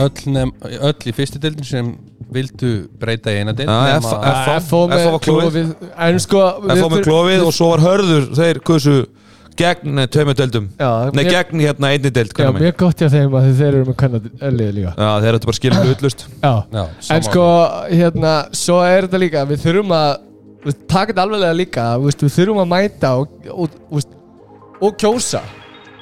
öll, 0.00 0.48
öll 0.80 1.08
í 1.08 1.14
fyrstu 1.14 1.40
deildin 1.42 1.68
sem 1.68 1.92
vildu 2.34 2.70
breyta 3.00 3.32
í 3.34 3.40
eina 3.42 3.52
F- 3.56 4.68
FO 4.68 4.84
með 4.90 5.02
FO 5.06 5.10
var 5.16 5.24
klofið. 5.26 5.74
En 6.08 6.18
sko 6.22 6.44
með 6.66 7.02
klófið 7.06 7.44
og 7.48 7.52
svo 7.56 7.68
var 7.74 7.84
hörður 7.86 8.30
þeir 8.38 8.60
kusu 8.66 8.96
gegn 9.58 10.00
tveimur 10.08 10.32
deildum. 10.38 10.70
Já, 10.80 11.10
Nei, 11.12 11.24
gegn 11.28 11.60
hérna 11.60 11.90
einni 11.92 12.08
deild 12.16 12.32
Já, 12.32 12.48
mjög 12.56 12.76
gott 12.80 13.02
hjá 13.02 13.08
þeim 13.12 13.34
að 13.36 13.48
þeir 13.58 13.66
eru 13.74 13.82
með 13.90 13.96
kannadið 14.00 14.70
líka. 14.78 14.92
Já, 14.96 15.10
þeir 15.20 15.28
eru 15.34 15.40
bara 15.50 15.58
skilja 15.58 15.82
hlutlust 15.84 16.22
Já, 16.40 16.52
Já, 16.72 16.84
en 17.16 17.26
sko, 17.26 17.44
hérna, 17.92 18.32
svo 18.56 18.78
er 18.86 19.04
þetta 19.08 19.20
líka 19.20 19.42
Við 19.50 19.60
þurfum 19.66 19.92
að, 19.98 20.14
við 20.64 20.78
taka 20.88 21.12
þetta 21.12 21.26
alveglega 21.26 21.58
líka 21.60 21.84
Við 22.00 22.24
þurfum 22.38 22.62
að 22.64 22.70
mæta 22.72 23.10
og, 23.20 23.36
og, 23.52 23.76
og, 23.92 24.16
og 24.88 24.96
kjósa. 25.04 25.42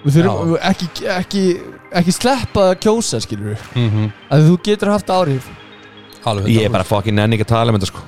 Við 0.05 0.21
þurfum 0.21 0.55
ekki, 0.71 0.89
ekki, 1.19 1.45
ekki 2.01 2.15
sleppa 2.15 2.69
að 2.71 2.77
kjósa, 2.87 3.19
skilur 3.27 3.51
við 3.57 3.67
Mhm. 3.83 4.07
Að 4.31 4.47
þú 4.47 4.55
getur 4.71 4.95
haft 4.95 5.11
áhrif 5.11 5.51
Ég 6.51 6.67
er 6.69 6.75
bara 6.75 6.87
fucking 6.87 7.17
nenni 7.17 7.39
ekki 7.39 7.47
að 7.49 7.53
tala 7.55 7.73
um 7.73 7.79
þetta 7.79 7.89
sko. 7.91 8.03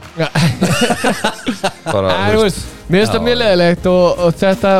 Bara, 1.93 2.13
En, 2.13 2.37
þú 2.37 2.43
veist, 2.45 2.61
mér 2.89 3.03
finnst 3.03 3.15
það 3.15 3.25
mjög 3.29 3.41
leðilegt 3.41 3.89
og, 3.93 4.05
og 4.27 4.37
þetta 4.43 4.75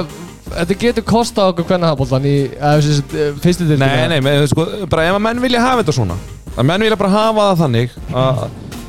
Þetta 0.53 0.75
getur 0.83 1.05
kosta 1.09 1.47
okkur 1.49 1.65
hvernig 1.65 1.89
hafbóltan 1.89 2.27
í 2.29 2.35
að, 2.61 2.83
þessi, 2.85 3.05
eh, 3.17 3.31
fyrstu 3.41 3.65
til 3.71 3.79
Nei, 3.81 4.03
nei, 4.11 4.19
með, 4.21 4.43
sko, 4.51 4.67
bara 4.93 5.07
ef 5.09 5.17
að 5.17 5.23
menn 5.25 5.41
vilja 5.41 5.63
hafa 5.65 5.81
þetta 5.81 5.95
svona 5.97 6.19
að 6.53 6.69
menn 6.69 6.85
vilja 6.85 6.99
bara 7.01 7.13
hafa 7.15 7.47
það 7.47 7.63
þannig 7.63 7.95
að, 8.13 8.43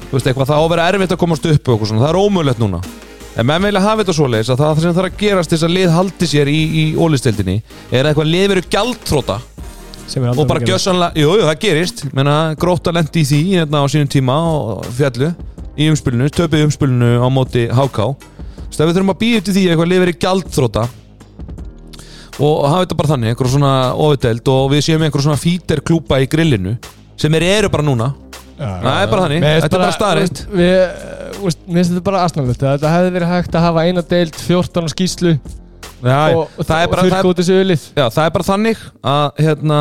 þú 0.10 0.18
veist, 0.18 0.28
eitthvað 0.28 0.50
það 0.50 0.60
á 0.60 0.64
að 0.64 0.72
vera 0.74 0.88
erfitt 0.92 1.16
að 1.16 1.22
komast 1.22 1.48
upp 1.48 1.70
og 1.70 1.76
eitthvað 1.78 1.92
svona, 1.94 2.04
það 2.04 2.10
er 2.12 2.20
ómögulegt 2.20 2.60
núna. 2.60 2.82
En 3.34 3.48
menn 3.48 3.64
vilja 3.64 3.84
hafa 3.86 4.04
þetta 4.04 4.16
svoleiðis 4.18 4.52
að 4.52 4.60
það 4.60 4.82
sem 4.84 4.98
þarf 4.98 5.10
að 5.10 5.22
gerast 5.24 5.54
þess 5.54 5.66
að 5.66 5.76
lið 5.78 5.94
haldi 5.96 6.30
sér 6.30 6.52
í, 6.52 6.60
í 6.82 6.84
ólistildinni 7.00 7.56
er 7.90 8.04
að 8.04 8.12
eitthvað 8.12 8.32
lið 8.34 8.48
verið 8.52 8.68
er 8.68 8.84
aldrei 8.84 9.40
og 10.34 10.46
bara 10.50 10.62
gjössanlega, 10.64 11.16
jú, 11.20 11.32
jú, 11.40 11.48
það 11.48 11.60
gerist. 11.64 12.06
Gróta 12.60 12.94
lendi 12.96 13.24
í 13.24 13.28
því 13.30 13.42
hérna 13.54 13.84
á 13.84 13.86
sínum 13.92 14.12
tíma 14.12 14.38
og 14.52 14.86
fjallu 14.98 15.34
í 15.74 15.90
umspilinu, 15.90 16.30
töpið 16.30 16.68
umspilinu 16.68 17.16
á 17.24 17.28
móti 17.34 17.66
HK 17.72 18.14
Þess 18.74 18.82
að 18.82 18.90
við 18.90 18.96
þurfum 18.98 19.14
að 19.14 19.18
býja 19.22 19.40
til 19.46 19.54
því 19.54 19.64
að 19.64 19.72
eitthvað 19.72 19.90
lið 19.92 20.00
verið 20.02 20.16
gjaldþróta 20.24 20.84
og 22.42 22.64
hafa 22.66 22.80
þetta 22.82 22.96
bara 22.98 23.10
þannig, 23.12 23.30
einhver 23.30 23.50
svona 23.54 23.74
ofudeld 24.02 24.50
og 24.50 24.64
við 24.72 24.80
séum 24.88 25.04
einhver 25.06 25.22
svona 25.22 25.38
fíter 25.38 25.82
klúpa 25.86 26.18
í 26.18 26.26
grillinu 26.26 26.74
sem 27.22 27.38
er 27.38 27.46
eru 27.52 27.70
bara 27.70 27.86
núna. 27.86 28.08
Það 28.58 28.98
er 29.04 29.12
bara 29.12 29.28
þannig, 29.28 29.46
þetta 29.46 29.70
er 29.70 29.76
bara 29.76 29.92
þú 29.94 30.24
veist, 30.24 30.42
veist, 31.44 31.62
mér 31.68 31.78
finnst 31.78 31.94
þetta 31.94 32.06
bara 32.08 32.24
asnalegt. 32.26 32.66
Þetta 32.66 32.96
hefði 32.96 33.14
verið 33.20 33.34
hægt 33.36 33.60
að 33.60 33.66
hafa 33.68 33.86
eina 33.86 34.06
deild 34.10 34.42
14 34.42 34.90
á 34.90 34.94
skýslu 34.96 35.36
og, 36.04 36.58
og 36.60 36.72
er, 36.76 37.28
út 37.30 37.40
þessu 37.40 37.60
ölið. 37.62 37.86
Já, 37.96 38.06
það 38.12 38.26
er 38.26 38.34
bara 38.36 38.48
þannig 38.48 38.82
að 39.14 39.44
hérna 39.46 39.78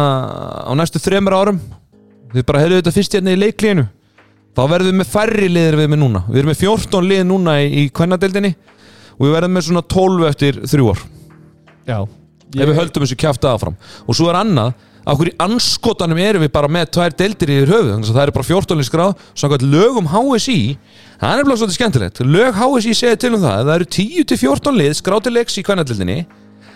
á 0.71 0.73
næstu 0.79 1.03
þremur 1.03 1.35
árum 1.35 1.59
við 2.33 2.47
bara 2.49 2.63
hefðu 2.63 2.79
þetta 2.79 2.95
fyrst 2.95 3.17
hérna 3.17 3.35
í 3.35 3.41
leiklínu 3.41 3.87
þá 4.53 4.63
verðum 4.71 4.93
við 4.93 4.99
með 5.01 5.11
færri 5.13 5.49
liðir 5.51 5.79
við 5.81 5.91
með 5.93 6.03
núna. 6.03 6.23
Við 6.29 6.43
erum 6.43 6.53
með 6.53 6.63
14 6.63 7.09
lið 7.09 7.25
núna 7.29 7.57
í, 7.63 7.67
í 7.83 7.83
kvennadeildinni 7.97 8.53
og 9.17 9.25
við 9.27 9.35
verðum 9.37 9.57
með 9.57 9.67
svona 9.69 9.85
12 9.95 10.29
eftir 10.29 10.61
þrjú 10.73 10.93
ár. 10.93 11.05
Já. 11.89 11.99
Ef 12.53 12.69
við 12.69 12.79
höldum 12.79 13.07
þessu 13.07 13.19
kjafta 13.21 13.55
áfram. 13.57 13.77
Og 14.07 14.17
svo 14.17 14.29
er 14.31 14.39
annað 14.43 14.75
af 15.03 15.19
hverju 15.19 15.35
anskotanum 15.43 16.21
erum 16.23 16.45
við 16.45 16.53
bara 16.55 16.71
með 16.71 16.93
tvær 16.97 17.17
deildir 17.19 17.51
í 17.51 17.57
þér 17.63 17.73
höfuð? 17.73 17.91
Þannig 17.93 18.11
að 18.11 18.19
það 18.19 18.27
eru 18.27 18.37
bara 18.37 18.49
14 18.51 18.79
lið 18.81 18.89
skráð 18.89 19.25
samkvæmt 19.43 19.67
lögum 19.73 20.11
HSI 20.13 20.59
það 21.23 21.33
er 21.33 21.49
bara 21.49 21.59
svolítið 21.59 21.79
skemmtilegt. 21.79 22.23
Lög 22.27 22.61
HSI 22.61 22.95
segir 22.99 23.19
til 23.23 23.33
um 23.35 23.43
það 23.43 23.59
að 23.59 23.71
það 23.71 23.77
eru 23.81 23.91
10-14 23.97 24.79
lið 24.79 24.95
skráð 25.01 25.25
til 25.27 25.35
leiks 25.37 25.59
í 25.59 25.67
kvennadeildinni 25.67 26.19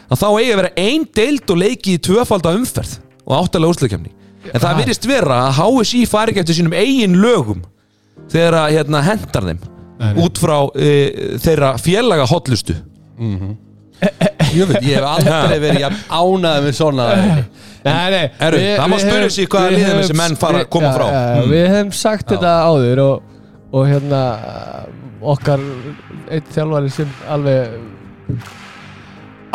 að 0.07 0.21
þá 0.21 0.27
eigi 0.31 0.53
að 0.53 0.61
vera 0.61 0.75
ein 0.81 1.07
deild 1.19 1.53
og 1.53 1.61
leiki 1.63 1.97
í 1.97 2.03
tvöfalda 2.03 2.55
umferð 2.57 2.99
og 3.27 3.35
áttalega 3.41 3.75
úrslutkemni 3.75 4.13
en 4.53 4.63
það 4.63 4.83
virðist 4.83 5.09
vera 5.11 5.41
að 5.49 5.57
HSI 5.61 6.03
fari 6.11 6.33
ekki 6.33 6.45
eftir 6.45 6.59
sínum 6.61 6.77
eigin 6.77 7.17
lögum 7.23 7.65
þegar 8.31 8.61
að 8.63 8.77
hérna, 8.77 9.03
hendar 9.07 9.49
þeim 9.51 9.65
Nei, 9.97 10.11
út 10.21 10.39
frá 10.39 10.57
e, 10.77 10.91
þeirra 11.41 11.77
félaga 11.81 12.27
hotlustu 12.29 12.77
Ég 14.53 14.69
veit, 14.69 14.83
ég 14.85 14.99
hef 14.99 15.07
aldrei 15.09 15.57
verið 15.63 15.87
ánægð 16.13 16.67
með 16.67 16.75
svona 16.77 17.07
Nei, 17.87 18.11
nei 18.15 18.25
Herru, 18.41 18.59
við- 18.63 18.77
það 18.81 18.91
má 18.93 18.99
spyrja 19.05 19.31
sig 19.37 19.49
hvaða 19.55 19.71
liðum 19.77 20.01
þessi 20.03 20.17
menn 20.21 20.37
fara- 20.43 20.61
við- 20.65 20.69
koma 20.77 20.93
frá. 20.97 21.07
Mm. 21.13 21.51
Við 21.55 21.67
hefum 21.73 21.93
sagt 22.03 22.29
þetta 22.35 22.53
áður 22.67 23.03
og, 23.07 23.23
og 23.73 23.87
hérna 23.91 24.23
okkar 25.35 25.63
eitt 26.31 26.51
þjálfari 26.55 26.91
sem 26.93 27.11
alveg 27.33 27.79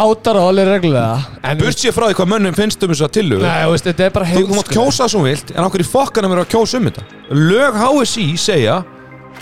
átar 0.02 0.36
á 0.40 0.44
alveg 0.50 0.68
reglulega. 0.68 1.18
En 1.46 1.60
Burt 1.60 1.78
sér 1.78 1.94
frá 1.94 2.08
því 2.10 2.16
hvað 2.18 2.30
mönnum 2.32 2.56
finnst 2.58 2.82
um 2.84 2.90
þess 2.94 3.04
að 3.06 3.12
tillögu. 3.20 3.44
Nei, 3.46 3.64
þú 3.68 3.74
veist, 3.76 3.90
þetta 3.90 4.06
er 4.08 4.14
bara 4.16 4.30
Þú, 4.32 4.44
þú 4.48 4.58
mátt 4.58 4.72
kjósa 4.74 5.04
það 5.04 5.12
svo 5.14 5.24
vilt, 5.28 5.52
en 5.54 5.68
okkur 5.68 5.84
í 5.84 5.88
fokkanum 5.92 6.34
er 6.36 6.42
að 6.44 6.50
kjósa 6.56 6.80
um 6.80 6.88
þetta? 6.90 7.04
Lög 7.38 7.78
HSI 7.84 8.26
segja 8.42 8.78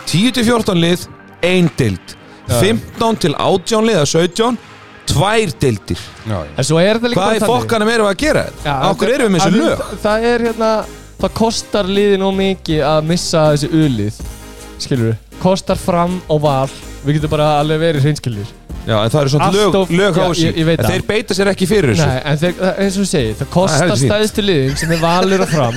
10-14 0.10 0.82
lið, 0.84 1.06
ein 1.48 1.70
dild 1.80 2.16
15 2.50 3.20
til 3.24 3.36
18 3.38 3.86
lið 3.88 4.00
eða 4.02 4.10
17, 4.10 4.58
tvær 5.10 5.54
dildir 5.64 6.02
Já, 6.30 6.38
En 6.58 6.64
svo 6.68 6.80
er 6.82 7.00
þetta 7.00 7.12
líka 7.14 7.22
Hvað 7.24 7.34
þannig. 7.40 7.50
fokkanum 7.54 7.92
erum 7.94 8.08
við 8.10 8.14
að 8.16 8.22
gera 8.24 8.44
þetta? 8.50 8.76
Okkur 8.92 9.14
erum 9.16 9.28
við 9.28 9.36
með 9.36 9.46
að 9.48 9.58
við- 9.58 9.66
lög? 9.66 9.84
Það 10.04 10.28
er 10.34 10.46
hérna 10.50 10.72
Það 11.20 11.34
kostar 11.42 11.90
liðin 11.92 12.22
og 12.30 12.34
mikið 12.38 12.84
að 12.94 13.02
missa 13.10 13.42
þessi 13.54 13.70
ulið 13.84 14.22
Skilur 14.80 15.10
við 15.12 15.18
Kostar 15.40 15.78
fram 15.80 16.18
og 16.30 16.42
val. 16.44 16.70
Við 17.06 17.16
getum 17.20 17.32
bara 17.32 17.46
alveg 17.62 17.80
verið 17.80 18.04
hreinskilir 18.08 18.48
Já, 18.88 18.96
en 19.04 19.12
það 19.12 19.20
eru 19.22 19.30
svona 19.30 19.48
lög, 19.54 19.76
En 20.18 20.78
það. 20.80 20.88
þeir 20.90 21.04
beita 21.06 21.36
sér 21.36 21.50
ekki 21.52 21.68
fyrir 21.68 21.92
þessu. 21.94 22.08
Nei, 22.08 22.22
en 22.32 22.38
þeir, 22.42 22.54
það- 22.58 22.80
eins 22.80 22.96
og 22.98 23.04
við 23.04 23.10
segir 23.12 23.36
Það 23.36 23.46
er 23.46 23.52
kostar 23.54 23.92
stæðstu 24.02 24.46
liðin 24.48 24.78
sem 24.80 24.92
er 24.96 25.02
valur 25.04 25.44
og 25.44 25.52
fram 25.52 25.76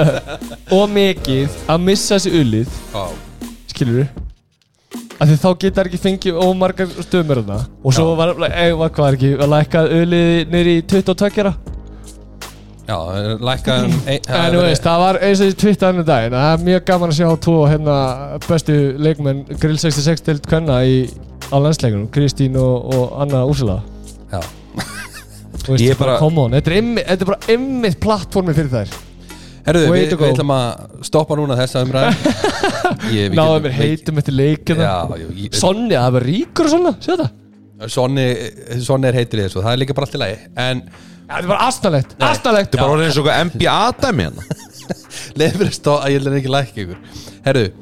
Og 0.76 0.90
mikið 0.90 1.56
að 1.70 1.84
missa 1.86 2.18
þessi 2.18 2.34
ulið 2.42 2.68
Skilur 3.72 4.00
við 4.02 4.25
Af 5.16 5.30
því 5.30 5.36
þá 5.40 5.48
geta 5.62 5.84
ekki 5.86 5.98
fengið 6.02 6.38
ómargar 6.44 6.90
stöðumur 7.00 7.38
þarna. 7.40 7.62
Og 7.82 7.94
svo 7.96 8.10
var, 8.18 8.34
eh, 8.50 8.72
var 8.76 8.90
hvað 8.92 9.06
er 9.08 9.16
ekki 9.16 9.30
Var 9.40 9.48
lækkað 9.54 9.94
ulið 9.96 10.50
niður 10.52 10.68
í 10.74 10.76
22 10.92 11.40
ára 11.44 11.54
já 12.86 12.96
lækka 13.42 13.76
um 13.82 13.94
En 14.14 14.52
þú 14.54 14.60
veist, 14.62 14.84
það 14.84 15.00
var 15.02 15.16
eins 15.26 15.40
og 15.42 15.48
í 15.50 15.56
Twitter 15.58 15.88
annar 15.88 16.06
daginn 16.06 16.36
Það 16.36 16.52
er 16.52 16.60
mjög 16.68 16.84
gaman 16.90 17.10
að 17.14 17.18
sjá 17.18 17.30
tvo 17.46 17.54
hérna 17.66 17.96
bestu 18.46 18.76
leikmenn 19.02 19.40
Grill 19.58 19.80
66 19.82 20.22
til 20.28 20.36
kvenna 20.46 20.76
í, 20.86 21.00
á 21.50 21.56
landsleikunum 21.58 22.06
Kristín 22.14 22.54
og, 22.60 22.86
og 22.94 23.16
Anna 23.24 23.42
Úrsula. 23.48 23.80
Já, 24.30 24.38
Þú 25.64 25.74
veist, 25.74 25.98
bara- 25.98 26.18
come 26.20 26.44
on, 26.44 26.54
þetta 26.60 26.76
er 27.10 27.26
bara 27.26 27.40
ymmið 27.56 27.98
plattformi 28.04 28.54
fyrir 28.54 28.70
þær 28.70 28.94
herruðu, 29.66 29.90
við, 29.92 30.12
við 30.20 30.28
ætlum 30.32 30.52
að 30.56 31.02
stoppa 31.08 31.36
núna 31.40 31.56
þessa 31.58 31.82
umræð 31.86 32.06
Ég- 33.16 33.32
við 33.32 33.36
Náðu 33.38 33.56
getum- 33.56 33.66
mér 33.66 33.74
heitum 33.80 34.20
eftir 34.22 34.36
leikina 34.38 34.92
Sonja, 35.60 36.04
það 36.06 36.14
var 36.18 36.26
ríkur 36.30 36.68
og 36.68 36.74
svona, 36.76 36.94
séu 37.04 37.18
það? 37.20 37.34
Sonni, 37.92 38.26
Sonni 38.86 39.10
er 39.10 39.18
heitir 39.20 39.42
í 39.42 39.46
þessu, 39.46 39.60
það 39.64 39.72
er 39.74 39.80
líka 39.82 39.96
bara 39.98 40.08
allt 40.08 40.16
í 40.16 40.20
lagi 40.22 40.36
En 40.66 40.84
er 41.26 41.48
bara 41.50 41.66
astnalegt, 41.66 42.14
astnalegt 42.22 42.70
Þetta 42.70 42.78
er 42.78 42.84
bara 42.86 42.94
orðið 42.96 43.10
eins 43.10 43.18
og 43.20 43.28
NBA-dæmi 43.50 44.28
hérna. 44.28 45.72
Stó 45.76 45.96
að 45.98 46.12
ég 46.14 46.22
vil 46.22 46.36
ekki 46.38 46.50
lækka 46.54 46.82
ykkur. 46.84 46.98
Herruðu, 47.44 47.72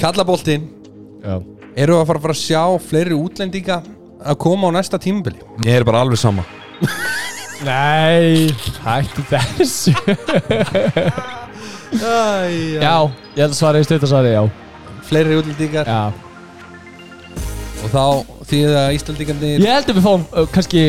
kallaboltinn. 0.00 0.64
Já, 1.20 1.34
Eru 1.76 1.98
að 2.00 2.06
fara, 2.08 2.22
fara 2.24 2.32
að 2.32 2.40
sjá 2.40 2.62
fleiri 2.88 3.12
útlendinga 3.20 3.76
að 4.24 4.38
koma 4.40 4.70
á 4.72 4.80
næsta 4.80 4.96
tímabili? 5.04 5.42
Ég 5.68 5.76
er 5.76 5.84
bara 5.84 6.00
alveg 6.06 6.16
sama 6.22 6.46
Nei, 7.64 8.50
hættu 8.84 9.22
þessu. 9.30 9.94
Æ, 11.96 12.80
Já, 12.82 12.96
ég 13.08 13.40
held 13.40 13.52
að 13.52 13.56
svara 13.56 13.80
í 13.80 13.86
stutt 13.86 14.04
að 14.04 14.10
svara 14.10 14.32
já. 14.34 14.42
Fleiri 15.06 15.38
útlendingar. 15.38 15.88
Já. 15.88 16.12
Og 17.86 17.92
þá 17.92 18.02
því 18.50 18.60
að 18.72 18.96
Íslandingarnir 18.96 19.62
Ég 19.62 19.70
held 19.70 19.90
að 19.92 19.98
við 20.00 20.04
fáum, 20.08 20.24
uh, 20.32 20.48
kannski 20.52 20.82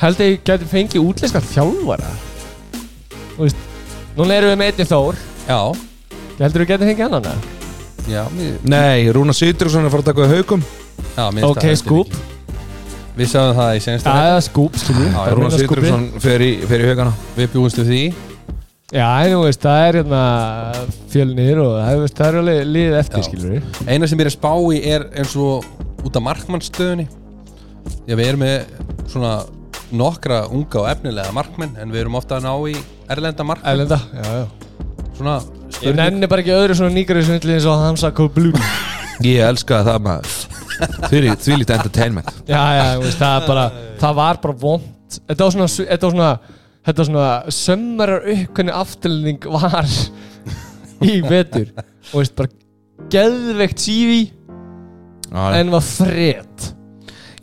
held 0.00 0.22
að 0.22 0.30
ég 0.30 0.40
gæti 0.48 0.68
fengið 0.70 1.04
útlenska 1.04 1.42
þjálfara. 1.52 2.10
Þú 3.36 3.44
veist, 3.44 3.62
núna 4.16 4.38
erum 4.38 4.52
við 4.54 4.58
með 4.62 4.72
einni 4.72 4.88
þór. 4.88 5.20
Já, 5.48 5.60
Ég 6.38 6.42
heldur 6.46 6.64
við 6.64 6.72
gæti 6.72 6.88
fengið 6.92 7.06
annan 7.08 7.30
eða? 7.32 7.54
já, 8.08 8.22
mér, 8.32 8.58
Nei, 8.64 9.08
Rúna 9.12 9.34
Sýtruksson 9.36 9.84
er 9.84 9.90
að 9.90 9.94
fara 9.96 10.04
að 10.04 10.08
taka 10.08 10.24
við 10.24 10.34
haugum 10.38 10.62
já 11.18 11.24
mér 11.34 11.42
finnst 11.42 11.48
Ok, 11.50 11.58
það 11.58 11.66
heldur 11.68 11.80
skúp 11.82 12.12
ekki. 12.14 12.37
Við 13.18 13.30
sagðum 13.32 13.56
það 13.58 13.74
í 13.74 13.82
senast 13.82 14.06
Það 14.06 14.30
er 14.30 14.42
skúp, 14.46 14.76
skilju. 14.78 15.06
Já, 15.10 15.20
Rúna 15.34 15.50
Sýtruksson 15.54 16.08
fer 16.22 16.44
í, 16.44 16.50
fer 16.70 16.84
í 16.84 16.90
haugana. 16.92 17.14
Við 17.34 17.48
bjúumstu 17.54 17.84
því. 17.88 18.02
Já, 18.88 19.08
þú 19.28 19.40
veist, 19.42 19.64
það 19.66 19.82
er 19.84 19.96
hérna 19.98 20.20
fjölnir 21.12 21.58
og 21.60 21.74
það, 21.76 21.98
veist, 22.00 22.14
það 22.16 22.28
er 22.30 22.38
alveg 22.40 22.60
liðið 22.70 22.94
eftir, 23.02 23.20
Já. 23.20 23.26
skilju 23.26 23.50
við 23.52 23.82
Eina 23.92 24.08
sem 24.08 24.16
ég 24.16 24.24
er 24.24 24.30
að 24.30 24.36
spá 24.38 24.52
í 24.72 24.78
er 24.94 25.04
eins 25.20 25.34
og 25.36 25.66
út 26.08 26.16
af 26.16 26.24
markmannstöðunni 26.24 27.04
Já, 28.08 28.14
við 28.14 28.24
erum 28.30 28.40
með 28.46 28.72
svona 29.12 29.34
nokkra 29.92 30.40
unga 30.48 30.80
og 30.80 30.88
efnilega 30.94 31.36
markmenn 31.36 31.76
en 31.82 31.92
við 31.92 32.06
erum 32.06 32.16
ofta 32.16 32.38
að 32.38 32.48
ná 32.48 32.54
í 32.72 32.78
erlenda 33.12 33.48
markmenn. 33.50 33.74
Ælenda, 33.74 34.00
já, 34.16 34.40
já. 34.40 34.48
Svona 35.18 35.36
Ég 35.42 35.76
spurning 35.76 36.00
nenni 36.00 36.32
bara 36.32 36.46
ekki 36.46 36.56
öðru 36.56 36.80
svona 36.80 36.96
nýgari 36.96 37.26
svindli 37.28 37.58
eins 37.58 37.68
og 37.68 37.82
Hamza 37.84 38.14
Koblún 38.16 38.56
Ég 39.28 39.44
elska 39.44 39.82
það 39.84 40.00
maður 40.08 40.37
Því 41.08 41.20
því 41.42 41.58
lítið 41.62 41.74
entertainment. 41.78 42.30
Já, 42.48 42.60
já, 42.78 42.84
þú 42.94 43.04
veist, 43.06 43.18
það 43.22 43.46
bara 43.48 43.66
Það 43.98 44.16
var 44.20 44.40
bara 44.44 44.56
vond 44.62 45.18
Þetta 45.18 45.44
var 45.44 45.54
svona 45.56 45.68
Þetta 45.74 46.08
var 46.08 46.14
svona 46.16 46.30
Þetta 46.88 47.02
var 47.02 47.08
svona 47.10 47.28
Sömmarar 47.58 48.28
upp 48.34 48.56
hvernig 48.58 48.78
aftilning 48.78 49.48
var 49.58 49.92
Í 51.08 51.14
vetur. 51.26 51.70
Og 52.12 52.22
veist, 52.22 52.34
bara 52.38 52.54
Geðveikt 53.12 53.84
sífi 53.84 54.22
En 55.32 55.74
var 55.74 55.84
fred 55.84 56.68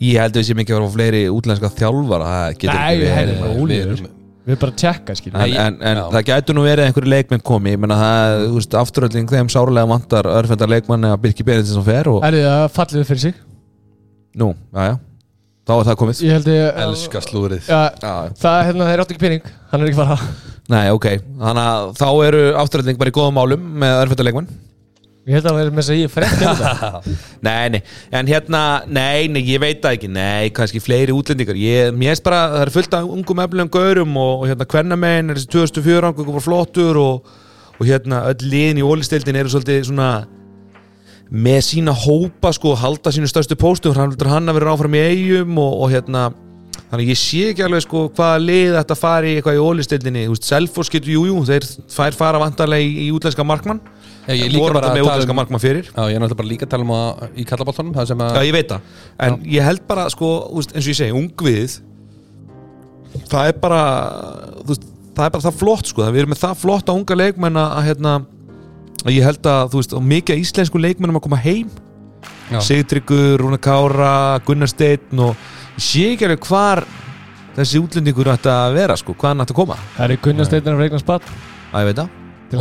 Ég 0.04 0.20
held 0.20 0.36
að 0.36 0.42
við 0.42 0.50
séum 0.50 0.60
ekki 0.64 0.74
að 0.76 0.80
vera 0.82 0.92
á 0.92 0.96
fleiri 0.98 1.24
útlenska 1.32 1.72
þjálfara 1.78 2.32
Það 2.34 2.60
getur 2.60 2.80
Nei, 2.82 2.92
ekki 2.92 3.72
verið 3.80 4.15
Við 4.46 4.54
erum- 4.54 4.62
bara 4.62 4.72
að 4.72 4.78
tjekka, 4.84 5.16
skilju 5.18 5.36
En, 5.42 5.54
en, 5.58 5.78
en 5.82 5.98
Já. 5.98 6.04
það 6.14 6.26
gætu 6.30 6.54
nú 6.54 6.64
verið 6.68 6.86
einhverju 6.86 7.10
leikmenn 7.10 7.42
komi. 7.42 7.72
Ég 7.74 7.80
menna 7.82 7.96
það, 7.98 8.34
þú 8.46 8.58
veist, 8.60 8.76
afturölding 8.78 9.28
þeim 9.32 9.50
sárlega 9.50 9.90
vantar 9.90 10.30
örfendar 10.30 10.70
leikmann 10.70 11.08
eða 11.10 11.18
Birki 11.24 11.44
Benedikt 11.48 11.72
sem 11.74 11.84
fer 11.88 12.10
og 12.12 12.24
Er 12.28 12.38
það 12.38 12.66
fallið 12.76 13.08
fyrir 13.10 13.24
sig? 13.26 13.34
nú, 14.38 14.52
já, 14.76 14.86
já. 14.92 14.96
Þá 15.66 15.72
er 15.80 15.86
það 15.88 15.96
komið. 15.98 16.20
Ég 16.22 16.36
held 16.36 16.48
ég 16.52 16.76
Elska 16.84 17.22
slúrið 17.26 17.64
Já, 17.72 17.80
Já, 17.98 18.12
já. 18.28 18.34
það, 18.38 18.58
hérna, 18.68 18.86
þeir 18.92 19.02
áttu 19.02 19.16
ekki 19.16 19.24
pening. 19.26 19.42
Hann 19.72 19.82
er 19.82 19.88
ekki 19.90 19.98
fara. 19.98 20.18
Nei, 20.70 20.90
ok, 20.94 21.08
þannig 21.42 21.66
að 21.72 21.90
þá 21.98 22.06
eru 22.28 22.44
afturölding 22.62 22.98
bara 23.02 23.10
í 23.10 23.16
góðum 23.18 23.36
málum 23.40 23.66
með 23.82 23.98
örfendar 24.04 24.26
leikmann 24.30 24.48
Ég 25.26 25.40
held 25.40 25.48
að 25.50 25.56
það 25.56 25.60
er 25.64 25.72
með 25.74 25.82
þess 25.82 25.92
að 25.92 25.98
ég 25.98 26.12
frétt 26.14 26.34
til 26.38 26.50
þetta 26.50 27.00
Nei, 27.48 27.70
nei, 27.74 27.80
en 28.14 28.28
hérna, 28.30 28.60
nei, 28.86 29.26
nei, 29.34 29.40
ég 29.48 29.62
veit 29.64 29.80
það 29.82 29.96
ekki. 29.98 30.10
Nei, 30.14 30.52
kannski 30.54 30.82
fleiri 30.84 31.16
útlendingar. 31.18 31.58
Ég, 31.58 31.90
Mér 31.98 32.14
erst 32.14 32.26
bara, 32.28 32.44
það 32.52 32.66
er 32.68 32.72
fullt 32.76 32.94
af 32.94 33.10
ungum 33.10 33.42
efnilegum 33.42 33.72
gaurum 33.74 34.20
og, 34.22 34.44
og 34.44 34.52
hérna, 34.52 34.70
hvernamein 34.70 35.34
er 35.34 35.40
þessi 35.40 35.50
2004 35.56 36.04
rangur 36.06 36.30
var 36.30 36.46
flottur 36.46 37.02
og, 37.02 37.34
og 37.74 37.90
hérna, 37.90 38.22
öll 38.30 38.46
liðin 38.46 38.84
í 38.84 38.86
ólistildin 38.86 39.42
eru 39.42 39.56
svolítið 39.56 39.82
svona 39.90 40.12
með 41.34 41.60
sína 41.72 41.98
hópa 42.06 42.54
sko, 42.54 42.76
halda 42.78 43.10
sínu 43.16 43.32
stöðstu 43.32 43.58
póstum. 43.58 43.98
Hann 43.98 44.14
heldur 44.14 44.30
hann 44.30 44.54
að 44.54 44.60
vera 44.60 44.78
áfram 44.78 44.94
í 44.94 45.06
eigum 45.10 45.58
og, 45.58 45.80
og 45.88 45.96
hérna 45.96 46.28
þannig 46.92 47.16
ég 47.16 47.18
sé 47.18 47.44
ekki 47.50 47.66
alveg 47.66 47.82
sko 47.82 48.06
hvaða 48.14 48.42
lið 48.46 48.78
þetta 48.78 48.98
fari 49.00 49.36
eitthvað 49.40 49.58
í 49.58 49.64
ólistildinni 49.64 50.26
Selfos 50.38 50.92
getur, 50.94 51.16
jú, 51.16 51.24
jú, 51.32 51.42
þeir 51.48 51.66
fær 51.92 52.14
fara 52.14 52.42
vantarlega 52.44 52.86
í, 52.86 53.08
í 53.08 53.14
útlenska 53.16 53.46
markmann 53.48 53.82
Ég, 54.26 54.40
ég 54.42 54.54
líka 54.56 54.74
bara 54.74 54.90
að 54.90 55.02
tala 55.06 55.26
um 55.30 55.38
markmann 55.38 55.62
fyrir? 55.62 55.90
Já, 55.92 56.02
ég 56.10 56.16
er 56.18 56.22
náttúrulega 56.24 56.40
bara 56.40 56.50
líka 56.50 56.66
að 56.66 56.72
tala 56.74 56.86
um 56.88 56.94
að 56.96 57.26
í 57.38 57.46
kallaboltanum 57.46 57.94
það 57.94 58.08
sem 58.10 58.24
að 58.26 58.38
Já, 58.40 58.46
ég 58.48 58.56
veit 58.56 58.72
það, 58.72 58.94
en 59.28 59.38
ég 59.54 59.68
held 59.68 59.84
bara 59.86 60.06
sko, 60.10 60.30
eins 60.56 60.82
og 60.82 60.90
ég 60.90 60.98
segi, 60.98 61.14
ungviðið 61.20 61.76
það 63.30 63.50
er 63.52 63.60
bara 63.62 63.82
veist, 64.66 64.88
það 65.16 65.28
er 65.28 65.36
bara 65.36 65.46
það 65.46 65.60
flott 65.62 65.92
sko 65.92 66.08
við 66.10 66.24
erum 66.24 66.34
með 66.34 66.42
það 66.42 66.58
flott 66.64 66.90
að 66.90 67.00
unga 67.00 67.20
leikmenn 67.22 67.62
að 67.62 67.78
hérna, 67.90 68.16
að 69.06 69.16
ég 69.16 69.28
held 69.30 69.50
að, 69.52 69.72
þú 69.72 69.82
veist, 69.82 69.96
mikið 70.14 70.36
af 70.36 70.44
íslensku 70.44 70.82
leikmennum 70.82 71.20
að 71.20 71.26
koma 71.28 71.40
heim. 71.46 71.70
Já. 72.50 72.60
Sigtryggur, 72.62 73.40
Rúna 73.42 73.58
Kára, 73.62 74.12
Gunnar 74.46 74.70
Steinn 74.70 75.22
og 75.22 75.34
ég 75.78 75.86
sé 75.86 76.06
ekki 76.14 76.28
alveg 76.28 76.46
hvar 76.46 76.84
þessi 77.56 77.82
útlendingur 77.82 78.30
ætti 78.34 78.52
að 78.52 78.76
vera 78.78 78.98
sko, 79.00 79.16
hvað 79.18 79.34
hann 79.34 79.46
ætti 79.46 79.56
að 79.56 79.60
koma. 79.62 79.78
Það 79.96 80.14
er 80.14 80.22
Gunnar 80.26 80.50
Steinar 80.50 80.80
Reykján 80.82 81.02
Spatt 81.02 81.30
að 81.72 81.86
ég 81.86 81.90
veit 81.90 82.02
það, 82.02 82.16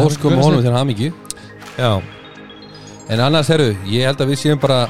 óskum 0.04 0.36
honum 0.38 0.60
Steinn. 0.60 0.68
til 0.68 0.76
hamingju 0.78 1.12
já, 1.78 1.92
En 3.12 3.20
annars 3.20 3.48
herru, 3.52 3.74
ég 3.90 4.06
held 4.08 4.20
að 4.24 4.30
við 4.32 4.38
séum 4.40 4.60
bara 4.62 4.82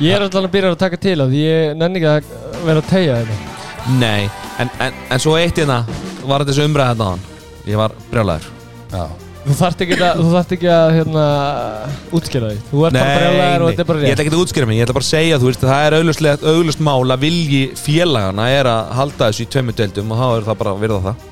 Ég 0.00 0.14
er 0.14 0.22
alltaf 0.24 0.44
að 0.46 0.52
byrja 0.54 0.70
að 0.72 0.78
taka 0.80 0.98
til 1.02 1.16
að 1.20 1.32
ég 1.36 1.72
nenni 1.76 1.98
ekki 2.00 2.10
að 2.12 2.60
vera 2.68 2.82
að 2.82 2.88
tegja 2.92 3.16
þetta. 3.18 3.38
Nei 3.98 4.28
en, 4.62 4.70
en, 4.84 4.96
en 5.12 5.22
svo 5.22 5.34
eitt 5.38 5.58
hérna 5.58 5.80
var 6.28 6.44
þessi 6.46 6.64
umræða 6.68 6.92
hérna 6.92 7.08
á 7.08 7.10
hann 7.14 7.24
ég 7.68 7.80
var 7.80 7.94
brjálæður 8.12 8.46
Já, 8.92 9.04
Þú 9.48 9.54
þarft 9.58 9.82
ekki 9.84 9.96
að, 9.96 10.18
þú 10.18 10.30
þarft 10.34 10.50
ekki 10.56 10.68
að 10.72 10.90
hérna, 10.96 11.24
útskýra 12.18 12.50
því 12.52 12.58
Þú 12.70 12.82
ert 12.88 12.96
bara 12.98 13.14
brjálæður 13.18 13.64
og 13.64 13.70
þetta 13.70 13.84
er 13.84 13.88
bara 13.90 13.98
ég 13.98 14.04
rétt. 14.04 14.12
ætla 14.18 14.24
ekki 14.26 14.34
að 14.34 14.42
útskýra 14.42 14.68
mig, 14.68 14.78
ég 14.80 14.86
ætla 14.88 14.96
bara 14.98 15.06
að 15.06 15.12
segja 15.12 15.38
þú 15.40 15.48
veist, 15.50 15.64
það 15.68 15.86
er 15.88 15.96
auglustlega, 15.98 16.52
auglust 16.52 16.82
mál 16.88 17.14
að 17.14 17.22
vilji 17.24 17.62
félagana 17.80 18.48
er 18.56 18.70
að 18.72 18.92
halda 18.98 19.28
þessu 19.30 19.44
í 19.46 19.50
tveimu 19.54 19.76
deildum 19.78 20.12
og 20.14 20.20
þá 20.22 20.26
er 20.38 20.46
það 20.50 20.60
bara 20.62 20.74
að 20.74 20.82
virða 20.84 21.00
það. 21.08 21.26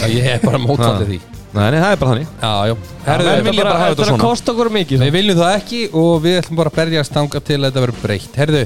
Já 0.00 0.06
ég 0.16 0.28
er 0.36 0.44
bara 0.46 0.62
mótfaldið 0.62 1.12
því 1.12 1.20
Nei, 1.52 1.66
nei, 1.70 1.80
það 1.82 1.90
er 1.92 1.98
bara 2.00 2.12
þannig. 2.14 2.28
Já, 2.40 2.52
já. 2.70 2.74
Herru, 3.04 3.24
menn 3.28 3.44
vilja 3.50 3.64
bara 3.66 3.78
hafa 3.82 3.90
þetta 3.92 4.02
er 4.06 4.08
svona. 4.08 4.22
kosta 4.22 4.52
okkur 4.54 4.70
mikið 4.72 5.02
Við 5.04 5.10
viljum 5.18 5.38
það 5.42 5.56
ekki 5.58 5.80
og 6.00 6.12
við 6.24 6.38
ætlum 6.40 6.56
bara 6.62 6.70
að 6.72 6.78
berja 6.80 7.02
stanga 7.04 7.40
til 7.44 7.58
að 7.58 7.66
þetta 7.66 7.82
verður 7.84 8.00
breytt. 8.06 8.38
Herðu, 8.40 8.62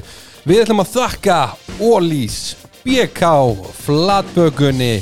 við 0.47 0.61
ætlum 0.63 0.83
að 0.85 0.93
þakka 0.93 1.39
Ólís, 1.83 2.37
BK, 2.85 3.31
Flatbökunni 3.83 4.93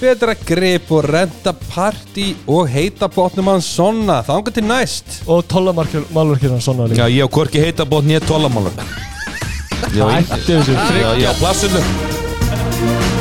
Betra 0.00 0.34
grip 0.48 0.92
og 0.96 1.04
renta 1.08 1.52
party 1.70 2.26
og 2.48 2.68
heita 2.72 3.08
botnum 3.12 3.48
hans 3.52 3.68
sonna. 3.68 4.20
Þanga 4.24 4.52
til 4.56 4.64
næst. 4.68 5.22
Og 5.28 5.44
tollamalurkirna 5.48 6.60
svona 6.60 6.88
Já, 6.88 6.92
líka. 6.92 7.08
Ég 7.16 7.24
á 7.24 7.28
hvorki 7.28 7.64
heita 7.64 7.84
bótt 7.88 8.04
nýja 8.08 8.20
tólamálur 8.24 8.72
Já, 9.96 10.04
ég- 10.04 10.28
Hættu 10.28 10.60
þessu 10.60 10.76
já, 11.00 11.10
já, 11.24 11.32
plassunum 11.40 13.19